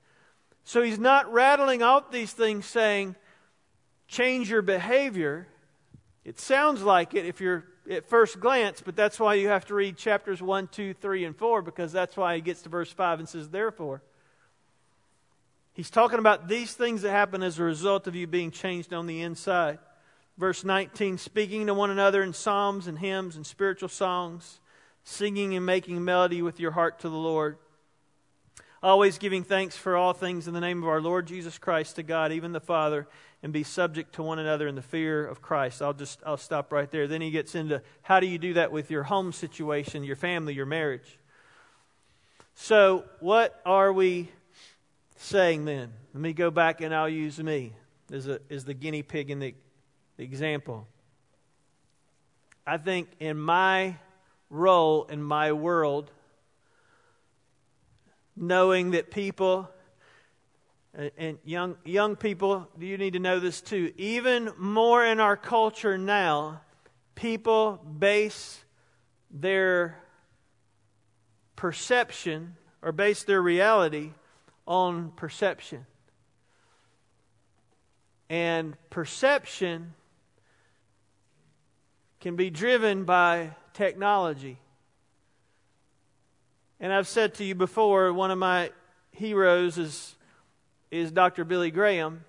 So 0.65 0.83
he's 0.83 0.99
not 0.99 1.33
rattling 1.33 1.83
out 1.83 2.11
these 2.11 2.33
things 2.33 2.67
saying, 2.67 3.17
change 4.09 4.51
your 4.51 4.63
behavior. 4.63 5.47
It 6.25 6.41
sounds 6.41 6.83
like 6.83 7.15
it 7.15 7.27
if 7.27 7.41
you're 7.41 7.65
at 7.91 8.09
first 8.09 8.41
glance, 8.41 8.81
but 8.83 8.97
that's 8.97 9.21
why 9.21 9.35
you 9.35 9.49
have 9.49 9.67
to 9.67 9.75
read 9.75 9.97
chapters 9.99 10.41
1, 10.41 10.69
2, 10.69 10.95
3, 10.95 11.25
and 11.27 11.37
4, 11.37 11.63
because 11.63 11.93
that's 11.93 12.17
why 12.17 12.35
he 12.35 12.41
gets 12.41 12.63
to 12.63 12.71
verse 12.71 12.91
5 12.91 13.19
and 13.21 13.29
says, 13.29 13.51
Therefore. 13.51 14.03
He's 15.75 15.91
talking 15.91 16.21
about 16.21 16.49
these 16.49 16.73
things 16.73 17.03
that 17.03 17.11
happen 17.11 17.43
as 17.43 17.59
a 17.59 17.65
result 17.65 18.07
of 18.07 18.15
you 18.15 18.29
being 18.29 18.53
changed 18.53 18.95
on 18.95 19.07
the 19.07 19.23
inside. 19.23 19.81
Verse 20.39 20.65
19, 20.65 21.19
speaking 21.19 21.67
to 21.67 21.75
one 21.75 21.91
another 21.91 22.23
in 22.23 22.33
psalms 22.33 22.87
and 22.87 22.99
hymns 22.99 23.37
and 23.37 23.45
spiritual 23.45 23.89
songs, 23.89 24.61
singing 25.03 25.55
and 25.55 25.67
making 25.67 26.05
melody 26.05 26.43
with 26.43 26.61
your 26.61 26.71
heart 26.71 27.01
to 27.01 27.09
the 27.09 27.17
Lord. 27.17 27.59
Always 28.85 29.17
giving 29.17 29.45
thanks 29.45 29.79
for 29.79 29.97
all 29.97 30.13
things 30.13 30.47
in 30.47 30.53
the 30.53 30.61
name 30.61 30.83
of 30.83 30.89
our 30.91 31.01
Lord 31.01 31.27
Jesus 31.27 31.57
Christ 31.57 31.97
to 31.97 32.03
God, 32.03 32.33
even 32.33 32.53
the 32.53 32.61
Father 32.61 33.09
and 33.43 33.51
be 33.51 33.63
subject 33.63 34.17
to 34.17 34.23
one 34.23 34.39
another 34.39 34.69
in 34.69 34.75
the 34.75 34.83
fear 34.83 35.27
of 35.27 35.41
Christ. 35.41 35.81
I'll 35.81 35.95
just 35.95 36.21
I'll 36.27 36.37
stop 36.37 36.71
right 36.71 36.91
there. 36.91 37.07
Then 37.07 37.23
he 37.23 37.31
gets 37.31 37.55
into 37.55 37.81
how 38.03 38.21
do 38.21 38.27
you 38.27 38.37
do 38.37 38.53
that 38.53 38.73
with 38.73 38.91
your 38.91 39.05
home 39.05 39.33
situation, 39.33 40.05
your 40.05 40.17
family, 40.17 40.53
your 40.53 40.67
marriage. 40.67 41.19
So, 42.57 43.07
what 43.21 43.59
are 43.65 43.91
we 43.91 44.29
saying 45.17 45.65
then? 45.65 45.91
Let 46.13 46.21
me 46.21 46.35
go 46.35 46.51
back 46.51 46.83
and 46.83 46.95
I'll 46.95 47.09
use 47.09 47.39
me 47.39 47.73
as, 48.13 48.29
a, 48.29 48.39
as 48.51 48.67
the 48.67 48.75
guinea 48.75 49.03
pig 49.03 49.31
in 49.31 49.39
the, 49.39 49.55
the 50.19 50.25
example. 50.25 50.87
I 52.67 52.77
think 52.77 53.09
in 53.19 53.39
my 53.39 53.97
role 54.51 55.05
in 55.05 55.23
my 55.23 55.53
world, 55.53 56.11
knowing 58.37 58.93
that 58.93 59.11
people 59.11 59.71
and 61.17 61.39
young, 61.45 61.77
young 61.85 62.15
people, 62.15 62.69
you 62.79 62.97
need 62.99 63.15
to 63.15 63.19
know 63.19 63.41
this 63.41 63.61
too. 63.61 63.93
Even 63.97 64.53
more 64.57 65.05
in 65.05 65.19
our 65.19 65.37
culture 65.37 65.99
now, 65.99 66.61
people 67.15 67.81
base 67.99 68.63
their 69.31 69.99
perception 71.57 72.57
or 72.81 72.93
base 72.93 73.25
their 73.25 73.43
reality 73.43 74.13
on 74.67 75.11
perception. 75.17 75.87
And 78.31 78.77
perception 78.91 79.95
can 82.21 82.37
be 82.37 82.51
driven 82.51 83.05
by 83.05 83.51
technology. 83.75 84.59
And 86.85 86.93
I've 86.93 87.09
said 87.09 87.33
to 87.37 87.45
you 87.45 87.55
before, 87.55 88.13
one 88.13 88.31
of 88.31 88.37
my 88.37 88.71
heroes 89.11 89.79
is 89.79 90.17
is 90.91 91.11
Dr. 91.11 91.43
Billy 91.43 91.71
Graham. 91.71 92.27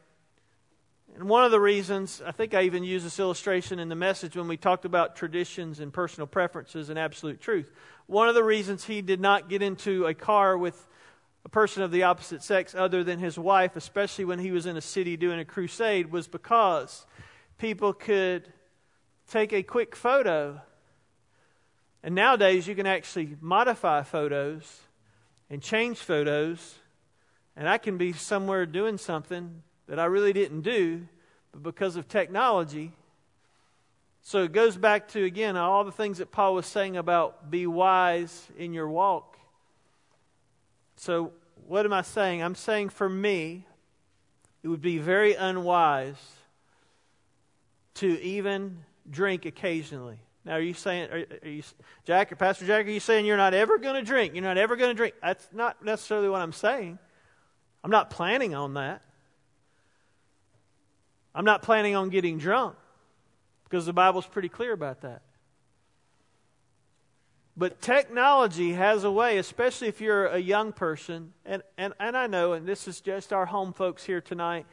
And 1.14 1.28
one 1.28 1.44
of 1.44 1.52
the 1.52 1.60
reasons, 1.60 2.22
I 2.26 2.32
think 2.32 2.54
I 2.54 2.62
even 2.62 2.86
used 2.86 3.06
this 3.06 3.20
illustration 3.20 3.80
in 3.80 3.90
the 3.90 3.98
message 3.98 4.38
when 4.38 4.48
we 4.48 4.56
talked 4.56 4.86
about 4.86 5.18
traditions 5.18 5.82
and 5.82 5.92
personal 5.92 6.26
preferences 6.26 6.90
and 6.90 6.98
absolute 6.98 7.42
truth. 7.42 7.70
One 8.08 8.30
of 8.30 8.34
the 8.34 8.46
reasons 8.46 8.86
he 8.86 9.02
did 9.02 9.20
not 9.20 9.50
get 9.50 9.62
into 9.62 10.06
a 10.06 10.14
car 10.14 10.58
with 10.58 10.88
a 11.44 11.50
person 11.50 11.84
of 11.84 11.92
the 11.92 12.04
opposite 12.04 12.42
sex 12.42 12.74
other 12.74 13.04
than 13.04 13.20
his 13.20 13.38
wife, 13.38 13.76
especially 13.76 14.24
when 14.24 14.40
he 14.40 14.52
was 14.52 14.66
in 14.66 14.78
a 14.78 14.82
city 14.82 15.18
doing 15.18 15.40
a 15.42 15.44
crusade, 15.44 16.14
was 16.14 16.30
because 16.30 17.06
people 17.58 17.92
could 17.92 18.54
take 19.30 19.52
a 19.52 19.64
quick 19.64 19.98
photo. 19.98 20.62
And 22.06 22.14
nowadays, 22.14 22.68
you 22.68 22.76
can 22.76 22.86
actually 22.86 23.36
modify 23.42 24.04
photos 24.04 24.82
and 25.50 25.60
change 25.60 25.98
photos 25.98 26.76
and 27.56 27.68
I 27.68 27.80
can 27.80 27.98
be 27.98 28.14
somewhere 28.14 28.68
doing 28.68 29.00
something 29.00 29.64
that 29.88 29.98
I 29.98 30.06
really 30.06 30.32
didn't 30.32 30.62
do, 30.62 31.08
but 31.52 31.64
because 31.64 31.96
of 31.96 32.08
technology. 32.08 32.92
So 34.22 34.44
it 34.44 34.52
goes 34.52 34.78
back 34.78 35.08
to, 35.10 35.24
again, 35.24 35.58
all 35.58 35.84
the 35.84 35.92
things 35.92 36.20
that 36.20 36.32
Paul 36.32 36.54
was 36.54 36.68
saying 36.68 36.96
about 36.96 37.50
be 37.50 37.66
wise 37.66 38.48
in 38.56 38.72
your 38.72 38.88
walk. 38.88 39.40
So, 40.98 41.34
what 41.68 41.86
am 41.86 41.94
I 41.94 42.04
saying? 42.04 42.44
I'm 42.44 42.54
saying 42.54 42.90
for 42.90 43.10
me, 43.10 43.66
it 44.62 44.68
would 44.68 44.82
be 44.82 45.00
very 45.00 45.34
unwise 45.34 46.16
to 47.96 48.22
even 48.22 48.84
drink 49.10 49.46
occasionally. 49.46 50.20
Now, 50.46 50.54
are 50.54 50.62
you 50.62 50.76
saying, 50.76 51.10
are, 51.10 51.26
are 51.44 51.50
you, 51.50 51.64
Jack 52.06 52.32
or 52.32 52.36
Pastor 52.36 52.66
Jack, 52.68 52.86
are 52.86 52.92
you 52.92 53.00
saying 53.00 53.26
you're 53.26 53.36
not 53.36 53.56
ever 53.56 53.80
going 53.80 53.96
to 53.96 54.04
drink? 54.04 54.36
You're 54.36 54.44
not 54.44 54.58
ever 54.58 54.76
going 54.76 54.92
to 54.92 54.96
drink? 54.96 55.16
That's 55.22 55.48
not 55.52 55.84
necessarily 55.84 56.30
what 56.30 56.42
I'm 56.42 56.54
saying. 56.54 57.00
I'm 57.84 57.92
not 57.92 58.12
planning 58.12 58.54
on 58.54 58.76
that. 58.76 59.02
I'm 61.34 61.46
not 61.46 61.64
planning 61.64 61.96
on 61.96 62.10
getting 62.10 62.38
drunk 62.38 62.76
because 63.66 63.86
the 63.88 63.94
Bible's 63.94 64.28
pretty 64.28 64.48
clear 64.48 64.72
about 64.72 65.02
that. 65.02 65.22
But 67.58 67.82
technology 67.82 68.74
has 68.74 69.04
a 69.04 69.12
way, 69.12 69.38
especially 69.38 69.88
if 69.88 70.00
you're 70.00 70.28
a 70.28 70.38
young 70.38 70.74
person, 70.74 71.34
and, 71.46 71.64
and, 71.78 71.94
and 72.00 72.16
I 72.16 72.28
know, 72.28 72.54
and 72.54 72.68
this 72.68 72.88
is 72.88 73.02
just 73.02 73.34
our 73.34 73.46
home 73.46 73.74
folks 73.74 74.04
here 74.04 74.22
tonight, 74.22 74.66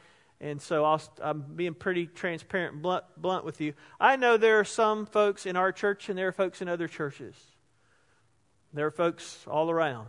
and 0.43 0.61
so 0.61 0.83
i 0.83 0.99
am 1.23 1.45
being 1.55 1.73
pretty 1.73 2.05
transparent 2.05 2.73
and 2.73 2.81
blunt, 2.81 3.05
blunt 3.17 3.45
with 3.45 3.61
you. 3.61 3.73
I 3.97 4.17
know 4.17 4.35
there 4.35 4.59
are 4.59 4.65
some 4.65 5.05
folks 5.05 5.45
in 5.45 5.55
our 5.55 5.71
church, 5.71 6.09
and 6.09 6.17
there 6.17 6.27
are 6.27 6.33
folks 6.33 6.61
in 6.61 6.67
other 6.67 6.89
churches. 6.89 7.35
There 8.73 8.85
are 8.85 8.91
folks 8.91 9.45
all 9.47 9.71
around. 9.71 10.07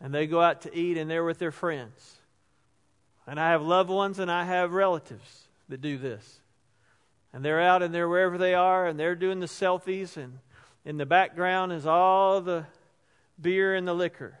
And 0.00 0.14
they 0.14 0.26
go 0.26 0.40
out 0.40 0.62
to 0.62 0.74
eat, 0.74 0.96
and 0.96 1.10
they're 1.10 1.24
with 1.24 1.38
their 1.38 1.52
friends. 1.52 2.16
And 3.26 3.38
I 3.38 3.50
have 3.50 3.60
loved 3.60 3.90
ones, 3.90 4.18
and 4.18 4.30
I 4.30 4.44
have 4.44 4.72
relatives 4.72 5.48
that 5.68 5.82
do 5.82 5.98
this. 5.98 6.40
And 7.34 7.44
they're 7.44 7.60
out, 7.60 7.82
and 7.82 7.94
they're 7.94 8.08
wherever 8.08 8.38
they 8.38 8.54
are, 8.54 8.86
and 8.86 8.98
they're 8.98 9.14
doing 9.14 9.40
the 9.40 9.46
selfies, 9.46 10.16
and 10.16 10.38
in 10.86 10.96
the 10.96 11.04
background 11.04 11.72
is 11.72 11.84
all 11.84 12.40
the 12.40 12.64
beer 13.38 13.74
and 13.74 13.86
the 13.86 13.94
liquor. 13.94 14.38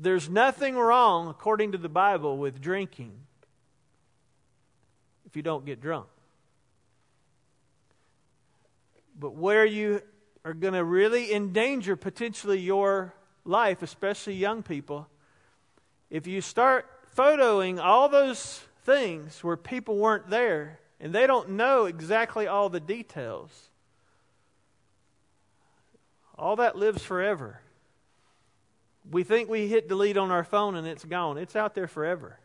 There's 0.00 0.28
nothing 0.30 0.76
wrong, 0.76 1.28
according 1.28 1.72
to 1.72 1.78
the 1.78 1.88
Bible, 1.88 2.38
with 2.38 2.60
drinking 2.60 3.12
if 5.26 5.36
you 5.36 5.42
don't 5.42 5.66
get 5.66 5.80
drunk. 5.80 6.06
But 9.18 9.34
where 9.34 9.66
you 9.66 10.00
are 10.44 10.54
going 10.54 10.74
to 10.74 10.84
really 10.84 11.34
endanger 11.34 11.96
potentially 11.96 12.60
your 12.60 13.12
life, 13.44 13.82
especially 13.82 14.34
young 14.34 14.62
people, 14.62 15.08
if 16.10 16.28
you 16.28 16.40
start 16.40 16.86
photoing 17.16 17.82
all 17.82 18.08
those 18.08 18.60
things 18.84 19.42
where 19.42 19.56
people 19.56 19.98
weren't 19.98 20.30
there 20.30 20.78
and 21.00 21.12
they 21.12 21.26
don't 21.26 21.50
know 21.50 21.86
exactly 21.86 22.46
all 22.46 22.68
the 22.68 22.80
details, 22.80 23.50
all 26.38 26.54
that 26.56 26.76
lives 26.76 27.02
forever. 27.02 27.60
We 29.10 29.24
think 29.24 29.48
we 29.48 29.68
hit 29.68 29.88
delete 29.88 30.16
on 30.16 30.30
our 30.30 30.44
phone 30.44 30.76
and 30.76 30.86
it's 30.86 31.04
gone. 31.04 31.38
It's 31.38 31.56
out 31.56 31.74
there 31.74 31.86
forever. 31.86 32.38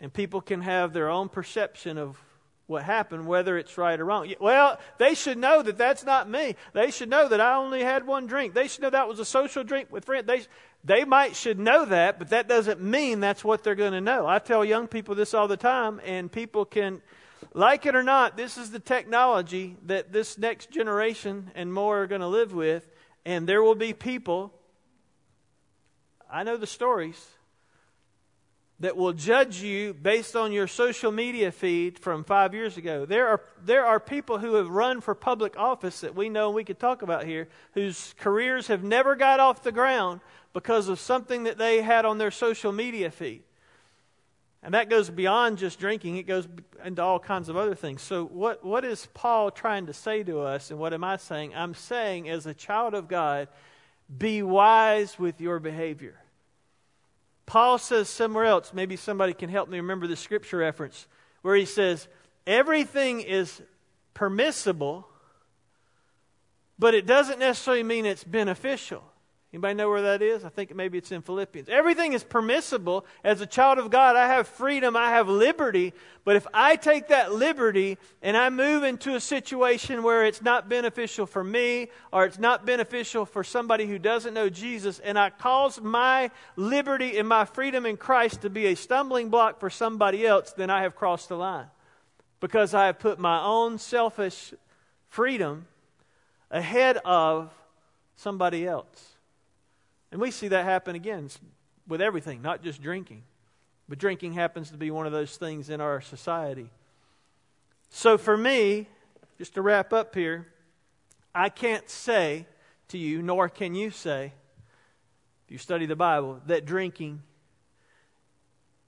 And 0.00 0.12
people 0.12 0.40
can 0.40 0.62
have 0.62 0.92
their 0.92 1.08
own 1.08 1.28
perception 1.28 1.98
of 1.98 2.18
what 2.66 2.82
happened, 2.82 3.26
whether 3.26 3.58
it's 3.58 3.76
right 3.76 3.98
or 4.00 4.04
wrong. 4.04 4.32
Well, 4.40 4.78
they 4.98 5.14
should 5.14 5.38
know 5.38 5.62
that 5.62 5.78
that's 5.78 6.04
not 6.04 6.28
me. 6.28 6.56
They 6.72 6.90
should 6.90 7.08
know 7.08 7.28
that 7.28 7.40
I 7.40 7.56
only 7.56 7.82
had 7.82 8.06
one 8.06 8.26
drink. 8.26 8.54
They 8.54 8.66
should 8.68 8.82
know 8.82 8.90
that 8.90 9.08
was 9.08 9.20
a 9.20 9.24
social 9.24 9.62
drink 9.62 9.88
with 9.90 10.04
friends. 10.04 10.26
They, 10.26 10.42
they 10.84 11.04
might 11.04 11.36
should 11.36 11.58
know 11.58 11.84
that, 11.84 12.18
but 12.18 12.30
that 12.30 12.48
doesn't 12.48 12.80
mean 12.80 13.20
that's 13.20 13.44
what 13.44 13.62
they're 13.62 13.74
going 13.74 13.92
to 13.92 14.00
know. 14.00 14.26
I 14.26 14.38
tell 14.38 14.64
young 14.64 14.88
people 14.88 15.14
this 15.14 15.34
all 15.34 15.48
the 15.48 15.56
time, 15.56 16.00
and 16.04 16.30
people 16.32 16.64
can 16.64 17.02
like 17.54 17.86
it 17.86 17.94
or 17.94 18.02
not, 18.02 18.36
this 18.36 18.56
is 18.56 18.70
the 18.70 18.78
technology 18.78 19.76
that 19.86 20.12
this 20.12 20.38
next 20.38 20.70
generation 20.70 21.50
and 21.54 21.72
more 21.72 22.02
are 22.02 22.06
going 22.06 22.20
to 22.20 22.26
live 22.26 22.52
with. 22.52 22.88
And 23.24 23.46
there 23.46 23.62
will 23.62 23.74
be 23.74 23.92
people, 23.92 24.52
I 26.30 26.42
know 26.42 26.56
the 26.56 26.66
stories, 26.66 27.24
that 28.82 28.96
will 28.96 29.12
judge 29.12 29.62
you 29.62 29.94
based 29.94 30.34
on 30.34 30.50
your 30.50 30.66
social 30.66 31.12
media 31.12 31.52
feed 31.52 32.00
from 32.00 32.24
five 32.24 32.52
years 32.52 32.76
ago. 32.76 33.06
There 33.06 33.28
are, 33.28 33.40
there 33.64 33.86
are 33.86 34.00
people 34.00 34.38
who 34.38 34.54
have 34.54 34.68
run 34.68 35.00
for 35.00 35.14
public 35.14 35.56
office 35.56 36.00
that 36.00 36.16
we 36.16 36.28
know 36.28 36.50
we 36.50 36.64
could 36.64 36.80
talk 36.80 37.02
about 37.02 37.24
here 37.24 37.48
whose 37.74 38.12
careers 38.18 38.66
have 38.66 38.82
never 38.82 39.14
got 39.14 39.38
off 39.38 39.62
the 39.62 39.70
ground 39.70 40.20
because 40.52 40.88
of 40.88 40.98
something 40.98 41.44
that 41.44 41.58
they 41.58 41.80
had 41.80 42.04
on 42.04 42.18
their 42.18 42.32
social 42.32 42.72
media 42.72 43.12
feed. 43.12 43.44
And 44.62 44.74
that 44.74 44.88
goes 44.88 45.10
beyond 45.10 45.58
just 45.58 45.80
drinking, 45.80 46.18
it 46.18 46.26
goes 46.26 46.46
into 46.84 47.02
all 47.02 47.18
kinds 47.18 47.48
of 47.48 47.56
other 47.56 47.74
things. 47.74 48.00
So, 48.00 48.24
what, 48.24 48.64
what 48.64 48.84
is 48.84 49.08
Paul 49.12 49.50
trying 49.50 49.86
to 49.86 49.92
say 49.92 50.22
to 50.22 50.40
us, 50.40 50.70
and 50.70 50.78
what 50.78 50.94
am 50.94 51.02
I 51.02 51.16
saying? 51.16 51.52
I'm 51.54 51.74
saying, 51.74 52.28
as 52.28 52.46
a 52.46 52.54
child 52.54 52.94
of 52.94 53.08
God, 53.08 53.48
be 54.16 54.42
wise 54.42 55.18
with 55.18 55.40
your 55.40 55.58
behavior. 55.58 56.14
Paul 57.44 57.78
says 57.78 58.08
somewhere 58.08 58.44
else, 58.44 58.72
maybe 58.72 58.94
somebody 58.94 59.34
can 59.34 59.50
help 59.50 59.68
me 59.68 59.78
remember 59.78 60.06
the 60.06 60.16
scripture 60.16 60.58
reference, 60.58 61.08
where 61.42 61.56
he 61.56 61.64
says, 61.64 62.06
everything 62.46 63.20
is 63.20 63.60
permissible, 64.14 65.08
but 66.78 66.94
it 66.94 67.04
doesn't 67.04 67.40
necessarily 67.40 67.82
mean 67.82 68.06
it's 68.06 68.24
beneficial. 68.24 69.02
Anybody 69.52 69.74
know 69.74 69.90
where 69.90 70.00
that 70.00 70.22
is? 70.22 70.46
I 70.46 70.48
think 70.48 70.74
maybe 70.74 70.96
it's 70.96 71.12
in 71.12 71.20
Philippians. 71.20 71.68
Everything 71.68 72.14
is 72.14 72.24
permissible. 72.24 73.04
As 73.22 73.42
a 73.42 73.46
child 73.46 73.78
of 73.78 73.90
God, 73.90 74.16
I 74.16 74.26
have 74.26 74.48
freedom, 74.48 74.96
I 74.96 75.10
have 75.10 75.28
liberty. 75.28 75.92
But 76.24 76.36
if 76.36 76.46
I 76.54 76.76
take 76.76 77.08
that 77.08 77.34
liberty 77.34 77.98
and 78.22 78.34
I 78.34 78.48
move 78.48 78.82
into 78.82 79.14
a 79.14 79.20
situation 79.20 80.02
where 80.02 80.24
it's 80.24 80.40
not 80.40 80.70
beneficial 80.70 81.26
for 81.26 81.44
me 81.44 81.90
or 82.12 82.24
it's 82.24 82.38
not 82.38 82.64
beneficial 82.64 83.26
for 83.26 83.44
somebody 83.44 83.86
who 83.86 83.98
doesn't 83.98 84.32
know 84.32 84.48
Jesus, 84.48 85.00
and 85.00 85.18
I 85.18 85.28
cause 85.28 85.78
my 85.82 86.30
liberty 86.56 87.18
and 87.18 87.28
my 87.28 87.44
freedom 87.44 87.84
in 87.84 87.98
Christ 87.98 88.40
to 88.42 88.50
be 88.50 88.68
a 88.68 88.74
stumbling 88.74 89.28
block 89.28 89.60
for 89.60 89.68
somebody 89.68 90.26
else, 90.26 90.52
then 90.52 90.70
I 90.70 90.80
have 90.80 90.96
crossed 90.96 91.28
the 91.28 91.36
line. 91.36 91.66
Because 92.40 92.72
I 92.72 92.86
have 92.86 92.98
put 92.98 93.18
my 93.18 93.44
own 93.44 93.76
selfish 93.76 94.54
freedom 95.10 95.66
ahead 96.50 96.96
of 97.04 97.52
somebody 98.16 98.66
else. 98.66 99.11
And 100.12 100.20
we 100.20 100.30
see 100.30 100.48
that 100.48 100.64
happen 100.64 100.94
again 100.94 101.30
with 101.88 102.02
everything, 102.02 102.42
not 102.42 102.62
just 102.62 102.82
drinking. 102.82 103.22
But 103.88 103.98
drinking 103.98 104.34
happens 104.34 104.70
to 104.70 104.76
be 104.76 104.90
one 104.90 105.06
of 105.06 105.12
those 105.12 105.36
things 105.36 105.70
in 105.70 105.80
our 105.80 106.02
society. 106.02 106.70
So 107.88 108.18
for 108.18 108.36
me, 108.36 108.88
just 109.38 109.54
to 109.54 109.62
wrap 109.62 109.92
up 109.92 110.14
here, 110.14 110.46
I 111.34 111.48
can't 111.48 111.88
say 111.88 112.46
to 112.88 112.98
you, 112.98 113.22
nor 113.22 113.48
can 113.48 113.74
you 113.74 113.90
say, 113.90 114.32
if 115.46 115.50
you 115.50 115.58
study 115.58 115.86
the 115.86 115.96
Bible, 115.96 116.40
that 116.46 116.66
drinking 116.66 117.22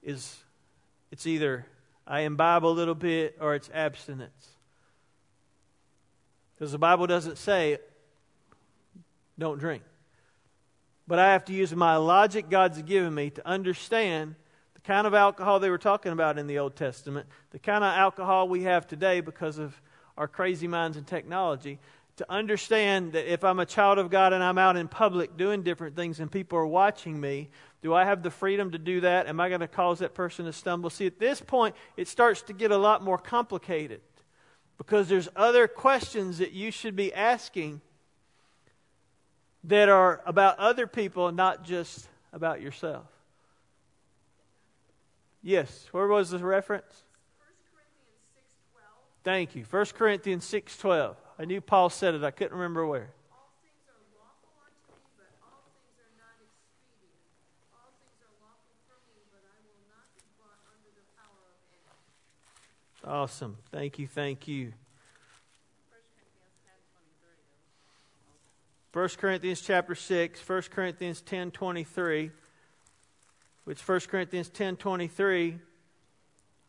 is 0.03 0.37
it's 1.11 1.27
either 1.27 1.65
I 2.07 2.21
imbibe 2.21 2.67
a 2.67 2.69
little 2.69 2.95
bit 2.95 3.39
or 3.41 3.55
it's 3.55 3.71
abstinence. 3.73 4.49
Because 6.55 6.71
the 6.71 6.79
Bible 6.79 7.07
doesn't 7.07 7.39
say 7.39 7.79
don't 9.39 9.59
drink. 9.59 9.83
But 11.07 11.19
I 11.19 11.33
have 11.33 11.45
to 11.47 11.53
use 11.53 11.75
my 11.75 11.97
logic 11.97 12.49
God's 12.49 12.81
given 12.83 13.15
me 13.15 13.31
to 13.31 13.47
understand 13.47 14.37
the 14.75 14.81
kind 14.81 15.07
of 15.07 15.15
alcohol 15.15 15.61
they 15.61 15.71
were 15.71 15.79
talking 15.79 16.13
about 16.13 16.39
in 16.39 16.47
the 16.47 16.59
Old 16.59 16.77
Testament, 16.77 17.27
the 17.51 17.59
kind 17.59 17.85
of 17.85 17.93
alcohol 17.95 18.49
we 18.49 18.63
have 18.63 18.87
today 18.87 19.21
because 19.21 19.59
of 19.59 19.79
our 20.17 20.29
crazy 20.29 20.67
minds 20.67 20.97
and 20.97 21.07
technology. 21.07 21.79
To 22.19 22.31
understand 22.31 23.15
that 23.15 23.31
if 23.31 23.43
I'm 23.43 23.59
a 23.59 23.67
child 23.67 23.99
of 23.99 24.09
God 24.09 24.33
and 24.33 24.43
I'm 24.43 24.57
out 24.57 24.77
in 24.77 24.87
public 24.87 25.37
doing 25.37 25.63
different 25.63 25.97
things 25.97 26.21
and 26.21 26.31
people 26.31 26.59
are 26.59 26.67
watching 26.67 27.21
me, 27.21 27.51
do 27.83 27.93
I 27.93 28.05
have 28.05 28.23
the 28.23 28.31
freedom 28.31 28.71
to 28.71 28.79
do 28.79 29.01
that? 29.01 29.27
Am 29.27 29.41
I 29.41 29.49
going 29.49 29.61
to 29.61 29.69
cause 29.69 29.99
that 29.99 30.15
person 30.15 30.47
to 30.47 30.53
stumble? 30.53 30.91
See, 30.91 31.07
at 31.07 31.19
this 31.19 31.41
point, 31.41 31.75
it 31.97 32.07
starts 32.07 32.41
to 32.43 32.53
get 32.53 32.71
a 32.71 32.79
lot 32.79 33.03
more 33.03 33.19
complicated 33.19 34.01
because 34.79 35.09
there's 35.09 35.29
other 35.37 35.69
questions 35.69 36.39
that 36.39 36.53
you 36.53 36.71
should 36.71 36.97
be 36.97 37.13
asking 37.13 37.81
that 39.65 39.89
are 39.89 40.21
about 40.27 40.59
other 40.59 40.87
people, 40.87 41.29
and 41.29 41.37
not 41.37 41.65
just 41.65 42.07
about 42.33 42.61
yourself. 42.61 43.07
Yes, 45.43 45.89
where 45.93 46.07
was 46.07 46.31
the 46.31 46.39
reference? 46.39 47.03
Thank 49.23 49.55
you. 49.55 49.65
1 49.65 49.95
Corinthians 49.95 50.45
6:12. 50.45 51.17
I 51.39 51.45
knew 51.47 51.61
Paul 51.61 51.91
said 51.91 52.15
it. 52.15 52.23
I 52.23 52.31
couldn't 52.31 52.53
remember 52.53 52.87
where. 52.87 53.11
Awesome. 63.07 63.59
Thank 63.71 63.99
you. 63.99 64.07
Thank 64.07 64.49
you. 64.49 64.73
1 68.95 69.09
Corinthians 69.19 69.61
chapter 69.61 69.97
6, 69.97 70.49
1 70.49 70.63
Corinthians 70.71 71.21
10:23, 71.21 72.31
which 73.65 73.83
1 73.83 74.01
Corinthians 74.09 74.49
10:23 74.51 75.59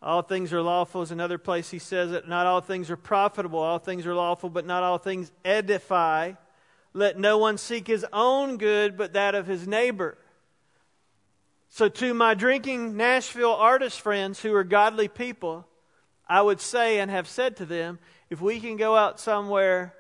all 0.02 0.24
things 0.24 0.52
are 0.52 0.62
lawful 0.64 1.04
is 1.04 1.12
another 1.12 1.38
place 1.38 1.70
he 1.70 1.78
says 1.78 2.12
it. 2.12 2.28
Not 2.28 2.48
all 2.48 2.62
things 2.62 2.90
are 2.90 2.98
profitable 2.98 3.60
all 3.60 3.78
things 3.78 4.08
are 4.08 4.16
lawful 4.16 4.50
but 4.50 4.66
not 4.66 4.82
all 4.82 4.98
things 4.98 5.32
edify. 5.44 6.34
Let 6.94 7.20
no 7.20 7.38
one 7.38 7.60
seek 7.60 7.86
his 7.86 8.04
own 8.12 8.58
good 8.58 8.98
but 8.98 9.14
that 9.14 9.36
of 9.36 9.46
his 9.46 9.68
neighbor. 9.68 10.18
So 11.70 11.90
to 11.90 12.16
my 12.16 12.34
drinking 12.34 12.98
Nashville 12.98 13.54
artist 13.54 14.02
friends 14.02 14.42
who 14.42 14.56
are 14.56 14.64
godly 14.64 15.10
people 15.10 15.68
I 16.28 16.42
would 16.42 16.60
say 16.60 16.98
and 16.98 17.12
have 17.12 17.28
said 17.28 17.56
to 17.58 17.68
them, 17.68 18.00
if 18.32 18.42
we 18.42 18.60
can 18.60 18.78
go 18.78 18.96
out 18.96 19.20
somewhere 19.20 19.94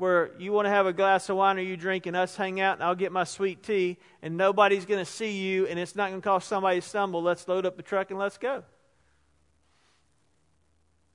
where 0.00 0.30
you 0.38 0.50
want 0.50 0.64
to 0.64 0.70
have 0.70 0.86
a 0.86 0.92
glass 0.92 1.28
of 1.28 1.36
wine 1.36 1.58
or 1.58 1.62
you 1.62 1.76
drink 1.76 2.06
and 2.06 2.16
us 2.16 2.34
hang 2.34 2.58
out 2.58 2.76
and 2.76 2.82
I'll 2.82 2.94
get 2.94 3.12
my 3.12 3.24
sweet 3.24 3.62
tea 3.62 3.98
and 4.22 4.36
nobody's 4.36 4.86
going 4.86 5.04
to 5.04 5.10
see 5.10 5.32
you 5.32 5.66
and 5.66 5.78
it's 5.78 5.94
not 5.94 6.08
going 6.08 6.22
to 6.22 6.24
cause 6.26 6.44
somebody 6.44 6.80
to 6.80 6.86
stumble, 6.86 7.22
let's 7.22 7.46
load 7.46 7.66
up 7.66 7.76
the 7.76 7.82
truck 7.82 8.10
and 8.10 8.18
let's 8.18 8.38
go. 8.38 8.64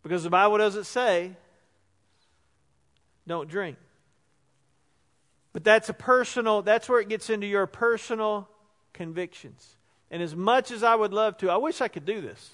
Because 0.03 0.23
the 0.23 0.29
Bible 0.29 0.59
doesn't 0.59 0.83
say, 0.83 1.31
don't 3.27 3.49
drink. 3.49 3.77
But 5.51 5.63
that's 5.63 5.89
a 5.89 5.93
personal, 5.93 6.61
that's 6.61 6.87
where 6.87 6.99
it 6.99 7.09
gets 7.09 7.31
into 7.31 7.47
your 7.47 7.65
personal 7.65 8.47
convictions. 8.93 9.77
And 10.11 10.21
as 10.21 10.35
much 10.35 10.69
as 10.69 10.83
I 10.83 10.93
would 10.93 11.11
love 11.11 11.37
to, 11.37 11.49
I 11.49 11.57
wish 11.57 11.81
I 11.81 11.87
could 11.87 12.05
do 12.05 12.21
this. 12.21 12.51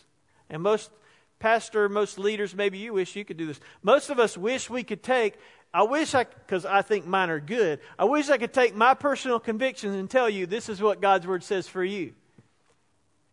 And 0.49 0.63
most 0.63 0.91
pastor, 1.39 1.89
most 1.89 2.17
leaders, 2.17 2.55
maybe 2.55 2.77
you 2.77 2.93
wish 2.93 3.15
you 3.15 3.25
could 3.25 3.35
do 3.35 3.47
this. 3.47 3.59
Most 3.83 4.09
of 4.09 4.19
us 4.19 4.37
wish 4.37 4.69
we 4.69 4.83
could 4.83 5.03
take, 5.03 5.37
I 5.73 5.83
wish 5.83 6.13
I, 6.13 6.25
because 6.25 6.65
I 6.65 6.81
think 6.81 7.05
mine 7.07 7.29
are 7.29 7.39
good, 7.39 7.79
I 7.97 8.05
wish 8.05 8.29
I 8.29 8.37
could 8.37 8.53
take 8.53 8.75
my 8.75 8.93
personal 8.93 9.39
convictions 9.39 9.95
and 9.95 10.09
tell 10.09 10.29
you 10.29 10.45
this 10.45 10.67
is 10.67 10.81
what 10.81 11.01
God's 11.01 11.25
word 11.25 11.43
says 11.43 11.67
for 11.67 11.83
you. 11.83 12.13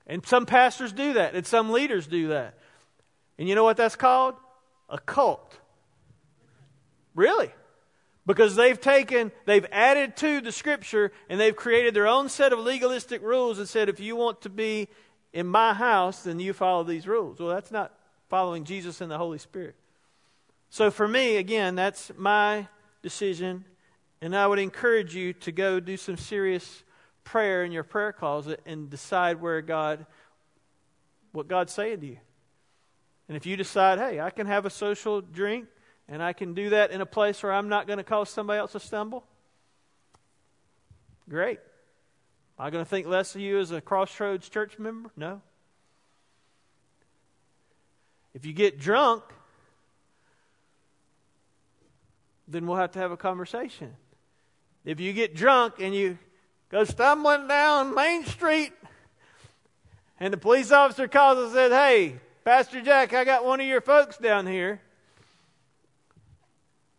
And 0.07 0.25
some 0.25 0.47
pastors 0.47 0.93
do 0.93 1.15
that, 1.15 1.35
and 1.35 1.47
some 1.47 1.71
leaders 1.71 2.07
do 2.07 2.29
that. 2.29 2.55
And 3.39 3.49
you 3.49 3.55
know 3.55 3.65
what 3.65 3.77
that's 3.77 3.97
called? 3.97 4.35
A 4.89 4.99
cult. 4.99 5.59
Really? 7.15 7.51
Because 8.25 8.57
they've 8.57 8.81
taken, 8.81 9.33
they've 9.45 9.67
added 9.73 10.17
to 10.19 10.41
the 10.41 10.53
scripture 10.53 11.13
and 11.29 11.41
they've 11.41 11.57
created 11.57 11.95
their 11.95 12.07
own 12.07 12.29
set 12.29 12.53
of 12.53 12.59
legalistic 12.59 13.23
rules 13.23 13.59
and 13.59 13.69
said, 13.69 13.89
if 13.89 14.01
you 14.01 14.17
want 14.17 14.43
to 14.43 14.49
be 14.49 14.89
in 15.33 15.47
my 15.47 15.73
house, 15.73 16.23
then 16.23 16.39
you 16.39 16.53
follow 16.53 16.85
these 16.85 17.07
rules. 17.07 17.39
Well, 17.39 17.49
that's 17.49 17.71
not 17.71 17.95
following 18.29 18.65
Jesus 18.65 19.01
and 19.01 19.11
the 19.11 19.19
Holy 19.19 19.39
Spirit. 19.39 19.77
So 20.71 20.91
for 20.91 21.09
me, 21.09 21.37
again, 21.37 21.75
that's 21.75 22.13
my 22.17 22.69
decision. 23.03 23.65
And 24.21 24.37
I 24.37 24.47
would 24.47 24.59
encourage 24.59 25.15
you 25.15 25.33
to 25.35 25.53
go 25.53 25.81
do 25.81 25.97
some 25.97 26.17
serious 26.17 26.83
prayer 27.25 27.65
in 27.65 27.73
your 27.73 27.85
prayer 27.85 28.13
closet 28.13 28.61
and 28.67 28.91
decide 28.91 29.41
where 29.41 29.61
God, 29.61 30.07
what 31.33 31.49
God's 31.49 31.73
saying 31.73 32.01
to 32.01 32.07
you. 32.07 32.19
And 33.29 33.37
if 33.37 33.47
you 33.47 33.57
decide, 33.57 33.99
hey, 33.99 34.21
I 34.21 34.31
can 34.31 34.47
have 34.47 34.67
a 34.67 34.71
social 34.71 35.21
drink 35.21 35.67
and 36.09 36.23
I 36.23 36.33
can 36.33 36.55
do 36.55 36.71
that 36.71 36.91
in 36.91 37.01
a 37.01 37.07
place 37.07 37.43
where 37.43 37.53
I'm 37.53 37.69
not 37.69 37.87
going 37.87 37.99
to 37.99 38.05
cause 38.05 38.31
somebody 38.31 38.59
else 38.59 38.73
to 38.73 38.81
stumble, 38.81 39.25
great. 41.29 41.61
Am 42.59 42.67
I 42.67 42.71
going 42.71 42.85
to 42.85 42.89
think 42.89 43.07
less 43.07 43.35
of 43.35 43.41
you 43.41 43.59
as 43.59 43.71
a 43.71 43.81
Crossroads 43.81 44.49
church 44.49 44.79
member? 44.79 45.11
No. 45.17 45.43
If 48.35 48.47
you 48.47 48.53
get 48.53 48.79
drunk, 48.79 49.23
then 52.49 52.67
we'll 52.67 52.79
have 52.79 52.93
to 52.93 52.99
have 52.99 53.13
a 53.13 53.17
conversation. 53.17 53.95
If 54.85 55.01
you 55.01 55.13
get 55.13 55.35
drunk 55.35 55.75
and 55.81 55.95
you 55.95 56.19
go 56.71 56.85
stumbling 56.85 57.47
down 57.47 57.95
Main 57.95 58.25
Street, 58.25 58.73
and 60.19 60.33
the 60.33 60.39
police 60.39 60.73
officer 60.73 61.07
calls 61.07 61.39
and 61.39 61.53
says, 61.53 61.71
Hey, 61.71 62.17
Pastor 62.45 62.81
Jack, 62.81 63.13
I 63.13 63.25
got 63.25 63.45
one 63.45 63.61
of 63.61 63.67
your 63.67 63.81
folks 63.81 64.17
down 64.17 64.47
here. 64.47 64.81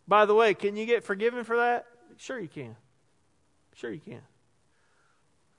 By 0.08 0.26
the 0.26 0.34
way, 0.34 0.54
can 0.54 0.76
you 0.76 0.86
get 0.86 1.04
forgiven 1.04 1.43
for 1.43 1.58
that? 1.58 1.86
Sure, 2.18 2.39
you 2.39 2.47
can. 2.47 2.76
Sure, 3.76 3.91
you 3.91 4.00
can. 4.00 4.22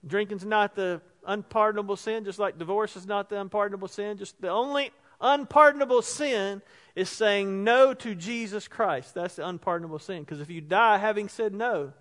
Drinking's 0.06 0.44
not 0.44 0.74
the 0.74 1.00
unpardonable 1.26 1.96
sin, 1.96 2.24
just 2.24 2.38
like 2.38 2.58
divorce 2.58 2.96
is 2.96 3.06
not 3.06 3.28
the 3.28 3.40
unpardonable 3.40 3.88
sin. 3.88 4.16
Just 4.16 4.40
the 4.40 4.48
only 4.48 4.90
unpardonable 5.20 6.02
sin 6.02 6.62
is 6.94 7.08
saying 7.08 7.64
no 7.64 7.94
to 7.94 8.14
Jesus 8.14 8.68
Christ. 8.68 9.14
That's 9.14 9.36
the 9.36 9.46
unpardonable 9.46 9.98
sin. 9.98 10.20
Because 10.20 10.40
if 10.40 10.50
you 10.50 10.60
die 10.60 10.98
having 10.98 11.28
said 11.28 11.54
no, 11.54 11.92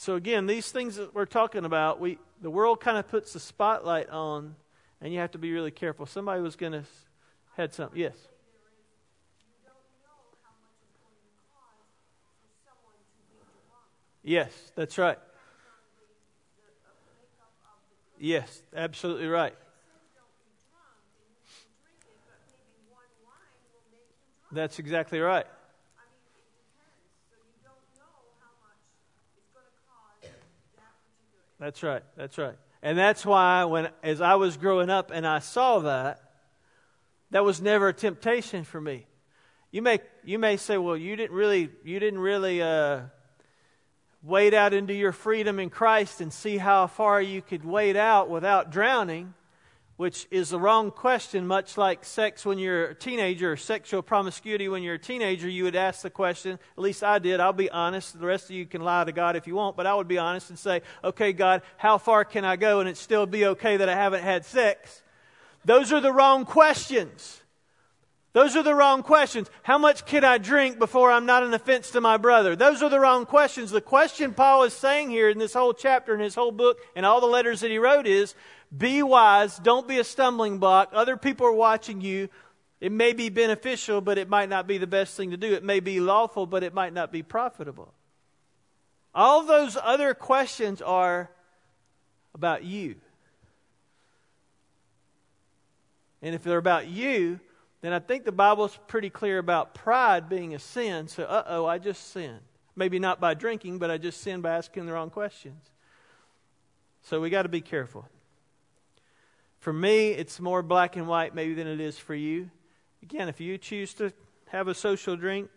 so 0.00 0.14
again, 0.14 0.46
these 0.46 0.72
things 0.72 0.96
that 0.96 1.14
we're 1.14 1.26
talking 1.26 1.66
about, 1.66 2.00
we 2.00 2.18
the 2.40 2.50
world 2.50 2.80
kind 2.80 2.96
of 2.96 3.06
puts 3.06 3.34
the 3.34 3.38
spotlight 3.38 4.08
on, 4.08 4.56
and 5.02 5.12
you 5.12 5.18
have 5.18 5.32
to 5.32 5.38
be 5.38 5.52
really 5.52 5.70
careful. 5.70 6.06
Somebody 6.06 6.40
was 6.40 6.56
going 6.56 6.72
to 6.72 6.84
had 7.54 7.74
something. 7.74 8.00
Yes. 8.00 8.16
Yes, 14.22 14.72
that's 14.74 14.96
right. 14.96 15.18
Yes, 18.18 18.62
absolutely 18.74 19.26
right. 19.26 19.54
That's 24.52 24.78
exactly 24.78 25.20
right. 25.20 25.46
That's 31.60 31.82
right. 31.82 32.02
That's 32.16 32.38
right. 32.38 32.56
And 32.82 32.96
that's 32.96 33.26
why 33.26 33.64
when 33.64 33.90
as 34.02 34.22
I 34.22 34.36
was 34.36 34.56
growing 34.56 34.88
up 34.88 35.10
and 35.12 35.26
I 35.26 35.40
saw 35.40 35.80
that, 35.80 36.22
that 37.30 37.44
was 37.44 37.60
never 37.60 37.88
a 37.88 37.92
temptation 37.92 38.64
for 38.64 38.80
me. 38.80 39.06
You 39.70 39.82
may 39.82 40.00
you 40.24 40.38
may 40.38 40.56
say, 40.56 40.78
well, 40.78 40.96
you 40.96 41.14
didn't 41.16 41.36
really 41.36 41.68
you 41.84 42.00
didn't 42.00 42.18
really 42.18 42.62
uh, 42.62 43.02
wade 44.22 44.54
out 44.54 44.72
into 44.72 44.94
your 44.94 45.12
freedom 45.12 45.60
in 45.60 45.68
Christ 45.68 46.20
and 46.20 46.32
see 46.32 46.56
how 46.56 46.86
far 46.86 47.20
you 47.20 47.42
could 47.42 47.64
wade 47.64 47.96
out 47.96 48.30
without 48.30 48.70
drowning, 48.72 49.34
which 50.00 50.26
is 50.30 50.48
the 50.48 50.58
wrong 50.58 50.90
question, 50.90 51.46
much 51.46 51.76
like 51.76 52.06
sex 52.06 52.46
when 52.46 52.58
you're 52.58 52.86
a 52.86 52.94
teenager 52.94 53.52
or 53.52 53.56
sexual 53.58 54.00
promiscuity 54.00 54.66
when 54.66 54.82
you're 54.82 54.94
a 54.94 54.98
teenager. 54.98 55.46
You 55.46 55.64
would 55.64 55.76
ask 55.76 56.00
the 56.00 56.08
question, 56.08 56.52
at 56.52 56.82
least 56.82 57.04
I 57.04 57.18
did, 57.18 57.38
I'll 57.38 57.52
be 57.52 57.68
honest. 57.70 58.18
The 58.18 58.24
rest 58.24 58.44
of 58.44 58.52
you 58.52 58.64
can 58.64 58.80
lie 58.80 59.04
to 59.04 59.12
God 59.12 59.36
if 59.36 59.46
you 59.46 59.56
want, 59.56 59.76
but 59.76 59.86
I 59.86 59.94
would 59.94 60.08
be 60.08 60.16
honest 60.16 60.48
and 60.48 60.58
say, 60.58 60.80
okay, 61.04 61.34
God, 61.34 61.60
how 61.76 61.98
far 61.98 62.24
can 62.24 62.46
I 62.46 62.56
go 62.56 62.80
and 62.80 62.88
it 62.88 62.96
still 62.96 63.26
be 63.26 63.44
okay 63.44 63.76
that 63.76 63.90
I 63.90 63.94
haven't 63.94 64.22
had 64.22 64.46
sex? 64.46 65.02
Those 65.66 65.92
are 65.92 66.00
the 66.00 66.14
wrong 66.14 66.46
questions. 66.46 67.42
Those 68.32 68.54
are 68.54 68.62
the 68.62 68.74
wrong 68.74 69.02
questions. 69.02 69.50
How 69.64 69.76
much 69.76 70.06
can 70.06 70.24
I 70.24 70.38
drink 70.38 70.78
before 70.78 71.10
I'm 71.10 71.26
not 71.26 71.42
an 71.42 71.52
offense 71.52 71.90
to 71.90 72.00
my 72.00 72.16
brother? 72.16 72.54
Those 72.54 72.80
are 72.80 72.88
the 72.88 73.00
wrong 73.00 73.26
questions. 73.26 73.72
The 73.72 73.80
question 73.80 74.34
Paul 74.34 74.62
is 74.62 74.72
saying 74.72 75.10
here 75.10 75.28
in 75.28 75.38
this 75.38 75.52
whole 75.52 75.74
chapter, 75.74 76.14
in 76.14 76.20
his 76.20 76.36
whole 76.36 76.52
book, 76.52 76.78
and 76.94 77.04
all 77.04 77.20
the 77.20 77.26
letters 77.26 77.60
that 77.60 77.72
he 77.72 77.78
wrote 77.78 78.06
is 78.06 78.36
be 78.76 79.02
wise, 79.02 79.58
don't 79.58 79.88
be 79.88 79.98
a 79.98 80.04
stumbling 80.04 80.58
block. 80.58 80.90
Other 80.92 81.16
people 81.16 81.46
are 81.46 81.52
watching 81.52 82.00
you. 82.00 82.28
It 82.80 82.92
may 82.92 83.12
be 83.12 83.28
beneficial, 83.28 84.00
but 84.00 84.16
it 84.16 84.28
might 84.28 84.48
not 84.48 84.66
be 84.66 84.78
the 84.78 84.86
best 84.86 85.16
thing 85.16 85.32
to 85.32 85.36
do. 85.36 85.52
It 85.52 85.64
may 85.64 85.80
be 85.80 86.00
lawful, 86.00 86.46
but 86.46 86.62
it 86.62 86.72
might 86.72 86.92
not 86.92 87.12
be 87.12 87.22
profitable. 87.22 87.92
All 89.14 89.42
those 89.42 89.76
other 89.82 90.14
questions 90.14 90.80
are 90.80 91.30
about 92.34 92.64
you. 92.64 92.96
And 96.22 96.34
if 96.34 96.42
they're 96.42 96.58
about 96.58 96.86
you, 96.86 97.40
then 97.80 97.92
I 97.92 97.98
think 97.98 98.24
the 98.24 98.32
Bible's 98.32 98.78
pretty 98.86 99.10
clear 99.10 99.38
about 99.38 99.74
pride 99.74 100.28
being 100.28 100.54
a 100.54 100.58
sin. 100.58 101.08
So, 101.08 101.24
uh 101.24 101.44
oh, 101.46 101.66
I 101.66 101.78
just 101.78 102.12
sinned. 102.12 102.40
Maybe 102.76 102.98
not 102.98 103.20
by 103.20 103.34
drinking, 103.34 103.78
but 103.78 103.90
I 103.90 103.98
just 103.98 104.20
sinned 104.20 104.42
by 104.42 104.56
asking 104.56 104.86
the 104.86 104.92
wrong 104.92 105.10
questions. 105.10 105.70
So 107.02 107.20
we 107.20 107.30
got 107.30 107.42
to 107.42 107.48
be 107.48 107.62
careful. 107.62 108.06
For 109.60 109.72
me, 109.72 110.08
it's 110.08 110.40
more 110.40 110.62
black 110.62 110.96
and 110.96 111.06
white 111.06 111.34
maybe 111.34 111.54
than 111.54 111.66
it 111.66 111.80
is 111.80 111.98
for 111.98 112.14
you. 112.14 112.50
Again, 113.02 113.28
if 113.28 113.40
you 113.40 113.56
choose 113.58 113.94
to 113.94 114.12
have 114.48 114.68
a 114.68 114.74
social 114.74 115.16
drink, 115.16 115.48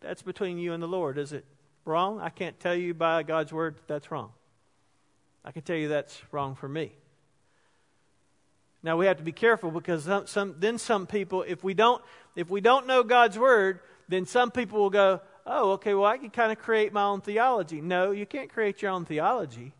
that's 0.00 0.22
between 0.22 0.58
you 0.58 0.72
and 0.72 0.82
the 0.82 0.88
Lord. 0.88 1.18
Is 1.18 1.32
it 1.32 1.44
wrong? 1.84 2.20
I 2.20 2.28
can't 2.28 2.58
tell 2.60 2.74
you 2.74 2.94
by 2.94 3.22
God's 3.22 3.52
word 3.52 3.76
that 3.76 3.88
that's 3.88 4.10
wrong. 4.10 4.32
I 5.44 5.52
can 5.52 5.62
tell 5.62 5.76
you 5.76 5.88
that's 5.88 6.20
wrong 6.30 6.54
for 6.54 6.68
me. 6.68 6.92
Now 8.82 8.96
we 8.96 9.06
have 9.06 9.16
to 9.16 9.22
be 9.22 9.32
careful 9.32 9.70
because 9.70 10.04
some, 10.04 10.26
some, 10.26 10.56
then 10.58 10.76
some 10.76 11.06
people, 11.06 11.42
if 11.46 11.64
we 11.64 11.74
don't, 11.74 12.02
if 12.36 12.50
we 12.50 12.60
don't 12.60 12.86
know 12.86 13.02
God's 13.02 13.38
word, 13.38 13.80
then 14.08 14.26
some 14.26 14.50
people 14.50 14.80
will 14.80 14.90
go, 14.90 15.20
"Oh, 15.46 15.72
okay, 15.72 15.94
well 15.94 16.04
I 16.04 16.18
can 16.18 16.28
kind 16.28 16.52
of 16.52 16.58
create 16.58 16.92
my 16.92 17.04
own 17.04 17.22
theology." 17.22 17.80
No, 17.80 18.10
you 18.10 18.26
can't 18.26 18.52
create 18.52 18.82
your 18.82 18.90
own 18.90 19.06
theology. 19.06 19.72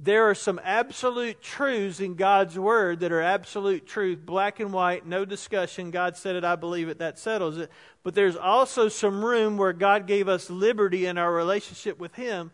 There 0.00 0.30
are 0.30 0.34
some 0.34 0.60
absolute 0.62 1.42
truths 1.42 1.98
in 1.98 2.14
God's 2.14 2.56
word 2.56 3.00
that 3.00 3.10
are 3.10 3.20
absolute 3.20 3.84
truth, 3.84 4.20
black 4.24 4.60
and 4.60 4.72
white, 4.72 5.04
no 5.04 5.24
discussion. 5.24 5.90
God 5.90 6.16
said 6.16 6.36
it, 6.36 6.44
I 6.44 6.54
believe 6.54 6.88
it, 6.88 6.98
that 6.98 7.18
settles 7.18 7.58
it. 7.58 7.68
But 8.04 8.14
there's 8.14 8.36
also 8.36 8.88
some 8.88 9.24
room 9.24 9.56
where 9.56 9.72
God 9.72 10.06
gave 10.06 10.28
us 10.28 10.50
liberty 10.50 11.06
in 11.06 11.18
our 11.18 11.32
relationship 11.32 11.98
with 11.98 12.14
Him 12.14 12.52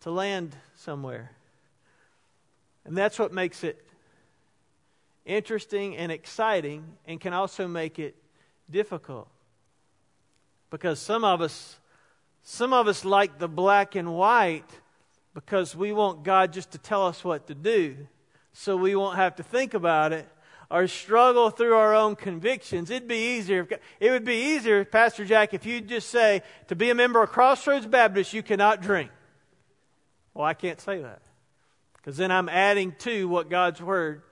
to 0.00 0.10
land 0.10 0.56
somewhere. 0.74 1.30
And 2.84 2.96
that's 2.96 3.16
what 3.16 3.32
makes 3.32 3.62
it 3.62 3.80
interesting 5.24 5.96
and 5.96 6.10
exciting 6.10 6.84
and 7.06 7.20
can 7.20 7.32
also 7.32 7.68
make 7.68 8.00
it 8.00 8.16
difficult. 8.68 9.28
Because 10.70 10.98
some 10.98 11.22
of 11.22 11.40
us 11.40 11.78
some 12.48 12.72
of 12.72 12.86
us 12.86 13.04
like 13.04 13.40
the 13.40 13.48
black 13.48 13.96
and 13.96 14.14
white 14.14 14.70
because 15.36 15.76
we 15.76 15.92
want 15.92 16.22
God 16.22 16.50
just 16.50 16.70
to 16.70 16.78
tell 16.78 17.06
us 17.06 17.22
what 17.22 17.46
to 17.48 17.54
do 17.54 18.08
so 18.54 18.74
we 18.74 18.96
won't 18.96 19.16
have 19.16 19.36
to 19.36 19.42
think 19.42 19.74
about 19.74 20.14
it. 20.14 20.26
or 20.70 20.88
struggle 20.88 21.50
through 21.50 21.76
our 21.76 21.94
own 21.94 22.16
convictions. 22.16 22.90
It'd 22.90 23.06
be 23.06 23.36
easier. 23.36 23.68
It 24.00 24.10
would 24.10 24.24
be 24.24 24.54
easier, 24.56 24.84
Pastor 24.84 25.24
Jack, 25.24 25.54
if 25.54 25.64
you'd 25.64 25.88
just 25.88 26.08
say, 26.08 26.42
to 26.66 26.74
be 26.74 26.90
a 26.90 26.94
member 26.94 27.22
of 27.22 27.30
Crossroads 27.30 27.86
Baptist, 27.86 28.32
you 28.32 28.42
cannot 28.42 28.80
drink. 28.82 29.10
Well, 30.34 30.44
I 30.44 30.54
can't 30.54 30.80
say 30.80 31.02
that. 31.02 31.22
Because 31.98 32.16
then 32.16 32.32
I'm 32.32 32.48
adding 32.48 32.96
to 33.00 33.28
what 33.28 33.48
God's 33.48 33.80
Word 33.80 34.22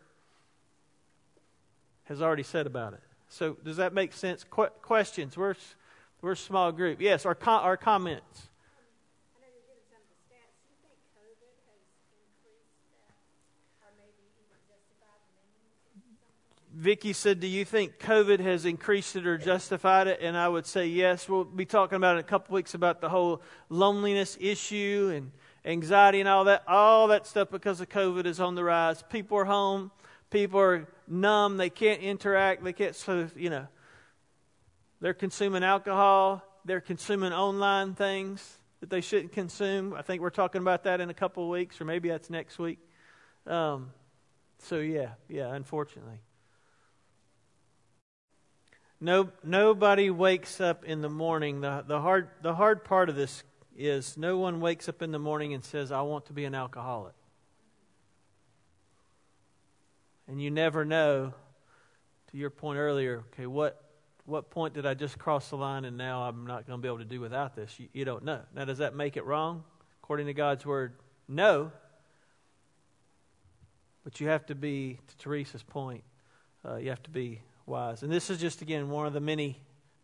has 2.04 2.20
already 2.20 2.42
said 2.42 2.66
about 2.66 2.94
it. 2.94 3.02
So, 3.28 3.56
does 3.62 3.76
that 3.76 3.92
make 3.92 4.12
sense? 4.12 4.42
Qu- 4.42 4.70
questions? 4.82 5.36
We're, 5.36 5.54
we're 6.20 6.32
a 6.32 6.36
small 6.36 6.72
group. 6.72 7.00
Yes, 7.00 7.26
our, 7.26 7.36
our 7.46 7.76
comments. 7.76 8.48
Vicky 16.74 17.12
said, 17.12 17.38
Do 17.38 17.46
you 17.46 17.64
think 17.64 17.98
COVID 18.00 18.40
has 18.40 18.64
increased 18.64 19.14
it 19.14 19.26
or 19.26 19.38
justified 19.38 20.08
it? 20.08 20.18
And 20.20 20.36
I 20.36 20.48
would 20.48 20.66
say 20.66 20.88
yes. 20.88 21.28
We'll 21.28 21.44
be 21.44 21.64
talking 21.64 21.94
about 21.94 22.16
in 22.16 22.20
a 22.20 22.24
couple 22.24 22.54
weeks 22.54 22.74
about 22.74 23.00
the 23.00 23.08
whole 23.08 23.42
loneliness 23.68 24.36
issue 24.40 25.12
and 25.14 25.30
anxiety 25.64 26.18
and 26.18 26.28
all 26.28 26.44
that. 26.44 26.64
All 26.66 27.08
that 27.08 27.28
stuff 27.28 27.48
because 27.50 27.80
of 27.80 27.88
COVID 27.88 28.26
is 28.26 28.40
on 28.40 28.56
the 28.56 28.64
rise. 28.64 29.04
People 29.08 29.38
are 29.38 29.44
home. 29.44 29.92
People 30.30 30.58
are 30.58 30.88
numb. 31.06 31.58
They 31.58 31.70
can't 31.70 32.02
interact. 32.02 32.64
They 32.64 32.72
can't, 32.72 32.96
so, 32.96 33.28
you 33.36 33.50
know, 33.50 33.68
they're 35.00 35.14
consuming 35.14 35.62
alcohol. 35.62 36.42
They're 36.64 36.80
consuming 36.80 37.32
online 37.32 37.94
things 37.94 38.58
that 38.80 38.90
they 38.90 39.00
shouldn't 39.00 39.30
consume. 39.30 39.94
I 39.94 40.02
think 40.02 40.22
we're 40.22 40.30
talking 40.30 40.60
about 40.60 40.84
that 40.84 41.00
in 41.00 41.08
a 41.08 41.14
couple 41.14 41.48
weeks, 41.48 41.80
or 41.80 41.84
maybe 41.84 42.08
that's 42.08 42.30
next 42.30 42.58
week. 42.58 42.80
Um, 43.46 43.92
so, 44.58 44.78
yeah, 44.80 45.10
yeah, 45.28 45.54
unfortunately. 45.54 46.23
No, 49.04 49.28
nobody 49.42 50.08
wakes 50.08 50.62
up 50.62 50.86
in 50.86 51.02
the 51.02 51.10
morning. 51.10 51.60
The, 51.60 51.84
the, 51.86 52.00
hard, 52.00 52.30
the 52.40 52.54
hard 52.54 52.84
part 52.84 53.10
of 53.10 53.14
this 53.14 53.44
is 53.76 54.16
no 54.16 54.38
one 54.38 54.62
wakes 54.62 54.88
up 54.88 55.02
in 55.02 55.12
the 55.12 55.18
morning 55.18 55.52
and 55.52 55.62
says, 55.62 55.92
I 55.92 56.00
want 56.00 56.24
to 56.26 56.32
be 56.32 56.46
an 56.46 56.54
alcoholic. 56.54 57.12
And 60.26 60.40
you 60.40 60.50
never 60.50 60.86
know, 60.86 61.34
to 62.30 62.36
your 62.38 62.48
point 62.48 62.78
earlier, 62.78 63.24
okay, 63.34 63.46
what, 63.46 63.78
what 64.24 64.48
point 64.48 64.72
did 64.72 64.86
I 64.86 64.94
just 64.94 65.18
cross 65.18 65.50
the 65.50 65.56
line 65.56 65.84
and 65.84 65.98
now 65.98 66.22
I'm 66.22 66.46
not 66.46 66.66
going 66.66 66.78
to 66.78 66.82
be 66.82 66.88
able 66.88 67.00
to 67.00 67.04
do 67.04 67.20
without 67.20 67.54
this? 67.54 67.78
You, 67.78 67.88
you 67.92 68.06
don't 68.06 68.24
know. 68.24 68.40
Now, 68.54 68.64
does 68.64 68.78
that 68.78 68.96
make 68.96 69.18
it 69.18 69.26
wrong? 69.26 69.64
According 70.02 70.28
to 70.28 70.32
God's 70.32 70.64
word, 70.64 70.94
no. 71.28 71.72
But 74.02 74.18
you 74.18 74.28
have 74.28 74.46
to 74.46 74.54
be, 74.54 74.98
to 75.08 75.16
Teresa's 75.18 75.62
point, 75.62 76.04
uh, 76.66 76.76
you 76.76 76.88
have 76.88 77.02
to 77.02 77.10
be 77.10 77.42
wise. 77.66 78.02
And 78.02 78.12
this 78.12 78.30
is 78.30 78.38
just, 78.38 78.62
again, 78.62 78.90
one 78.90 79.06
of 79.06 79.12
the 79.12 79.20
many 79.20 79.58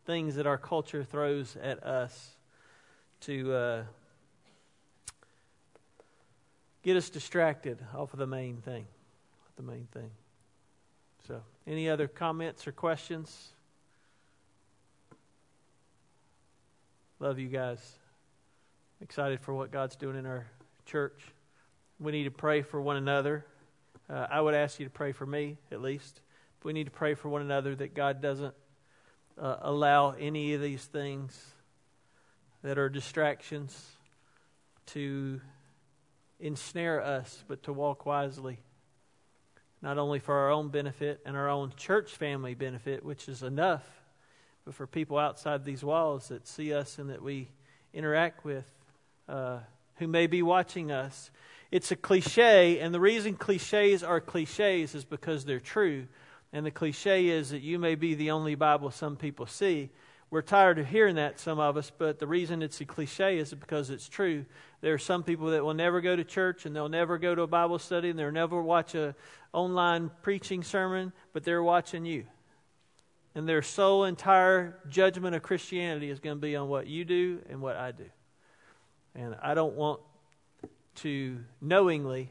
things 0.06 0.36
that 0.36 0.46
our 0.46 0.58
culture 0.58 1.04
throws 1.04 1.56
at 1.62 1.82
us 1.84 2.30
to 3.20 3.52
uh, 3.52 3.82
get 6.82 6.96
us 6.96 7.10
distracted 7.10 7.78
off 7.94 8.12
of 8.12 8.18
the 8.18 8.26
main 8.26 8.56
thing. 8.56 8.86
The 9.56 9.62
main 9.62 9.88
thing. 9.92 10.10
So, 11.28 11.42
any 11.66 11.88
other 11.88 12.08
comments 12.08 12.66
or 12.66 12.72
questions? 12.72 13.50
Love 17.18 17.38
you 17.38 17.48
guys. 17.48 17.78
Excited 19.02 19.40
for 19.40 19.52
what 19.54 19.70
God's 19.70 19.96
doing 19.96 20.16
in 20.16 20.24
our 20.24 20.46
church. 20.86 21.20
We 21.98 22.12
need 22.12 22.24
to 22.24 22.30
pray 22.30 22.62
for 22.62 22.80
one 22.80 22.96
another. 22.96 23.44
Uh, 24.08 24.26
I 24.30 24.40
would 24.40 24.54
ask 24.54 24.80
you 24.80 24.86
to 24.86 24.90
pray 24.90 25.12
for 25.12 25.26
me, 25.26 25.58
at 25.70 25.82
least. 25.82 26.22
We 26.62 26.74
need 26.74 26.84
to 26.84 26.90
pray 26.90 27.14
for 27.14 27.28
one 27.30 27.40
another 27.40 27.74
that 27.74 27.94
God 27.94 28.20
doesn't 28.20 28.54
uh, 29.40 29.56
allow 29.62 30.10
any 30.10 30.52
of 30.52 30.60
these 30.60 30.84
things 30.84 31.38
that 32.62 32.78
are 32.78 32.90
distractions 32.90 33.92
to 34.86 35.40
ensnare 36.38 37.02
us, 37.02 37.42
but 37.48 37.62
to 37.62 37.72
walk 37.72 38.04
wisely, 38.04 38.58
not 39.80 39.96
only 39.96 40.18
for 40.18 40.34
our 40.36 40.50
own 40.50 40.68
benefit 40.68 41.20
and 41.24 41.34
our 41.34 41.48
own 41.48 41.72
church 41.76 42.10
family 42.10 42.54
benefit, 42.54 43.02
which 43.04 43.26
is 43.26 43.42
enough, 43.42 43.84
but 44.66 44.74
for 44.74 44.86
people 44.86 45.16
outside 45.16 45.64
these 45.64 45.82
walls 45.82 46.28
that 46.28 46.46
see 46.46 46.74
us 46.74 46.98
and 46.98 47.08
that 47.08 47.22
we 47.22 47.48
interact 47.94 48.44
with, 48.44 48.66
uh, 49.28 49.60
who 49.96 50.06
may 50.06 50.26
be 50.26 50.42
watching 50.42 50.90
us. 50.90 51.30
It's 51.70 51.90
a 51.90 51.96
cliche, 51.96 52.80
and 52.80 52.92
the 52.92 53.00
reason 53.00 53.34
cliches 53.36 54.02
are 54.02 54.20
cliches 54.20 54.94
is 54.94 55.06
because 55.06 55.46
they're 55.46 55.60
true. 55.60 56.06
And 56.52 56.66
the 56.66 56.70
cliche 56.70 57.28
is 57.28 57.50
that 57.50 57.62
you 57.62 57.78
may 57.78 57.94
be 57.94 58.14
the 58.14 58.32
only 58.32 58.54
Bible 58.54 58.90
some 58.90 59.16
people 59.16 59.46
see. 59.46 59.90
We're 60.30 60.42
tired 60.42 60.78
of 60.78 60.86
hearing 60.86 61.16
that, 61.16 61.40
some 61.40 61.58
of 61.58 61.76
us, 61.76 61.90
but 61.96 62.20
the 62.20 62.26
reason 62.26 62.62
it's 62.62 62.80
a 62.80 62.84
cliche 62.84 63.38
is 63.38 63.52
because 63.52 63.90
it's 63.90 64.08
true. 64.08 64.44
There 64.80 64.94
are 64.94 64.98
some 64.98 65.24
people 65.24 65.50
that 65.50 65.64
will 65.64 65.74
never 65.74 66.00
go 66.00 66.14
to 66.14 66.22
church 66.22 66.66
and 66.66 66.74
they'll 66.74 66.88
never 66.88 67.18
go 67.18 67.34
to 67.34 67.42
a 67.42 67.46
Bible 67.48 67.80
study 67.80 68.10
and 68.10 68.18
they'll 68.18 68.30
never 68.30 68.62
watch 68.62 68.94
a 68.94 69.16
online 69.52 70.10
preaching 70.22 70.62
sermon, 70.62 71.12
but 71.32 71.42
they're 71.42 71.62
watching 71.62 72.04
you. 72.04 72.24
And 73.34 73.48
their 73.48 73.62
sole 73.62 74.04
entire 74.04 74.78
judgment 74.88 75.34
of 75.34 75.42
Christianity 75.42 76.10
is 76.10 76.20
going 76.20 76.36
to 76.36 76.40
be 76.40 76.56
on 76.56 76.68
what 76.68 76.86
you 76.86 77.04
do 77.04 77.40
and 77.48 77.60
what 77.60 77.76
I 77.76 77.92
do. 77.92 78.06
And 79.14 79.36
I 79.42 79.54
don't 79.54 79.74
want 79.74 80.00
to 80.96 81.38
knowingly 81.60 82.30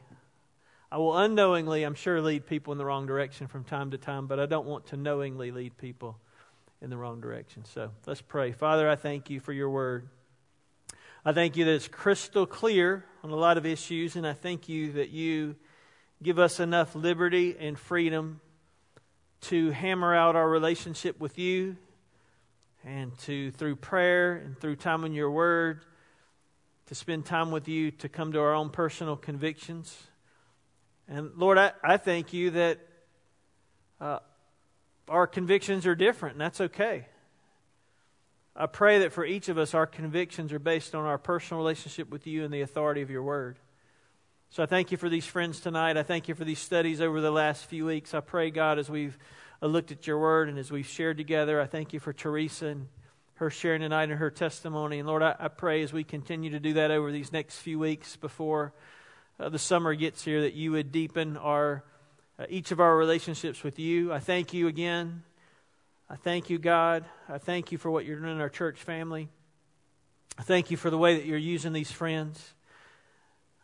I 0.92 0.98
will 0.98 1.16
unknowingly, 1.16 1.84
I'm 1.84 1.94
sure, 1.94 2.20
lead 2.20 2.46
people 2.46 2.72
in 2.72 2.78
the 2.78 2.84
wrong 2.84 3.06
direction 3.06 3.46
from 3.46 3.62
time 3.62 3.92
to 3.92 3.98
time, 3.98 4.26
but 4.26 4.40
I 4.40 4.46
don't 4.46 4.66
want 4.66 4.86
to 4.86 4.96
knowingly 4.96 5.52
lead 5.52 5.78
people 5.78 6.18
in 6.82 6.90
the 6.90 6.96
wrong 6.96 7.20
direction. 7.20 7.64
So 7.64 7.90
let's 8.06 8.20
pray. 8.20 8.50
Father, 8.50 8.88
I 8.88 8.96
thank 8.96 9.30
you 9.30 9.38
for 9.38 9.52
your 9.52 9.70
word. 9.70 10.08
I 11.24 11.32
thank 11.32 11.56
you 11.56 11.64
that 11.66 11.74
it's 11.74 11.86
crystal 11.86 12.44
clear 12.44 13.04
on 13.22 13.30
a 13.30 13.36
lot 13.36 13.56
of 13.56 13.66
issues, 13.66 14.16
and 14.16 14.26
I 14.26 14.32
thank 14.32 14.68
you 14.68 14.92
that 14.92 15.10
you 15.10 15.54
give 16.22 16.38
us 16.38 16.58
enough 16.58 16.94
liberty 16.94 17.56
and 17.58 17.78
freedom 17.78 18.40
to 19.42 19.70
hammer 19.70 20.14
out 20.14 20.34
our 20.34 20.48
relationship 20.48 21.20
with 21.20 21.38
you 21.38 21.76
and 22.84 23.16
to, 23.20 23.50
through 23.52 23.76
prayer 23.76 24.36
and 24.36 24.58
through 24.58 24.76
time 24.76 25.04
in 25.04 25.12
your 25.12 25.30
word, 25.30 25.84
to 26.86 26.94
spend 26.94 27.26
time 27.26 27.50
with 27.50 27.68
you 27.68 27.90
to 27.90 28.08
come 28.08 28.32
to 28.32 28.40
our 28.40 28.54
own 28.54 28.70
personal 28.70 29.16
convictions. 29.16 30.08
And 31.10 31.32
Lord, 31.36 31.58
I, 31.58 31.72
I 31.82 31.96
thank 31.96 32.32
you 32.32 32.52
that 32.52 32.78
uh, 34.00 34.20
our 35.08 35.26
convictions 35.26 35.84
are 35.84 35.96
different, 35.96 36.34
and 36.34 36.40
that's 36.40 36.60
okay. 36.60 37.06
I 38.54 38.66
pray 38.66 39.00
that 39.00 39.12
for 39.12 39.24
each 39.24 39.48
of 39.48 39.58
us, 39.58 39.74
our 39.74 39.86
convictions 39.86 40.52
are 40.52 40.60
based 40.60 40.94
on 40.94 41.04
our 41.04 41.18
personal 41.18 41.58
relationship 41.58 42.10
with 42.10 42.28
you 42.28 42.44
and 42.44 42.54
the 42.54 42.60
authority 42.60 43.02
of 43.02 43.10
your 43.10 43.24
word. 43.24 43.58
So 44.50 44.62
I 44.62 44.66
thank 44.66 44.92
you 44.92 44.98
for 44.98 45.08
these 45.08 45.26
friends 45.26 45.58
tonight. 45.58 45.96
I 45.96 46.04
thank 46.04 46.28
you 46.28 46.36
for 46.36 46.44
these 46.44 46.60
studies 46.60 47.00
over 47.00 47.20
the 47.20 47.30
last 47.32 47.64
few 47.64 47.86
weeks. 47.86 48.14
I 48.14 48.20
pray, 48.20 48.50
God, 48.52 48.78
as 48.78 48.88
we've 48.88 49.18
uh, 49.60 49.66
looked 49.66 49.90
at 49.90 50.06
your 50.06 50.18
word 50.20 50.48
and 50.48 50.58
as 50.58 50.70
we've 50.70 50.86
shared 50.86 51.16
together, 51.16 51.60
I 51.60 51.66
thank 51.66 51.92
you 51.92 51.98
for 51.98 52.12
Teresa 52.12 52.66
and 52.66 52.86
her 53.34 53.50
sharing 53.50 53.80
tonight 53.80 54.10
and 54.10 54.18
her 54.18 54.30
testimony. 54.30 55.00
And 55.00 55.08
Lord, 55.08 55.24
I, 55.24 55.34
I 55.40 55.48
pray 55.48 55.82
as 55.82 55.92
we 55.92 56.04
continue 56.04 56.50
to 56.50 56.60
do 56.60 56.74
that 56.74 56.92
over 56.92 57.10
these 57.10 57.32
next 57.32 57.58
few 57.58 57.80
weeks 57.80 58.14
before 58.14 58.72
uh, 59.40 59.48
the 59.48 59.58
summer 59.58 59.94
gets 59.94 60.22
here 60.22 60.42
that 60.42 60.54
you 60.54 60.72
would 60.72 60.92
deepen 60.92 61.36
our 61.36 61.82
uh, 62.38 62.44
each 62.48 62.72
of 62.72 62.80
our 62.80 62.96
relationships 62.96 63.62
with 63.62 63.78
you. 63.78 64.12
I 64.12 64.18
thank 64.18 64.52
you 64.52 64.68
again. 64.68 65.22
I 66.08 66.16
thank 66.16 66.50
you, 66.50 66.58
God. 66.58 67.04
I 67.28 67.38
thank 67.38 67.72
you 67.72 67.78
for 67.78 67.90
what 67.90 68.04
you're 68.04 68.18
doing 68.18 68.32
in 68.32 68.40
our 68.40 68.48
church 68.48 68.78
family. 68.78 69.28
I 70.38 70.42
thank 70.42 70.70
you 70.70 70.76
for 70.76 70.90
the 70.90 70.98
way 70.98 71.16
that 71.16 71.26
you're 71.26 71.38
using 71.38 71.72
these 71.72 71.90
friends. 71.90 72.54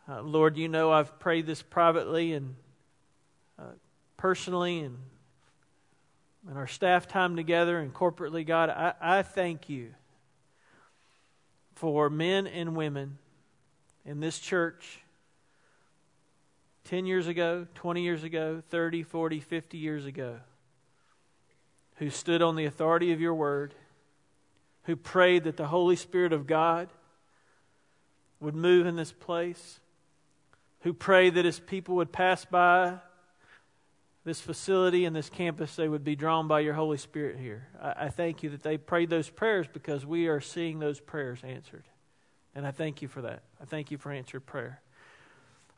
Uh, 0.09 0.21
Lord, 0.21 0.57
you 0.57 0.67
know 0.67 0.91
I've 0.91 1.19
prayed 1.19 1.45
this 1.45 1.61
privately 1.61 2.33
and 2.33 2.55
uh, 3.59 3.63
personally 4.15 4.79
and 4.79 4.97
in 6.49 6.55
our 6.55 6.67
staff 6.67 7.07
time 7.07 7.35
together 7.35 7.79
and 7.79 7.93
corporately, 7.93 8.45
God, 8.45 8.69
I, 8.69 8.93
I 9.01 9.21
thank 9.21 9.69
you 9.69 9.93
for 11.75 12.09
men 12.09 12.47
and 12.47 12.75
women 12.75 13.17
in 14.05 14.19
this 14.21 14.39
church 14.39 15.01
10 16.87 17.05
years 17.05 17.27
ago, 17.27 17.67
20 17.75 18.01
years 18.01 18.23
ago, 18.23 18.63
30, 18.69 19.03
40, 19.03 19.41
50 19.41 19.77
years 19.77 20.05
ago, 20.05 20.37
who 21.97 22.09
stood 22.09 22.41
on 22.41 22.55
the 22.55 22.63
authority 22.63 23.11
of 23.11 23.19
your 23.19 23.33
word, 23.33 23.75
who 24.83 24.95
prayed 24.95 25.43
that 25.43 25.57
the 25.57 25.67
Holy 25.67 25.97
Spirit 25.97 26.31
of 26.31 26.47
God 26.47 26.87
would 28.39 28.55
move 28.55 28.87
in 28.87 28.95
this 28.95 29.11
place, 29.11 29.81
who 30.81 30.93
prayed 30.93 31.35
that 31.35 31.45
as 31.45 31.59
people 31.59 31.95
would 31.97 32.13
pass 32.13 32.45
by 32.45 32.99
this 34.23 34.39
facility 34.39 35.03
and 35.03 35.13
this 35.13 35.29
campus, 35.29 35.75
they 35.75 35.89
would 35.89 36.05
be 36.05 36.15
drawn 36.15 36.47
by 36.47 36.61
your 36.61 36.73
Holy 36.73 36.97
Spirit 36.97 37.37
here. 37.37 37.67
I, 37.81 38.05
I 38.05 38.09
thank 38.09 38.43
you 38.43 38.49
that 38.51 38.63
they 38.63 38.77
prayed 38.77 39.09
those 39.09 39.29
prayers 39.29 39.67
because 39.71 40.05
we 40.05 40.27
are 40.27 40.39
seeing 40.39 40.79
those 40.79 41.01
prayers 41.01 41.39
answered. 41.43 41.83
And 42.55 42.65
I 42.65 42.71
thank 42.71 43.01
you 43.01 43.09
for 43.09 43.23
that. 43.23 43.43
I 43.61 43.65
thank 43.65 43.91
you 43.91 43.97
for 43.97 44.09
answered 44.09 44.45
prayer. 44.45 44.81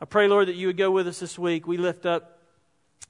I 0.01 0.05
pray, 0.05 0.29
Lord, 0.29 0.47
that 0.47 0.55
you 0.55 0.67
would 0.67 0.77
go 0.77 0.91
with 0.91 1.09
us 1.09 1.19
this 1.19 1.37
week. 1.37 1.67
We 1.67 1.75
lift 1.75 2.05
up 2.05 2.39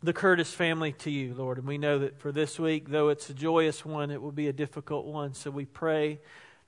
the 0.02 0.12
Curtis 0.12 0.52
family 0.52 0.94
to 0.94 1.12
you, 1.12 1.36
Lord. 1.36 1.60
And 1.60 1.68
we 1.68 1.78
know 1.78 2.00
that 2.00 2.18
for 2.20 2.32
this 2.32 2.58
week, 2.58 2.90
though 2.90 3.10
it's 3.10 3.30
a 3.30 3.34
joyous 3.36 3.86
one, 3.86 4.10
it 4.10 4.20
will 4.20 4.32
be 4.32 4.48
a 4.48 4.54
difficult 4.54 5.06
one. 5.06 5.36
So 5.36 5.52
we 5.52 5.66
pray 5.66 6.20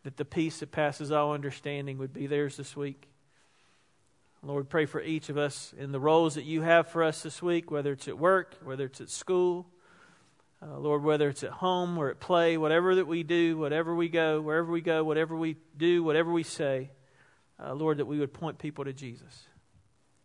that 0.03 0.17
the 0.17 0.26
peace 0.26 0.59
that 0.59 0.72
passes 0.72 1.11
all 1.11 1.34
understanding 1.34 1.97
would 1.97 2.13
be 2.13 2.28
theirs 2.28 2.55
this 2.55 2.76
week. 2.76 3.07
Lord, 4.43 4.69
pray 4.69 4.86
for 4.86 5.01
each 5.01 5.30
of 5.30 5.39
us 5.39 5.74
in 5.76 5.91
the 5.91 5.99
roles 5.99 6.36
that 6.36 6.45
you 6.45 6.61
have 6.61 6.88
for 6.88 7.03
us 7.03 7.24
this 7.24 7.41
week, 7.41 7.72
whether 7.72 7.91
it's 7.91 8.07
at 8.07 8.19
work, 8.19 8.55
whether 8.63 8.86
it's 8.86 9.01
at 9.01 9.09
school, 9.09 9.65
uh, 10.61 10.78
Lord, 10.78 11.03
whether 11.03 11.30
it's 11.30 11.43
at 11.43 11.51
home 11.51 11.97
or 11.97 12.11
at 12.11 12.19
play, 12.19 12.57
whatever 12.57 12.93
that 12.93 13.07
we 13.07 13.24
do, 13.24 13.57
whatever 13.57 13.95
we 13.95 14.07
go, 14.07 14.39
wherever 14.39 14.72
we 14.72 14.82
go, 14.82 15.03
whatever 15.03 15.36
we 15.36 15.57
do, 15.78 16.03
whatever 16.03 16.32
we 16.32 16.43
say, 16.43 16.91
uh, 17.63 17.74
Lord, 17.74 17.97
that 17.97 18.05
we 18.05 18.19
would 18.19 18.34
point 18.34 18.59
people 18.59 18.86
to 18.86 18.93
Jesus. 18.93 19.47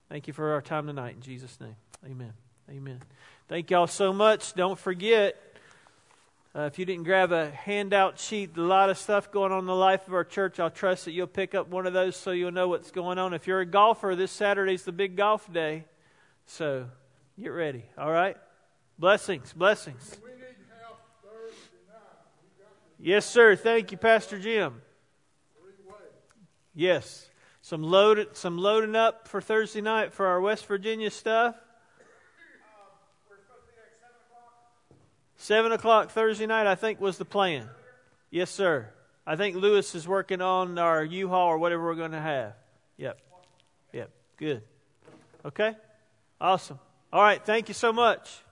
Thank 0.09 0.29
you 0.29 0.33
for 0.33 0.53
our 0.53 0.63
time 0.63 0.87
tonight. 0.87 1.17
In 1.17 1.21
Jesus' 1.21 1.59
name, 1.61 1.77
amen. 2.05 2.33
Amen. 2.71 3.01
Thank 3.49 3.71
y'all 3.71 3.87
so 3.87 4.13
much. 4.13 4.55
Don't 4.55 4.79
forget, 4.79 5.37
uh, 6.55 6.63
if 6.63 6.79
you 6.79 6.85
didn't 6.85 7.05
grab 7.05 7.33
a 7.33 7.51
handout 7.51 8.19
sheet, 8.19 8.57
a 8.57 8.61
lot 8.61 8.89
of 8.89 8.99
stuff 8.99 9.33
going 9.33 9.53
on 9.53 9.61
in 9.61 9.67
the 9.67 9.75
life 9.75 10.07
of 10.07 10.15
our 10.15 10.25
church. 10.25 10.61
I'll 10.61 10.71
trust 10.71 11.07
that 11.07 11.13
you'll 11.13 11.27
pick 11.27 11.55
up 11.55 11.69
one 11.69 11.87
of 11.87 11.93
those 11.93 12.17
so 12.17 12.31
you'll 12.31 12.53
know 12.53 12.69
what's 12.69 12.91
going 12.91 13.19
on. 13.19 13.35
If 13.35 13.47
you're 13.47 13.61
a 13.61 13.67
golfer, 13.67 14.15
this 14.15 14.31
Saturday's 14.31 14.85
the 14.85 14.93
big 14.93 15.17
golf 15.17 15.53
day. 15.53 15.85
So 16.47 16.87
get 17.41 17.49
ready. 17.49 17.85
All 17.99 18.11
right? 18.11 18.37
Blessings, 18.99 19.53
blessings. 19.53 20.19
Yes, 22.99 23.27
sir. 23.27 23.57
Thank 23.57 23.93
you, 23.93 23.99
Pastor 23.99 24.39
Jim. 24.39 24.81
Yes. 26.75 27.29
Some 27.67 27.83
load, 27.83 28.29
some 28.35 28.59
loading 28.59 28.95
up 28.95 29.27
for 29.27 29.41
Thursday 29.41 29.81
night 29.81 30.13
for 30.13 30.29
our 30.29 30.41
West 30.41 30.67
Virginia 30.67 31.11
stuff. 31.11 31.57
Seven 35.37 35.73
o'clock 35.73 36.13
Thursday 36.13 36.47
night, 36.47 36.69
I 36.69 36.77
think, 36.77 37.01
was 37.01 37.19
the 37.19 37.25
plan. 37.25 37.69
Yes, 38.31 38.53
sir. 38.53 38.89
I 39.27 39.35
think 39.35 39.57
Lewis 39.57 39.97
is 39.97 40.07
working 40.07 40.41
on 40.41 40.79
our 40.79 41.03
U-Haul 41.03 41.49
or 41.49 41.59
whatever 41.59 41.83
we're 41.83 41.97
going 41.97 42.13
to 42.13 42.21
have. 42.21 42.53
Yep. 42.99 43.19
Yep. 43.93 44.11
Good. 44.37 44.63
Okay. 45.45 45.75
Awesome. 46.41 46.79
All 47.13 47.21
right. 47.21 47.45
Thank 47.45 47.67
you 47.67 47.75
so 47.75 47.93
much. 47.93 48.45